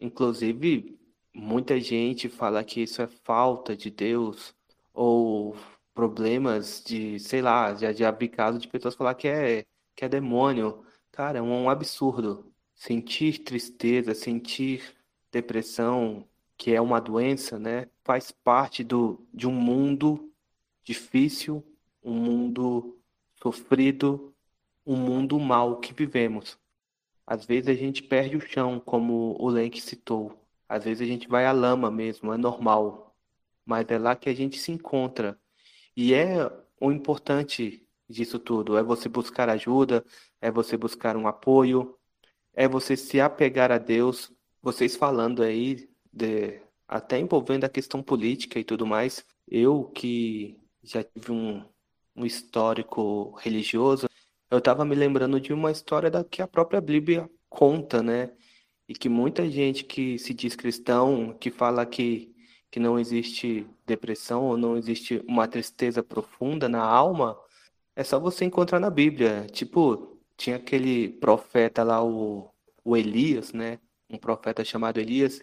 inclusive 0.00 0.99
muita 1.34 1.78
gente 1.80 2.28
fala 2.28 2.64
que 2.64 2.82
isso 2.82 3.02
é 3.02 3.06
falta 3.06 3.76
de 3.76 3.90
Deus 3.90 4.54
ou 4.92 5.56
problemas 5.94 6.82
de, 6.84 7.18
sei 7.20 7.42
lá, 7.42 7.74
já, 7.74 7.92
já 7.92 8.12
casos 8.28 8.60
de 8.62 8.68
pessoas 8.68 8.94
falar 8.94 9.14
que 9.14 9.28
é, 9.28 9.64
que 9.94 10.04
é 10.04 10.08
demônio. 10.08 10.84
Cara, 11.12 11.38
é 11.38 11.42
um 11.42 11.68
absurdo. 11.68 12.52
Sentir 12.74 13.40
tristeza, 13.40 14.14
sentir 14.14 14.96
depressão, 15.30 16.26
que 16.56 16.74
é 16.74 16.80
uma 16.80 17.00
doença, 17.00 17.58
né, 17.58 17.88
faz 18.04 18.30
parte 18.32 18.84
do, 18.84 19.26
de 19.32 19.46
um 19.46 19.52
mundo 19.52 20.30
difícil, 20.82 21.64
um 22.02 22.14
mundo 22.14 22.98
sofrido, 23.42 24.34
um 24.86 24.96
mundo 24.96 25.38
mal 25.38 25.78
que 25.80 25.94
vivemos. 25.94 26.58
Às 27.26 27.44
vezes 27.44 27.68
a 27.68 27.74
gente 27.74 28.02
perde 28.02 28.36
o 28.36 28.40
chão, 28.40 28.80
como 28.80 29.36
o 29.38 29.48
Lenk 29.48 29.80
citou. 29.80 30.39
Às 30.70 30.84
vezes 30.84 31.02
a 31.02 31.04
gente 31.04 31.26
vai 31.26 31.46
à 31.46 31.50
lama 31.52 31.90
mesmo, 31.90 32.32
é 32.32 32.36
normal. 32.36 33.12
Mas 33.66 33.90
é 33.90 33.98
lá 33.98 34.14
que 34.14 34.28
a 34.30 34.34
gente 34.34 34.56
se 34.56 34.70
encontra. 34.70 35.36
E 35.96 36.14
é 36.14 36.48
o 36.80 36.92
importante 36.92 37.84
disso 38.08 38.38
tudo, 38.38 38.76
é 38.78 38.82
você 38.82 39.08
buscar 39.08 39.48
ajuda, 39.48 40.04
é 40.40 40.48
você 40.48 40.76
buscar 40.76 41.16
um 41.16 41.26
apoio, 41.26 41.98
é 42.54 42.68
você 42.68 42.96
se 42.96 43.20
apegar 43.20 43.72
a 43.72 43.78
Deus. 43.78 44.32
Vocês 44.62 44.94
falando 44.94 45.42
aí 45.42 45.88
de, 46.12 46.62
até 46.86 47.18
envolvendo 47.18 47.64
a 47.64 47.68
questão 47.68 48.00
política 48.00 48.56
e 48.56 48.64
tudo 48.64 48.86
mais. 48.86 49.24
Eu 49.48 49.84
que 49.84 50.56
já 50.84 51.02
tive 51.02 51.32
um, 51.32 51.64
um 52.14 52.24
histórico 52.24 53.34
religioso, 53.40 54.08
eu 54.48 54.58
estava 54.58 54.84
me 54.84 54.94
lembrando 54.94 55.40
de 55.40 55.52
uma 55.52 55.72
história 55.72 56.08
da 56.08 56.22
que 56.22 56.40
a 56.40 56.46
própria 56.46 56.80
Bíblia 56.80 57.28
conta, 57.48 58.02
né? 58.04 58.30
E 58.90 58.92
que 58.92 59.08
muita 59.08 59.48
gente 59.48 59.84
que 59.84 60.18
se 60.18 60.34
diz 60.34 60.56
cristão, 60.56 61.32
que 61.38 61.48
fala 61.48 61.86
que, 61.86 62.34
que 62.68 62.80
não 62.80 62.98
existe 62.98 63.64
depressão 63.86 64.42
ou 64.46 64.56
não 64.56 64.76
existe 64.76 65.22
uma 65.28 65.46
tristeza 65.46 66.02
profunda 66.02 66.68
na 66.68 66.82
alma, 66.82 67.38
é 67.94 68.02
só 68.02 68.18
você 68.18 68.44
encontrar 68.44 68.80
na 68.80 68.90
Bíblia. 68.90 69.46
Tipo, 69.52 70.18
tinha 70.36 70.56
aquele 70.56 71.08
profeta 71.08 71.84
lá, 71.84 72.04
o, 72.04 72.50
o 72.82 72.96
Elias, 72.96 73.52
né? 73.52 73.78
Um 74.10 74.18
profeta 74.18 74.64
chamado 74.64 74.98
Elias, 74.98 75.40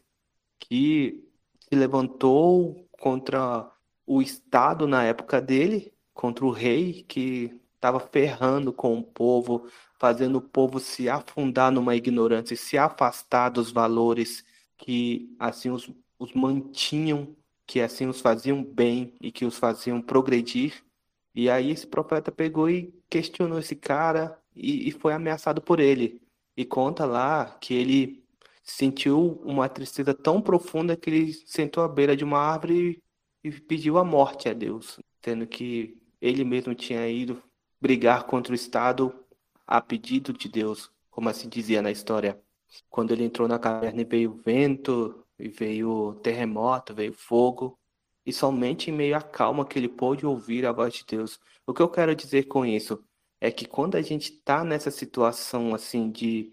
que 0.59 1.23
se 1.69 1.73
levantou 1.73 2.85
contra 2.99 3.71
o 4.05 4.21
Estado 4.21 4.85
na 4.85 5.05
época 5.05 5.39
dele, 5.39 5.93
contra 6.13 6.45
o 6.45 6.51
rei 6.51 7.03
que 7.03 7.61
estava 7.75 8.01
ferrando 8.01 8.73
com 8.73 8.99
o 8.99 9.03
povo, 9.03 9.69
fazendo 9.99 10.37
o 10.37 10.41
povo 10.41 10.79
se 10.79 11.09
afundar 11.09 11.71
numa 11.71 11.95
ignorância 11.95 12.53
e 12.53 12.57
se 12.57 12.77
afastar 12.77 13.49
dos 13.49 13.71
valores 13.71 14.43
que 14.77 15.35
assim 15.39 15.69
os, 15.69 15.89
os 16.19 16.33
mantinham, 16.33 17.35
que 17.65 17.81
assim 17.81 18.07
os 18.07 18.21
faziam 18.21 18.63
bem 18.63 19.13
e 19.19 19.31
que 19.31 19.45
os 19.45 19.57
faziam 19.57 20.01
progredir. 20.01 20.83
E 21.33 21.49
aí 21.49 21.71
esse 21.71 21.85
profeta 21.85 22.31
pegou 22.31 22.69
e 22.69 22.93
questionou 23.09 23.59
esse 23.59 23.75
cara 23.75 24.39
e, 24.55 24.87
e 24.87 24.91
foi 24.91 25.13
ameaçado 25.13 25.61
por 25.61 25.79
ele. 25.79 26.21
E 26.55 26.65
conta 26.65 27.05
lá 27.05 27.57
que 27.61 27.73
ele 27.73 28.23
sentiu 28.63 29.41
uma 29.43 29.69
tristeza 29.69 30.13
tão 30.13 30.41
profunda 30.41 30.97
que 30.97 31.09
ele 31.09 31.33
sentou 31.45 31.83
à 31.83 31.87
beira 31.87 32.15
de 32.15 32.23
uma 32.23 32.39
árvore 32.39 33.01
e 33.43 33.51
pediu 33.51 33.97
a 33.97 34.03
morte 34.03 34.49
a 34.49 34.53
Deus, 34.53 34.99
tendo 35.21 35.47
que 35.47 35.97
ele 36.19 36.43
mesmo 36.43 36.75
tinha 36.75 37.07
ido 37.07 37.41
brigar 37.79 38.23
contra 38.25 38.51
o 38.51 38.55
Estado 38.55 39.13
a 39.68 39.82
pedido 39.82 40.32
de 40.32 40.47
Deus, 40.47 40.89
como 41.11 41.30
assim 41.30 41.49
dizia 41.49 41.82
na 41.82 41.91
história. 41.91 42.41
Quando 42.89 43.11
ele 43.11 43.26
entrou 43.26 43.47
na 43.47 43.59
caverna 43.59 44.01
e 44.01 44.05
veio 44.05 44.41
vento, 44.43 45.26
e 45.38 45.49
veio 45.49 46.15
terremoto, 46.24 46.95
veio 46.95 47.13
fogo, 47.13 47.78
e 48.26 48.34
somente 48.34 48.89
em 48.89 48.93
meio 48.93 49.15
à 49.15 49.22
calma 49.22 49.65
que 49.65 49.78
ele 49.78 49.88
pôde 49.88 50.26
ouvir 50.26 50.65
a 50.65 50.72
voz 50.72 50.93
de 50.93 51.05
Deus. 51.05 51.39
O 51.65 51.74
que 51.74 51.82
eu 51.82 51.89
quero 51.89 52.15
dizer 52.15 52.43
com 52.43 52.65
isso 52.65 53.03
é 53.39 53.51
que 53.51 53.65
quando 53.65 53.95
a 53.95 54.01
gente 54.01 54.32
está 54.32 54.63
nessa 54.63 54.91
situação 54.91 55.76
assim 55.76 56.09
de 56.09 56.51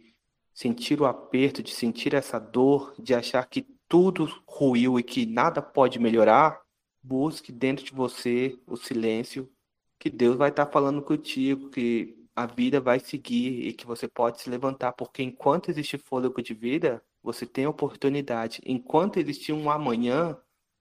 sentir 0.52 1.00
o 1.00 1.06
aperto, 1.06 1.62
de 1.62 1.72
sentir 1.72 2.14
essa 2.14 2.38
dor, 2.38 2.94
de 2.98 3.14
achar 3.14 3.44
que 3.48 3.66
tudo 3.88 4.28
ruiu 4.46 4.98
e 4.98 5.02
que 5.02 5.26
nada 5.26 5.60
pode 5.60 5.98
melhorar, 5.98 6.60
busque 7.02 7.50
dentro 7.50 7.84
de 7.84 7.92
você 7.92 8.58
o 8.66 8.76
silêncio, 8.76 9.50
que 9.98 10.08
Deus 10.08 10.36
vai 10.36 10.50
estar 10.50 10.66
falando 10.66 11.02
contigo, 11.02 11.70
que 11.70 12.23
a 12.34 12.46
vida 12.46 12.80
vai 12.80 12.98
seguir 12.98 13.66
e 13.68 13.72
que 13.72 13.86
você 13.86 14.08
pode 14.08 14.40
se 14.40 14.50
levantar, 14.50 14.92
porque 14.92 15.22
enquanto 15.22 15.70
existe 15.70 15.96
fôlego 15.96 16.42
de 16.42 16.52
vida, 16.52 17.02
você 17.22 17.46
tem 17.46 17.66
oportunidade. 17.66 18.60
Enquanto 18.66 19.18
existir 19.18 19.52
um 19.52 19.70
amanhã, 19.70 20.36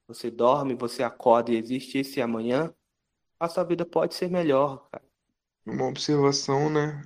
você 0.07 0.31
dorme, 0.31 0.75
você 0.75 1.03
acorda 1.03 1.51
e 1.51 1.57
existe 1.57 1.99
esse 1.99 2.21
amanhã, 2.21 2.73
a 3.39 3.47
sua 3.47 3.63
vida 3.63 3.85
pode 3.85 4.15
ser 4.15 4.29
melhor, 4.29 4.89
cara. 4.89 5.03
Uma 5.65 5.87
observação, 5.87 6.69
né? 6.69 7.03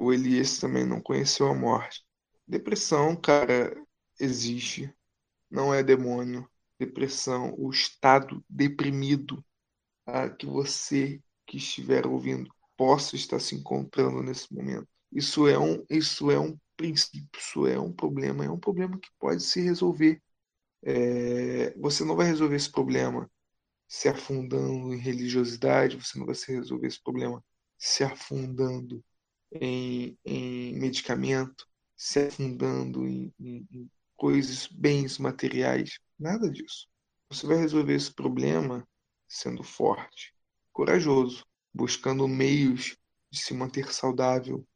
O 0.00 0.12
Elias 0.12 0.58
também 0.58 0.84
não 0.86 1.00
conheceu 1.00 1.46
a 1.46 1.54
morte. 1.54 2.04
Depressão, 2.46 3.16
cara, 3.16 3.74
existe. 4.20 4.92
Não 5.50 5.72
é 5.72 5.82
demônio. 5.82 6.48
Depressão, 6.78 7.54
o 7.56 7.70
estado 7.70 8.44
deprimido 8.48 9.44
a 10.06 10.28
que 10.28 10.46
você 10.46 11.22
que 11.46 11.56
estiver 11.56 12.06
ouvindo 12.06 12.53
possa 12.76 13.16
estar 13.16 13.40
se 13.40 13.54
encontrando 13.54 14.22
nesse 14.22 14.52
momento. 14.52 14.88
Isso 15.12 15.46
é 15.48 15.58
um, 15.58 15.84
isso 15.88 16.30
é 16.30 16.38
um 16.38 16.58
princípio, 16.76 17.28
isso 17.38 17.66
é 17.66 17.78
um 17.78 17.92
problema, 17.92 18.44
é 18.44 18.50
um 18.50 18.58
problema 18.58 18.98
que 18.98 19.08
pode 19.18 19.42
se 19.42 19.60
resolver. 19.60 20.20
É, 20.82 21.74
você 21.78 22.04
não 22.04 22.16
vai 22.16 22.26
resolver 22.26 22.56
esse 22.56 22.70
problema 22.70 23.30
se 23.86 24.08
afundando 24.08 24.92
em 24.92 24.98
religiosidade, 24.98 25.96
você 25.96 26.18
não 26.18 26.26
vai 26.26 26.34
resolver 26.48 26.86
esse 26.86 27.02
problema 27.02 27.42
se 27.78 28.02
afundando 28.02 29.04
em, 29.52 30.18
em 30.24 30.74
medicamento, 30.74 31.66
se 31.96 32.26
afundando 32.26 33.06
em, 33.06 33.32
em, 33.38 33.66
em 33.70 33.90
coisas, 34.16 34.66
bens 34.66 35.18
materiais, 35.18 35.98
nada 36.18 36.50
disso. 36.50 36.88
Você 37.28 37.46
vai 37.46 37.56
resolver 37.56 37.94
esse 37.94 38.12
problema 38.12 38.86
sendo 39.28 39.62
forte, 39.62 40.34
corajoso, 40.72 41.44
buscando 41.74 42.28
meios 42.28 42.96
de 43.30 43.40
se 43.40 43.52
manter 43.52 43.92
saudável, 43.92 44.66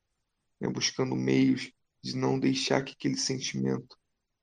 né? 0.60 0.68
buscando 0.68 1.14
meios 1.14 1.70
de 2.02 2.16
não 2.16 2.38
deixar 2.38 2.82
que 2.82 2.92
aquele 2.92 3.16
sentimento 3.16 3.96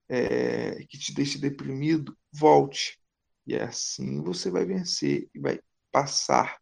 é, 0.08 0.84
que 0.86 0.98
te 0.98 1.14
deixa 1.14 1.38
deprimido 1.38 2.18
volte. 2.32 3.00
E 3.46 3.56
assim 3.56 4.22
você 4.24 4.50
vai 4.50 4.66
vencer 4.66 5.30
e 5.34 5.40
vai 5.40 5.60
passar 5.92 6.60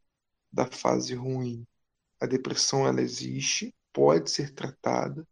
da 0.51 0.65
fase 0.65 1.13
ruim. 1.13 1.65
A 2.19 2.25
depressão 2.25 2.87
ela 2.87 3.01
existe, 3.01 3.73
pode 3.91 4.31
ser 4.31 4.53
tratada, 4.53 5.27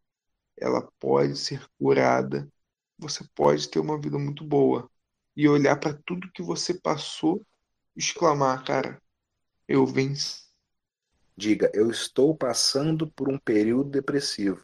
ela 0.58 0.82
pode 1.00 1.38
ser 1.38 1.66
curada. 1.78 2.52
Você 2.98 3.26
pode 3.36 3.70
ter 3.70 3.80
uma 3.80 4.00
vida 4.00 4.20
muito 4.20 4.44
boa 4.44 4.90
e 5.36 5.48
olhar 5.48 5.78
para 5.80 6.00
tudo 6.06 6.32
que 6.32 6.44
você 6.44 6.74
passou, 6.74 7.46
exclamar, 7.96 8.64
cara, 8.64 9.02
eu 9.68 9.86
venci. 9.86 10.51
Diga, 11.42 11.72
eu 11.74 11.90
estou 11.90 12.36
passando 12.36 13.08
por 13.08 13.28
um 13.28 13.36
período 13.36 13.90
depressivo. 13.90 14.64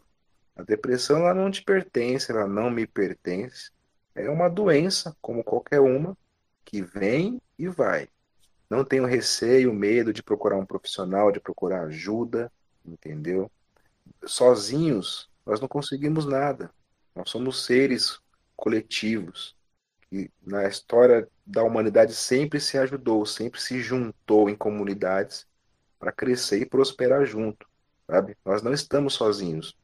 A 0.55 0.61
depressão 0.61 1.17
ela 1.17 1.34
não 1.34 1.49
te 1.49 1.63
pertence, 1.63 2.32
ela 2.32 2.47
não 2.47 2.69
me 2.69 2.86
pertence. 2.86 3.71
É 4.13 4.30
uma 4.30 4.47
doença, 4.47 5.17
como 5.19 5.43
qualquer 5.43 5.80
uma, 5.80 6.15
que 6.63 6.84
vem 6.84 7.41
e 7.57 7.67
vai. 7.67 8.07
Não 8.69 8.86
tenho 8.86 9.07
receio, 9.07 9.73
medo 9.73 10.13
de 10.13 10.21
procurar 10.21 10.55
um 10.55 10.67
profissional, 10.67 11.32
de 11.32 11.39
procurar 11.39 11.86
ajuda, 11.86 12.51
entendeu? 12.86 13.49
Sozinhos, 14.23 15.32
nós 15.43 15.59
não 15.59 15.67
conseguimos 15.67 16.28
nada. 16.28 16.69
Nós 17.15 17.28
somos 17.32 17.65
seres 17.65 18.19
coletivos 18.55 19.55
que 20.11 20.30
na 20.45 20.67
história 20.67 21.28
da 21.43 21.63
humanidade 21.63 22.13
sempre 22.13 22.59
se 22.59 22.78
ajudou, 22.78 23.25
sempre 23.25 23.59
se 23.59 23.82
juntou 23.82 24.47
em 24.47 24.55
comunidades 24.55 25.47
para 25.98 26.12
crescer 26.12 26.62
e 26.62 26.66
prosperar 26.66 27.26
junto, 27.26 27.68
sabe? 28.06 28.38
Nós 28.45 28.62
não 28.62 28.74
estamos 28.74 29.14
sozinhos. 29.14 29.78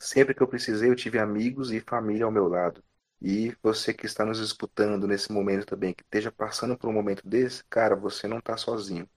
Sempre 0.00 0.34
que 0.34 0.42
eu 0.42 0.48
precisei, 0.48 0.90
eu 0.90 0.96
tive 0.96 1.18
amigos 1.18 1.70
e 1.70 1.80
família 1.80 2.24
ao 2.24 2.30
meu 2.30 2.48
lado. 2.48 2.82
E 3.22 3.56
você 3.62 3.94
que 3.94 4.06
está 4.06 4.24
nos 4.24 4.38
escutando 4.38 5.06
nesse 5.06 5.32
momento 5.32 5.66
também, 5.66 5.94
que 5.94 6.02
esteja 6.02 6.30
passando 6.32 6.76
por 6.76 6.90
um 6.90 6.92
momento 6.92 7.26
desse, 7.26 7.64
cara, 7.70 7.94
você 7.94 8.26
não 8.26 8.38
está 8.38 8.56
sozinho. 8.56 9.08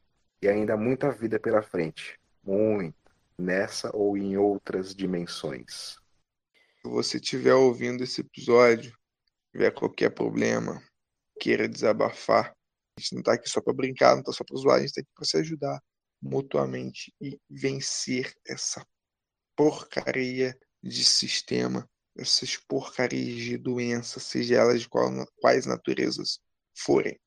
E 0.41 0.47
ainda 0.47 0.75
há 0.75 0.77
muita 0.77 1.11
vida 1.11 1.39
pela 1.39 1.61
frente. 1.61 2.19
Muita. 2.43 2.95
Nessa 3.37 3.89
ou 3.93 4.17
em 4.17 4.37
outras 4.37 4.95
dimensões. 4.95 5.97
Se 6.81 6.89
você 6.89 7.17
estiver 7.17 7.53
ouvindo 7.53 8.03
esse 8.03 8.21
episódio, 8.21 8.95
tiver 9.51 9.71
qualquer 9.71 10.11
problema, 10.11 10.81
queira 11.39 11.67
desabafar, 11.67 12.55
a 12.97 13.01
gente 13.01 13.13
não 13.13 13.19
está 13.19 13.33
aqui 13.33 13.49
só 13.49 13.61
para 13.61 13.73
brincar, 13.73 14.13
não 14.13 14.21
está 14.21 14.31
só 14.31 14.43
para 14.43 14.57
zoar, 14.57 14.75
a 14.77 14.79
gente 14.79 14.89
está 14.89 15.01
aqui 15.01 15.09
para 15.13 15.25
se 15.25 15.37
ajudar 15.37 15.81
mutuamente 16.21 17.13
e 17.21 17.39
vencer 17.49 18.33
essa 18.45 18.85
porcaria 19.55 20.57
de 20.81 21.03
sistema, 21.03 21.89
essas 22.17 22.57
porcarias 22.57 23.35
de 23.35 23.57
doença, 23.57 24.19
seja 24.19 24.55
elas 24.55 24.81
de 24.81 24.89
quais 24.89 25.65
naturezas 25.65 26.39
forem. 26.75 27.19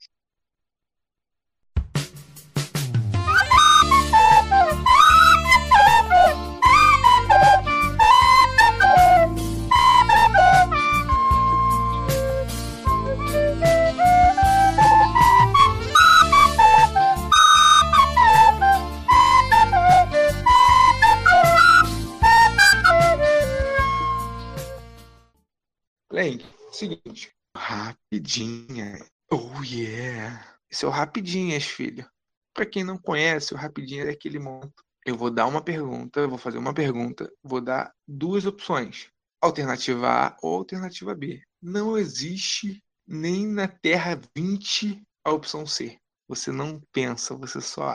Bem, 26.21 26.39
seguinte. 26.71 27.33
Rapidinha. 27.57 28.99
Oh, 29.33 29.63
yeah. 29.65 30.55
Esse 30.71 30.85
é 30.85 30.89
o 30.89 30.91
Rapidinhas, 30.91 31.65
filho. 31.65 32.07
Para 32.53 32.67
quem 32.67 32.85
não 32.85 32.99
conhece, 32.99 33.55
o 33.55 33.57
Rapidinhas 33.57 34.07
é 34.07 34.11
aquele 34.11 34.39
momento. 34.39 34.85
Eu 35.07 35.17
vou 35.17 35.31
dar 35.31 35.47
uma 35.47 35.63
pergunta, 35.63 36.29
vou 36.29 36.37
fazer 36.37 36.59
uma 36.59 36.75
pergunta, 36.75 37.33
vou 37.43 37.59
dar 37.59 37.95
duas 38.07 38.45
opções. 38.45 39.09
Alternativa 39.41 40.27
A 40.27 40.37
ou 40.43 40.57
alternativa 40.57 41.15
B. 41.15 41.43
Não 41.63 41.97
existe 41.97 42.85
nem 43.09 43.47
na 43.47 43.67
Terra 43.67 44.21
20 44.37 45.03
a 45.25 45.33
opção 45.33 45.65
C. 45.65 45.99
Você 46.29 46.53
não 46.53 46.83
pensa, 46.93 47.35
você 47.35 47.63
só 47.63 47.89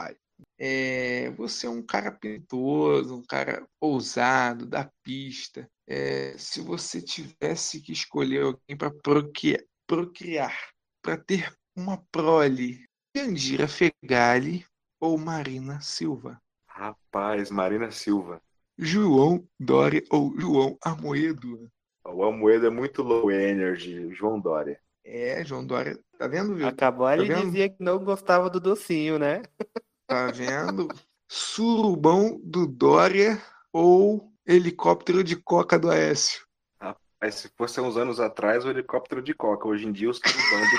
é, 0.58 1.30
você 1.30 1.66
é 1.66 1.70
um 1.70 1.82
cara 1.82 2.10
pintoso, 2.10 3.16
um 3.16 3.22
cara 3.22 3.66
ousado, 3.80 4.66
da 4.66 4.90
pista. 5.02 5.68
É, 5.86 6.36
se 6.38 6.60
você 6.60 7.00
tivesse 7.00 7.80
que 7.80 7.92
escolher 7.92 8.42
alguém 8.42 8.76
para 8.76 8.90
procriar, 8.90 9.62
procriar 9.86 10.56
para 11.02 11.16
ter 11.16 11.54
uma 11.76 12.02
prole, 12.10 12.84
Jandira 13.14 13.68
Fegali 13.68 14.64
ou 15.00 15.16
Marina 15.18 15.80
Silva? 15.80 16.40
Rapaz, 16.66 17.50
Marina 17.50 17.90
Silva. 17.90 18.40
João 18.78 19.46
Dória 19.58 20.02
ou 20.10 20.38
João 20.38 20.76
Amoedo? 20.82 21.70
O 22.04 22.22
Amoedo 22.24 22.66
é 22.66 22.70
muito 22.70 23.02
low 23.02 23.30
energy, 23.30 24.12
João 24.14 24.38
Dória. 24.38 24.80
É, 25.04 25.44
João 25.44 25.66
Dória. 25.66 25.98
Tá 26.18 26.26
vendo, 26.26 26.54
viu? 26.54 26.66
Acabou, 26.66 27.06
tá 27.06 27.16
ele 27.16 27.26
vendo? 27.26 27.46
dizia 27.46 27.68
que 27.68 27.82
não 27.82 27.98
gostava 28.04 28.50
do 28.50 28.60
docinho, 28.60 29.18
né? 29.18 29.42
Tá 30.06 30.30
vendo? 30.30 30.86
Surubão 31.28 32.40
do 32.44 32.64
Dória 32.64 33.42
ou 33.72 34.32
helicóptero 34.46 35.24
de 35.24 35.34
coca 35.34 35.76
do 35.76 35.90
Aécio? 35.90 36.46
Rapaz, 36.80 37.34
se 37.34 37.50
fosse 37.56 37.80
uns 37.80 37.96
anos 37.96 38.20
atrás, 38.20 38.64
o 38.64 38.70
helicóptero 38.70 39.20
de 39.20 39.34
coca. 39.34 39.66
Hoje 39.66 39.86
em 39.86 39.92
dia, 39.92 40.08
o 40.08 40.14
surubão 40.14 40.60
do 40.70 40.78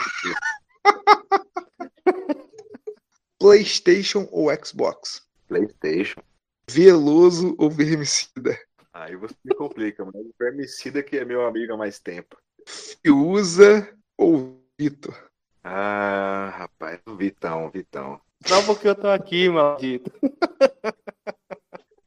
PlayStation 3.38 4.30
ou 4.32 4.48
Xbox? 4.64 5.28
PlayStation. 5.48 6.22
Veloso 6.70 7.54
ou 7.58 7.70
Vermicida? 7.70 8.58
Aí 8.94 9.18
você 9.18 9.36
me 9.44 9.54
complica, 9.56 10.06
mas 10.06 10.16
o 10.16 10.34
Vermicida 10.40 11.04
que 11.04 11.18
é 11.18 11.26
meu 11.26 11.46
amigo 11.46 11.74
há 11.74 11.78
mais 11.78 12.00
tempo. 12.00 12.38
Fiuza 12.66 13.94
ou 14.18 14.66
Vitor? 14.80 15.30
Ah, 15.64 16.54
rapaz, 16.58 17.02
o 17.06 17.16
Vitão, 17.16 17.70
Vitão. 17.70 18.22
Só 18.46 18.64
porque 18.66 18.88
eu 18.88 18.96
tô 18.96 19.08
aqui, 19.08 19.50
maldito. 19.50 20.12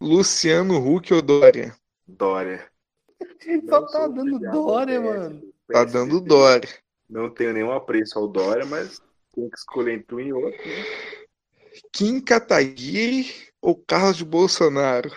Luciano 0.00 0.78
Huck 0.78 1.12
ou 1.12 1.20
Dória? 1.20 1.76
Dória. 2.06 2.70
Só 3.68 3.86
tá 3.86 4.08
dando 4.08 4.38
Dória, 4.38 5.00
mano. 5.00 5.52
Tá 5.68 5.84
dando 5.84 6.20
Dória. 6.20 6.68
Não 7.08 7.28
tenho 7.28 7.52
nenhum 7.52 7.72
apreço 7.72 8.18
ao 8.18 8.28
Dória, 8.28 8.64
mas 8.64 9.00
tem 9.34 9.48
que 9.48 9.58
escolher 9.58 9.94
entre 9.94 10.14
um 10.14 10.20
e 10.20 10.32
outro. 10.32 10.58
Né? 10.66 10.84
Kim 11.92 12.20
Kataguiri 12.20 13.26
ou 13.60 13.76
Carlos 13.76 14.16
de 14.16 14.24
Bolsonaro? 14.24 15.10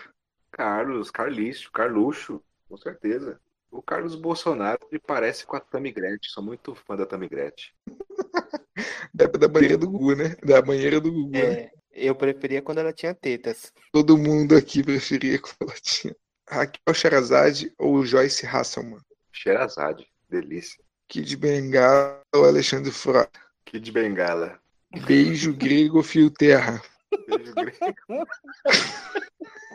Carlos, 0.51 1.09
Carlício, 1.09 1.71
Carluxo, 1.71 2.41
com 2.67 2.77
certeza. 2.77 3.39
O 3.73 3.81
Carlos 3.81 4.13
Bolsonaro 4.13 4.79
me 4.91 4.99
parece 4.99 5.47
com 5.47 5.55
a 5.55 5.59
Tammy 5.59 5.91
Gretchen. 5.91 6.29
Sou 6.31 6.43
muito 6.43 6.75
fã 6.75 6.95
da 6.95 7.07
Tammy 7.07 7.27
Gretchen. 7.27 7.73
Da, 9.13 9.27
da 9.27 9.47
banheira 9.47 9.77
do 9.77 9.87
Gugu, 9.87 10.15
né? 10.15 10.35
Da 10.43 10.59
banheira 10.59 10.99
do 10.99 11.11
Gugu, 11.11 11.35
é, 11.35 11.49
né? 11.49 11.71
Eu 11.91 12.15
preferia 12.15 12.63
quando 12.63 12.79
ela 12.79 12.91
tinha 12.91 13.13
tetas. 13.13 13.71
Todo 13.91 14.17
mundo 14.17 14.55
aqui 14.55 14.81
preferia 14.81 15.39
quando 15.39 15.69
ela 15.69 15.79
tinha. 15.79 16.15
Raquel 16.49 16.93
Sherazade 16.93 17.71
ou 17.77 18.03
Joyce 18.03 18.47
Hasselman? 18.47 18.99
Sherazade. 19.31 20.07
delícia. 20.27 20.83
Kid 21.07 21.37
Bengala 21.37 22.21
ou 22.33 22.45
Alexandre 22.45 22.91
Frota? 22.91 23.39
Kid 23.65 23.91
Bengala. 23.91 24.59
Beijo 25.05 25.53
grego 25.53 25.97
ou 25.97 26.03
fio 26.03 26.31
terra? 26.31 26.81
Beijo 27.27 27.53
grego. 27.53 28.25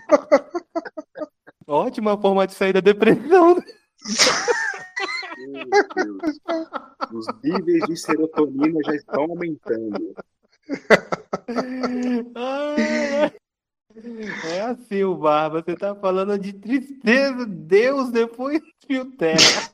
Ótima 1.68 2.20
forma 2.20 2.44
de 2.44 2.54
sair 2.54 2.72
da 2.72 2.80
depressão. 2.80 3.54
né? 3.54 3.62
Meu 5.38 5.68
Deus. 5.94 6.38
Os 7.12 7.26
níveis 7.42 7.84
de 7.88 7.96
serotonina 7.96 8.80
já 8.84 8.94
estão 8.94 9.22
aumentando. 9.24 10.14
Ah, 12.34 13.30
É 14.44 14.60
assim, 14.62 15.02
o 15.04 15.16
Barba. 15.16 15.62
Você 15.62 15.76
tá 15.76 15.94
falando 15.94 16.38
de 16.38 16.52
tristeza, 16.52 17.46
Deus 17.46 18.10
depois 18.10 18.60
fio 18.86 19.04
terra. 19.16 19.70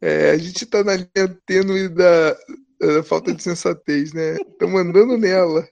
É, 0.00 0.30
a 0.30 0.38
gente 0.38 0.66
tá 0.66 0.84
na 0.84 0.94
linha 0.94 1.40
tênue 1.46 1.88
da, 1.88 2.32
da 2.80 3.02
falta 3.02 3.34
de 3.34 3.42
sensatez, 3.42 4.12
né? 4.12 4.34
Estamos 4.36 4.80
andando 4.80 5.16
nela. 5.16 5.68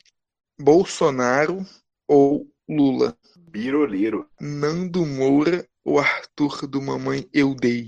Bolsonaro 0.61 1.65
ou 2.09 2.47
Lula? 2.69 3.17
Biroliro. 3.49 4.29
Nando 4.41 5.07
Moura 5.07 5.67
ou 5.85 5.99
Arthur 5.99 6.67
do 6.67 6.83
Mamãe 6.83 7.29
Eu 7.33 7.55
Dei? 7.55 7.87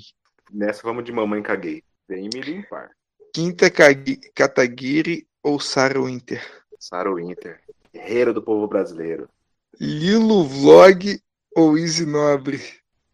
Nessa 0.51 0.83
vamos 0.83 1.05
de 1.05 1.13
mamãe 1.13 1.43
caguei. 1.43 1.85
Vem 2.09 2.29
me 2.33 2.41
limpar. 2.41 2.91
Quinta 3.33 3.71
Kataguiri 4.35 5.27
ou 5.43 5.61
Sarah 5.61 6.01
Winter? 6.01 6.43
Saro 6.79 7.17
Winter. 7.17 7.61
Guerreiro 7.93 8.33
do 8.33 8.43
povo 8.43 8.67
brasileiro. 8.67 9.29
Lilo 9.79 10.45
Vlog 10.45 11.21
ou 11.55 11.77
Easy 11.79 12.07
Nobre? 12.07 12.59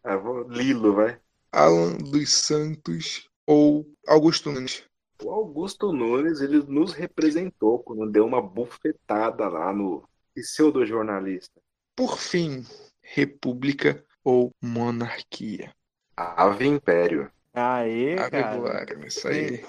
Ah, 0.03 0.15
vou... 0.15 0.49
Lilo, 0.49 0.93
vai. 0.93 1.19
Alan 1.51 1.97
dos 1.97 2.33
Santos 2.33 3.29
ou 3.45 3.85
Augusto 4.07 4.51
Nunes? 4.51 4.83
O 5.23 5.29
Augusto 5.29 5.91
Nunes, 5.91 6.41
ele 6.41 6.63
nos 6.63 6.93
representou 6.93 7.79
quando 7.79 8.09
deu 8.09 8.25
uma 8.25 8.41
bufetada 8.41 9.47
lá 9.47 9.73
no 9.73 10.07
pseudo-jornalista. 10.33 11.59
Por 11.97 12.19
fim, 12.19 12.63
República 13.01 14.05
ou 14.23 14.51
Monarquia? 14.61 15.73
Ave 16.15 16.67
Império. 16.67 17.31
Aê, 17.55 18.19
Ave 18.19 18.29
cara. 18.29 18.55
Glória, 18.55 19.07
isso 19.07 19.27
aí. 19.27 19.65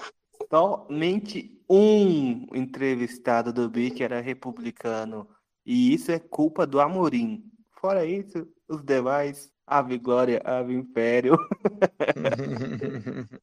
Somente 0.47 1.59
um 1.67 2.45
entrevistado 2.53 3.51
do 3.51 3.67
BIC 3.67 4.03
era 4.03 4.21
republicano. 4.21 5.27
E 5.65 5.91
isso 5.91 6.11
é 6.11 6.19
culpa 6.19 6.67
do 6.67 6.79
Amorim. 6.79 7.43
Fora 7.81 8.05
isso, 8.05 8.47
os 8.67 8.83
demais, 8.83 9.51
Ave 9.65 9.97
Glória, 9.97 10.39
Ave 10.45 10.75
Império. 10.75 11.35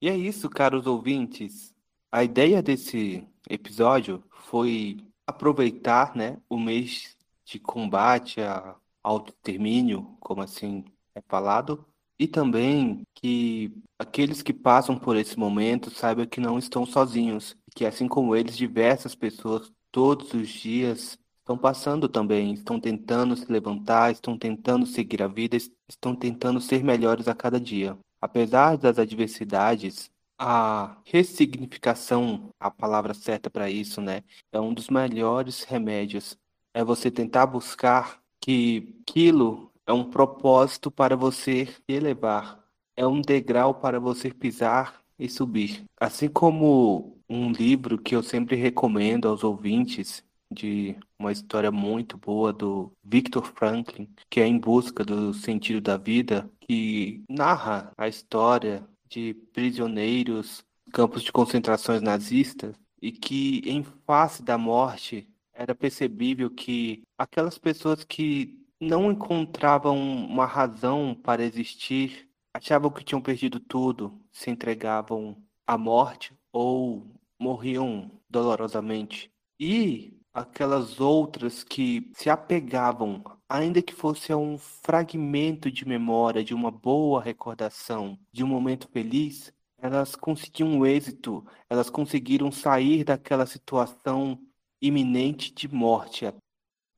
E 0.00 0.08
é 0.08 0.16
isso, 0.16 0.50
caros 0.50 0.84
ouvintes. 0.84 1.72
A 2.10 2.24
ideia 2.24 2.60
desse 2.60 3.24
episódio 3.48 4.20
foi 4.48 4.96
aproveitar, 5.24 6.16
né, 6.16 6.38
o 6.50 6.58
mês 6.58 7.16
de 7.52 7.58
combate 7.60 8.40
a- 8.40 8.76
ao 9.02 9.24
extermínio, 9.26 10.16
como 10.20 10.42
assim 10.42 10.84
é 11.14 11.20
falado, 11.28 11.84
e 12.18 12.26
também 12.28 13.02
que 13.14 13.72
aqueles 13.98 14.42
que 14.42 14.52
passam 14.52 14.98
por 14.98 15.16
esse 15.16 15.38
momento 15.38 15.90
saibam 15.90 16.26
que 16.26 16.40
não 16.40 16.58
estão 16.58 16.86
sozinhos, 16.86 17.56
que 17.74 17.84
assim 17.84 18.06
como 18.08 18.36
eles, 18.36 18.56
diversas 18.56 19.14
pessoas 19.14 19.72
todos 19.90 20.32
os 20.34 20.48
dias 20.48 21.18
estão 21.38 21.58
passando 21.58 22.08
também, 22.08 22.52
estão 22.54 22.80
tentando 22.80 23.36
se 23.36 23.50
levantar, 23.50 24.12
estão 24.12 24.38
tentando 24.38 24.86
seguir 24.86 25.22
a 25.22 25.26
vida, 25.28 25.56
es- 25.56 25.70
estão 25.88 26.14
tentando 26.14 26.60
ser 26.60 26.82
melhores 26.84 27.28
a 27.28 27.34
cada 27.34 27.60
dia. 27.60 27.98
Apesar 28.20 28.76
das 28.78 28.98
adversidades, 28.98 30.10
a 30.38 30.96
ressignificação, 31.04 32.50
a 32.58 32.70
palavra 32.70 33.14
certa 33.14 33.50
para 33.50 33.70
isso, 33.70 34.00
né, 34.00 34.22
é 34.52 34.60
um 34.60 34.72
dos 34.74 34.88
melhores 34.88 35.62
remédios. 35.64 36.36
É 36.74 36.82
você 36.84 37.10
tentar 37.10 37.46
buscar 37.46 38.20
que 38.40 38.96
aquilo 39.02 39.70
é 39.86 39.92
um 39.92 40.04
propósito 40.04 40.90
para 40.90 41.16
você 41.16 41.68
elevar, 41.86 42.64
é 42.96 43.06
um 43.06 43.20
degrau 43.20 43.74
para 43.74 44.00
você 44.00 44.30
pisar 44.32 45.02
e 45.18 45.28
subir. 45.28 45.84
Assim 46.00 46.28
como 46.28 47.18
um 47.28 47.50
livro 47.52 47.98
que 47.98 48.14
eu 48.14 48.22
sempre 48.22 48.56
recomendo 48.56 49.28
aos 49.28 49.44
ouvintes, 49.44 50.24
de 50.52 50.94
uma 51.18 51.32
história 51.32 51.70
muito 51.70 52.18
boa 52.18 52.52
do 52.52 52.92
Viktor 53.02 53.44
Franklin, 53.44 54.08
que 54.28 54.40
é 54.40 54.46
Em 54.46 54.58
Busca 54.58 55.04
do 55.04 55.32
Sentido 55.32 55.80
da 55.80 55.96
Vida, 55.96 56.50
que 56.60 57.22
narra 57.28 57.90
a 57.96 58.06
história 58.06 58.86
de 59.08 59.34
prisioneiros, 59.52 60.64
campos 60.92 61.22
de 61.22 61.32
concentrações 61.32 62.02
nazistas, 62.02 62.74
e 63.00 63.10
que 63.10 63.62
em 63.64 63.82
face 64.06 64.42
da 64.42 64.56
morte 64.56 65.26
era 65.52 65.74
percebível 65.74 66.50
que 66.50 67.02
aquelas 67.18 67.58
pessoas 67.58 68.04
que 68.04 68.58
não 68.80 69.12
encontravam 69.12 69.96
uma 69.96 70.46
razão 70.46 71.14
para 71.14 71.44
existir, 71.44 72.28
achavam 72.52 72.90
que 72.90 73.04
tinham 73.04 73.22
perdido 73.22 73.60
tudo, 73.60 74.20
se 74.32 74.50
entregavam 74.50 75.36
à 75.66 75.78
morte 75.78 76.34
ou 76.52 77.06
morriam 77.38 78.10
dolorosamente. 78.28 79.30
E 79.58 80.18
aquelas 80.34 81.00
outras 81.00 81.62
que 81.62 82.10
se 82.14 82.28
apegavam, 82.28 83.22
ainda 83.48 83.82
que 83.82 83.94
fosse 83.94 84.32
a 84.32 84.36
um 84.36 84.58
fragmento 84.58 85.70
de 85.70 85.86
memória, 85.86 86.42
de 86.42 86.54
uma 86.54 86.70
boa 86.70 87.22
recordação, 87.22 88.18
de 88.32 88.42
um 88.42 88.48
momento 88.48 88.88
feliz, 88.88 89.52
elas 89.78 90.16
conseguiam 90.16 90.84
êxito, 90.86 91.44
elas 91.68 91.90
conseguiram 91.90 92.50
sair 92.50 93.04
daquela 93.04 93.46
situação 93.46 94.38
iminente 94.82 95.54
de 95.54 95.72
morte. 95.72 96.26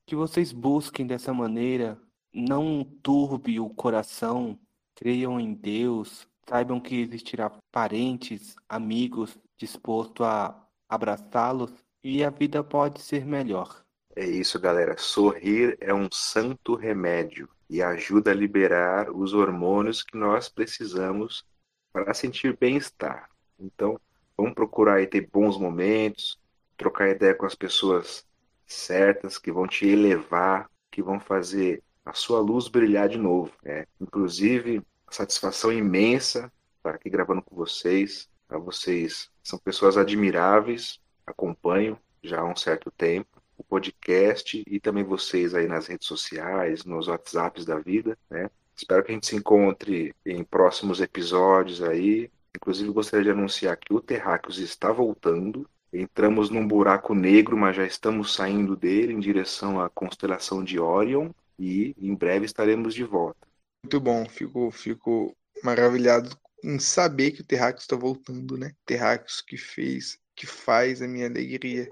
Que 0.07 0.15
vocês 0.15 0.51
busquem 0.51 1.05
dessa 1.05 1.31
maneira, 1.31 1.97
não 2.33 2.83
turbe 2.83 3.59
o 3.59 3.69
coração, 3.69 4.59
creiam 4.95 5.39
em 5.39 5.53
Deus, 5.53 6.27
saibam 6.49 6.79
que 6.79 6.99
existirá 6.99 7.51
parentes, 7.71 8.55
amigos 8.67 9.37
dispostos 9.57 10.25
a 10.25 10.67
abraçá-los 10.89 11.71
e 12.03 12.23
a 12.23 12.29
vida 12.29 12.63
pode 12.63 13.01
ser 13.01 13.25
melhor. 13.25 13.83
É 14.15 14.25
isso, 14.25 14.59
galera. 14.59 14.97
Sorrir 14.97 15.77
é 15.79 15.93
um 15.93 16.07
santo 16.11 16.75
remédio 16.75 17.49
e 17.69 17.81
ajuda 17.81 18.31
a 18.31 18.35
liberar 18.35 19.11
os 19.11 19.33
hormônios 19.33 20.03
que 20.03 20.17
nós 20.17 20.49
precisamos 20.49 21.45
para 21.91 22.13
sentir 22.13 22.57
bem-estar. 22.57 23.29
Então, 23.59 23.99
vamos 24.37 24.53
procurar 24.53 25.05
ter 25.07 25.29
bons 25.31 25.57
momentos, 25.57 26.39
trocar 26.77 27.09
ideia 27.09 27.33
com 27.33 27.45
as 27.45 27.55
pessoas 27.55 28.25
certas 28.65 29.37
que 29.37 29.51
vão 29.51 29.67
te 29.67 29.87
elevar, 29.87 30.69
que 30.91 31.01
vão 31.01 31.19
fazer 31.19 31.83
a 32.05 32.13
sua 32.13 32.39
luz 32.39 32.67
brilhar 32.67 33.09
de 33.09 33.17
novo. 33.17 33.51
né? 33.63 33.85
Inclusive, 33.99 34.81
satisfação 35.09 35.71
imensa 35.71 36.51
estar 36.77 36.95
aqui 36.95 37.09
gravando 37.09 37.41
com 37.41 37.55
vocês. 37.55 38.29
Tá? 38.47 38.57
Vocês 38.57 39.29
são 39.43 39.57
pessoas 39.59 39.97
admiráveis, 39.97 40.99
acompanho 41.25 41.97
já 42.23 42.39
há 42.39 42.45
um 42.45 42.55
certo 42.55 42.91
tempo 42.91 43.35
o 43.57 43.63
podcast 43.63 44.63
e 44.67 44.79
também 44.79 45.03
vocês 45.03 45.53
aí 45.55 45.67
nas 45.67 45.87
redes 45.87 46.07
sociais, 46.07 46.83
nos 46.83 47.07
WhatsApps 47.07 47.65
da 47.65 47.79
vida, 47.79 48.17
né? 48.29 48.49
Espero 48.75 49.03
que 49.03 49.11
a 49.11 49.13
gente 49.13 49.27
se 49.27 49.35
encontre 49.35 50.13
em 50.25 50.43
próximos 50.43 50.99
episódios 50.99 51.81
aí. 51.81 52.29
Inclusive, 52.53 52.91
gostaria 52.91 53.23
de 53.23 53.31
anunciar 53.31 53.77
que 53.77 53.93
o 53.93 54.01
Terráqueos 54.01 54.59
está 54.59 54.91
voltando. 54.91 55.69
Entramos 55.97 56.49
num 56.49 56.67
buraco 56.67 57.15
negro, 57.15 57.55
mas 57.55 57.77
já 57.77 57.85
estamos 57.85 58.35
saindo 58.35 58.75
dele 58.75 59.13
em 59.13 59.19
direção 59.19 59.79
à 59.79 59.89
constelação 59.89 60.61
de 60.61 60.77
Orion 60.77 61.29
e 61.57 61.95
em 61.97 62.13
breve 62.13 62.45
estaremos 62.45 62.93
de 62.93 63.03
volta. 63.03 63.47
Muito 63.81 63.99
bom, 64.01 64.27
fico, 64.27 64.69
fico 64.71 65.33
maravilhado 65.63 66.37
em 66.61 66.79
saber 66.79 67.31
que 67.31 67.41
o 67.41 67.45
Terráqueos 67.45 67.83
está 67.83 67.95
voltando, 67.95 68.57
né? 68.57 68.73
Terráqueos 68.85 69.39
que 69.41 69.55
fez, 69.55 70.17
que 70.35 70.45
faz 70.45 71.01
a 71.01 71.07
minha 71.07 71.27
alegria. 71.27 71.89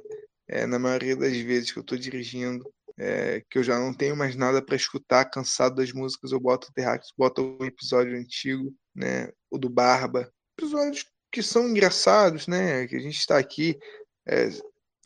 É, 0.49 0.65
na 0.65 0.77
maioria 0.77 1.15
das 1.15 1.37
vezes 1.37 1.71
que 1.71 1.79
eu 1.79 1.81
estou 1.81 1.97
dirigindo, 1.97 2.69
é, 2.97 3.41
que 3.49 3.57
eu 3.57 3.63
já 3.63 3.79
não 3.79 3.93
tenho 3.93 4.17
mais 4.17 4.35
nada 4.35 4.61
para 4.61 4.75
escutar, 4.75 5.25
cansado 5.25 5.75
das 5.75 5.93
músicas, 5.93 6.31
eu 6.31 6.39
boto 6.41 6.67
o 6.69 6.73
Terráqueos, 6.73 7.13
boto 7.17 7.57
um 7.57 7.65
episódio 7.65 8.17
antigo, 8.17 8.73
né? 8.93 9.31
O 9.49 9.57
do 9.57 9.69
Barba. 9.69 10.29
Episódios 10.57 11.05
que 11.33 11.41
são 11.41 11.67
engraçados, 11.67 12.47
né? 12.47 12.87
Que 12.87 12.95
a 12.95 12.99
gente 12.99 13.17
está 13.17 13.39
aqui, 13.39 13.75
é, 14.27 14.49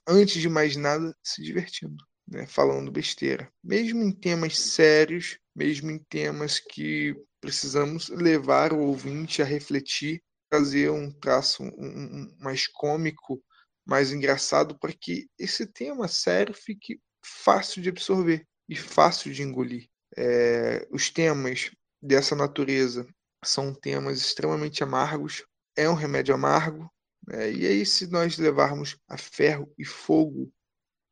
antes 0.06 0.42
de 0.42 0.50
mais 0.50 0.76
nada, 0.76 1.16
se 1.24 1.42
divertindo, 1.42 2.04
né? 2.28 2.46
Falando 2.46 2.92
besteira. 2.92 3.50
Mesmo 3.64 4.04
em 4.04 4.12
temas 4.12 4.60
sérios, 4.60 5.40
mesmo 5.56 5.90
em 5.90 5.98
temas 5.98 6.60
que 6.60 7.16
precisamos 7.40 8.10
levar 8.10 8.74
o 8.74 8.80
ouvinte 8.80 9.42
a 9.42 9.46
refletir, 9.46 10.22
trazer 10.50 10.92
um 10.92 11.10
traço 11.10 11.64
um, 11.64 11.70
um, 11.70 12.38
mais 12.40 12.68
cômico, 12.68 13.42
mais 13.86 14.12
engraçado, 14.12 14.78
para 14.78 14.92
que 14.92 15.30
esse 15.40 15.66
tema 15.66 16.10
sério 16.10 16.54
fique 16.54 17.00
fácil 17.24 17.82
de 17.82 17.88
absorver 17.88 18.46
e 18.68 18.76
fácil 18.76 19.32
de 19.32 19.44
engolir. 19.44 19.88
É, 20.18 20.86
os 20.92 21.10
temas 21.10 21.72
dessa 22.02 22.36
natureza 22.36 23.08
são 23.46 23.74
temas 23.74 24.20
extremamente 24.20 24.84
amargos, 24.84 25.44
é 25.78 25.90
um 25.90 25.94
remédio 25.94 26.34
amargo, 26.34 26.92
né? 27.26 27.52
e 27.52 27.66
aí, 27.66 27.86
se 27.86 28.08
nós 28.08 28.38
levarmos 28.38 28.98
a 29.08 29.18
ferro 29.18 29.72
e 29.78 29.86
fogo 29.86 30.52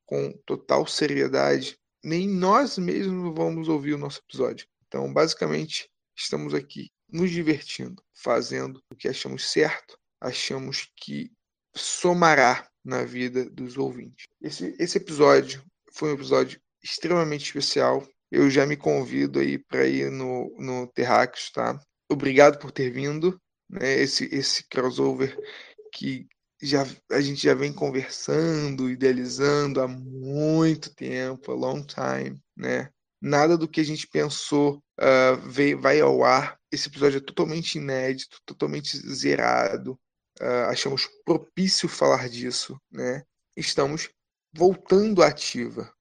com 0.05 0.31
total 0.45 0.85
seriedade, 0.87 1.77
nem 2.03 2.27
nós 2.27 2.77
mesmos 2.77 3.33
vamos 3.35 3.69
ouvir 3.69 3.93
o 3.93 3.97
nosso 3.97 4.19
episódio. 4.27 4.67
Então, 4.87 5.11
basicamente, 5.13 5.89
estamos 6.15 6.53
aqui 6.53 6.89
nos 7.09 7.29
divertindo, 7.29 8.03
fazendo 8.13 8.81
o 8.89 8.95
que 8.95 9.07
achamos 9.07 9.51
certo, 9.51 9.97
achamos 10.19 10.89
que 10.95 11.31
somará 11.75 12.67
na 12.83 13.03
vida 13.03 13.49
dos 13.49 13.77
ouvintes. 13.77 14.25
Esse, 14.41 14.75
esse 14.79 14.97
episódio 14.97 15.63
foi 15.93 16.11
um 16.11 16.15
episódio 16.15 16.59
extremamente 16.83 17.45
especial. 17.45 18.07
Eu 18.31 18.49
já 18.49 18.65
me 18.65 18.77
convido 18.77 19.39
aí 19.39 19.57
para 19.57 19.85
ir 19.87 20.11
no, 20.11 20.55
no 20.59 20.87
Terráqueos, 20.87 21.51
tá? 21.51 21.79
Obrigado 22.09 22.59
por 22.59 22.71
ter 22.71 22.91
vindo. 22.91 23.39
Né? 23.69 23.99
Esse, 23.99 24.25
esse 24.33 24.63
crossover 24.67 25.37
que 25.91 26.27
já, 26.61 26.85
a 27.11 27.21
gente 27.21 27.41
já 27.41 27.53
vem 27.53 27.73
conversando, 27.73 28.89
idealizando 28.89 29.81
há 29.81 29.87
muito 29.87 30.93
tempo, 30.93 31.51
a 31.51 31.55
long 31.55 31.85
time, 31.85 32.41
né? 32.55 32.89
Nada 33.21 33.57
do 33.57 33.67
que 33.67 33.81
a 33.81 33.83
gente 33.83 34.07
pensou 34.07 34.83
uh, 34.99 35.49
veio, 35.49 35.79
vai 35.79 35.99
ao 35.99 36.23
ar. 36.23 36.59
Esse 36.71 36.87
episódio 36.89 37.17
é 37.17 37.21
totalmente 37.21 37.75
inédito, 37.75 38.39
totalmente 38.45 38.97
zerado. 38.97 39.99
Uh, 40.39 40.69
achamos 40.69 41.09
propício 41.23 41.87
falar 41.87 42.29
disso, 42.29 42.79
né? 42.91 43.23
Estamos 43.55 44.09
voltando 44.53 45.23
à 45.23 45.27
ativa. 45.27 45.91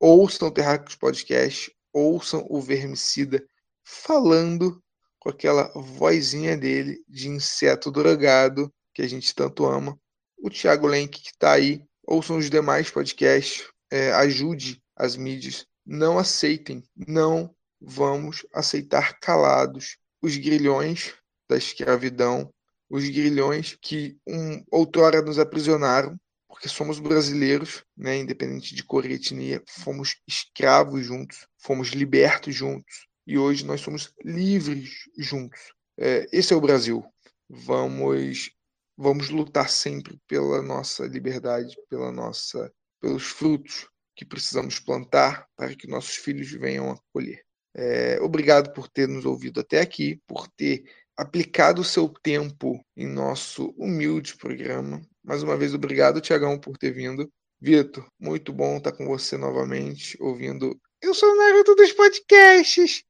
Ouçam 0.00 0.48
o 0.48 0.50
Terráqueos 0.50 0.96
Podcast, 0.96 1.72
ouçam 1.92 2.46
o 2.48 2.60
Vermicida 2.60 3.44
falando 3.84 4.81
com 5.22 5.28
aquela 5.28 5.70
vozinha 5.76 6.56
dele 6.56 7.00
de 7.08 7.28
inseto 7.28 7.92
drogado 7.92 8.74
que 8.92 9.02
a 9.02 9.08
gente 9.08 9.32
tanto 9.32 9.64
ama. 9.64 9.96
O 10.36 10.50
Thiago 10.50 10.88
Lenk 10.88 11.22
que 11.22 11.30
está 11.30 11.52
aí, 11.52 11.80
ouçam 12.04 12.38
os 12.38 12.50
demais 12.50 12.90
podcasts, 12.90 13.64
é, 13.88 14.10
ajude 14.14 14.82
as 14.96 15.14
mídias. 15.14 15.64
Não 15.86 16.18
aceitem, 16.18 16.82
não 16.96 17.54
vamos 17.80 18.44
aceitar 18.52 19.20
calados 19.20 19.96
os 20.20 20.36
grilhões 20.36 21.14
da 21.48 21.56
escravidão, 21.56 22.52
os 22.90 23.08
grilhões 23.08 23.78
que 23.80 24.18
um, 24.26 24.64
outrora 24.72 25.22
nos 25.22 25.38
aprisionaram, 25.38 26.18
porque 26.48 26.68
somos 26.68 26.98
brasileiros, 26.98 27.84
né, 27.96 28.18
independente 28.18 28.74
de 28.74 28.82
cor 28.82 29.06
e 29.06 29.14
etnia, 29.14 29.62
fomos 29.68 30.16
escravos 30.26 31.06
juntos, 31.06 31.46
fomos 31.58 31.90
libertos 31.90 32.52
juntos 32.52 33.11
e 33.26 33.38
hoje 33.38 33.64
nós 33.64 33.80
somos 33.80 34.12
livres 34.24 35.08
juntos. 35.18 35.72
É, 35.98 36.26
esse 36.32 36.52
é 36.52 36.56
o 36.56 36.60
Brasil. 36.60 37.04
Vamos 37.48 38.50
vamos 38.96 39.30
lutar 39.30 39.68
sempre 39.68 40.18
pela 40.28 40.62
nossa 40.62 41.06
liberdade, 41.06 41.76
pela 41.88 42.12
nossa 42.12 42.72
pelos 43.00 43.24
frutos 43.24 43.88
que 44.14 44.24
precisamos 44.24 44.78
plantar 44.78 45.46
para 45.56 45.74
que 45.74 45.88
nossos 45.88 46.14
filhos 46.16 46.50
venham 46.52 46.90
a 46.90 46.98
colher. 47.12 47.42
É, 47.74 48.20
obrigado 48.20 48.72
por 48.72 48.88
ter 48.88 49.08
nos 49.08 49.24
ouvido 49.24 49.60
até 49.60 49.80
aqui, 49.80 50.20
por 50.26 50.46
ter 50.48 50.84
aplicado 51.16 51.80
o 51.80 51.84
seu 51.84 52.08
tempo 52.08 52.84
em 52.96 53.06
nosso 53.06 53.74
humilde 53.78 54.36
programa. 54.36 55.00
Mais 55.24 55.42
uma 55.42 55.56
vez, 55.56 55.74
obrigado, 55.74 56.20
Tiagão, 56.20 56.58
por 56.58 56.76
ter 56.76 56.92
vindo. 56.92 57.30
Vitor, 57.60 58.06
muito 58.18 58.52
bom 58.52 58.76
estar 58.76 58.92
com 58.92 59.06
você 59.06 59.36
novamente, 59.36 60.16
ouvindo. 60.20 60.78
Eu 61.00 61.14
sou 61.14 61.30
o 61.30 61.36
Naruto 61.36 61.74
dos 61.74 61.92
podcasts. 61.92 63.04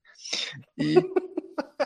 E 0.78 0.96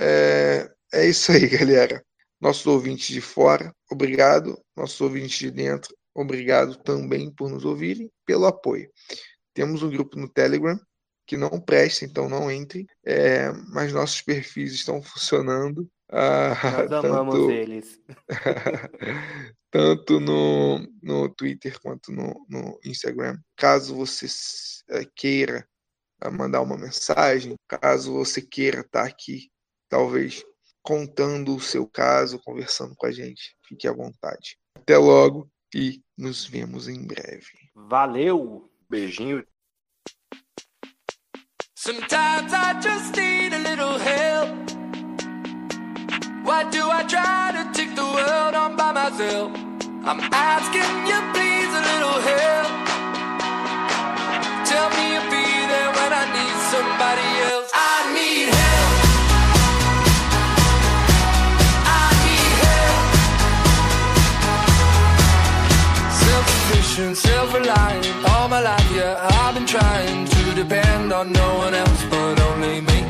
é, 0.00 0.70
é 0.92 1.08
isso 1.08 1.32
aí, 1.32 1.46
galera. 1.48 2.04
Nossos 2.40 2.66
ouvintes 2.66 3.08
de 3.08 3.20
fora, 3.20 3.74
obrigado. 3.90 4.60
Nossos 4.76 5.00
ouvintes 5.00 5.38
de 5.38 5.50
dentro, 5.50 5.94
obrigado 6.14 6.76
também 6.76 7.30
por 7.30 7.50
nos 7.50 7.64
ouvirem, 7.64 8.10
pelo 8.24 8.46
apoio. 8.46 8.90
Temos 9.54 9.82
um 9.82 9.90
grupo 9.90 10.18
no 10.18 10.28
Telegram 10.28 10.78
que 11.26 11.36
não 11.36 11.60
presta, 11.60 12.04
então 12.04 12.28
não 12.28 12.50
entre, 12.50 12.86
é, 13.04 13.50
mas 13.72 13.92
nossos 13.92 14.22
perfis 14.22 14.72
estão 14.72 15.02
funcionando. 15.02 15.90
Ah, 16.08 16.54
Nós 16.88 17.04
amamos 17.04 17.34
tanto, 17.34 17.50
eles. 17.50 18.00
tanto 19.72 20.20
no, 20.20 20.78
no 21.02 21.28
Twitter 21.28 21.80
quanto 21.80 22.12
no, 22.12 22.46
no 22.48 22.78
Instagram. 22.84 23.36
Caso 23.56 23.96
você 23.96 24.26
é, 24.90 25.04
queira 25.16 25.66
é, 26.22 26.30
mandar 26.30 26.62
uma 26.62 26.76
mensagem, 26.76 27.54
caso 27.68 28.12
você 28.12 28.40
queira 28.40 28.80
estar 28.80 29.04
aqui, 29.04 29.50
talvez 29.88 30.44
contando 30.82 31.56
o 31.56 31.60
seu 31.60 31.86
caso, 31.86 32.40
conversando 32.44 32.94
com 32.96 33.06
a 33.06 33.12
gente, 33.12 33.56
fique 33.66 33.88
à 33.88 33.92
vontade. 33.92 34.56
Até 34.74 34.96
logo 34.96 35.50
e 35.74 36.00
nos 36.16 36.44
vemos 36.44 36.88
em 36.88 37.04
breve. 37.04 37.70
Valeu! 37.74 38.70
Beijinho. 38.88 39.44
Sometimes 41.74 42.52
I 42.52 42.80
just 42.80 43.16
need 43.16 43.52
a 43.52 43.58
little 43.58 43.98
help. 43.98 44.48
Why 46.44 46.62
do 46.70 46.88
I 46.88 47.02
try 47.04 47.52
to 47.52 47.72
take 47.72 47.94
the 47.96 48.04
world 48.04 48.54
on 48.54 48.76
by 48.76 48.92
myself? 48.92 49.52
I'm 50.04 50.20
asking 50.32 51.06
you, 51.06 51.20
please, 51.32 51.74
a 51.74 51.82
little 51.82 52.20
help. 52.20 52.85
Tell 54.76 54.90
me 54.90 55.04
you'll 55.14 55.30
be 55.32 55.46
there 55.72 55.90
when 55.98 56.10
I 56.22 56.24
need 56.36 56.56
somebody 56.74 57.28
else. 57.50 57.70
I 57.72 57.96
need 58.16 58.48
help. 58.60 58.92
I 62.00 62.04
need 62.24 62.54
help. 62.64 63.02
Self-sufficient, 66.24 67.14
self-reliant, 67.16 68.06
all 68.28 68.48
my 68.48 68.60
life, 68.60 68.90
yeah, 68.94 69.30
I've 69.40 69.54
been 69.54 69.64
trying 69.66 70.26
to 70.26 70.42
depend 70.54 71.10
on 71.10 71.32
no 71.32 71.48
one 71.64 71.72
else 71.72 72.02
but 72.10 72.38
only 72.48 72.82
me. 72.82 73.00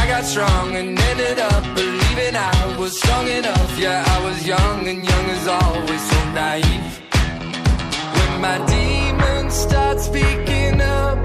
I 0.00 0.04
got 0.06 0.22
strong 0.22 0.76
and 0.76 0.96
ended 1.10 1.40
up 1.40 1.64
believing 1.74 2.36
I 2.36 2.76
was 2.78 2.96
strong 3.00 3.26
enough. 3.26 3.76
Yeah, 3.76 4.04
I 4.06 4.18
was 4.24 4.46
young 4.46 4.86
and 4.86 5.04
young 5.10 5.26
is 5.36 5.48
always 5.48 6.02
so 6.10 6.18
naive. 6.30 7.00
When 8.14 8.40
my 8.40 8.58
demons 8.68 9.09
start 9.50 10.00
speaking 10.00 10.80
up, 10.80 11.18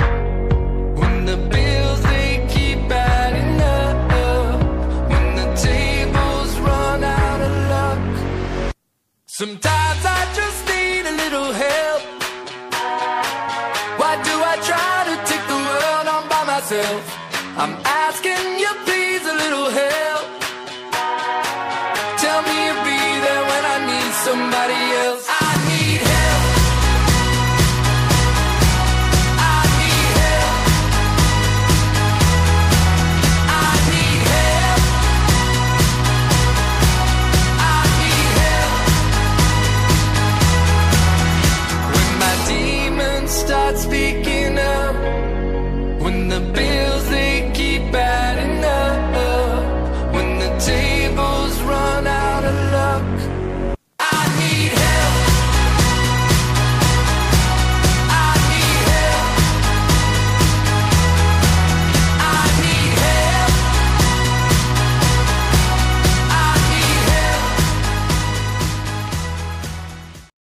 when 0.99 1.25
the 1.25 1.37
bills 1.37 2.01
they 2.03 2.45
keep 2.49 2.79
adding 2.91 3.61
up, 3.61 3.97
when 5.09 5.35
the 5.35 5.47
tables 5.55 6.57
run 6.59 7.03
out 7.03 7.41
of 7.41 7.53
luck. 7.73 8.73
Sometimes 9.27 10.01
I 10.05 10.21
just 10.33 10.59
need 10.67 11.05
a 11.05 11.15
little 11.23 11.51
help. 11.53 12.01
Why 13.99 14.13
do 14.29 14.33
I 14.51 14.55
try 14.69 14.95
to 15.09 15.15
take 15.29 15.45
the 15.53 15.59
world 15.67 16.07
on 16.15 16.27
by 16.27 16.43
myself? 16.45 17.01
I'm 17.57 17.73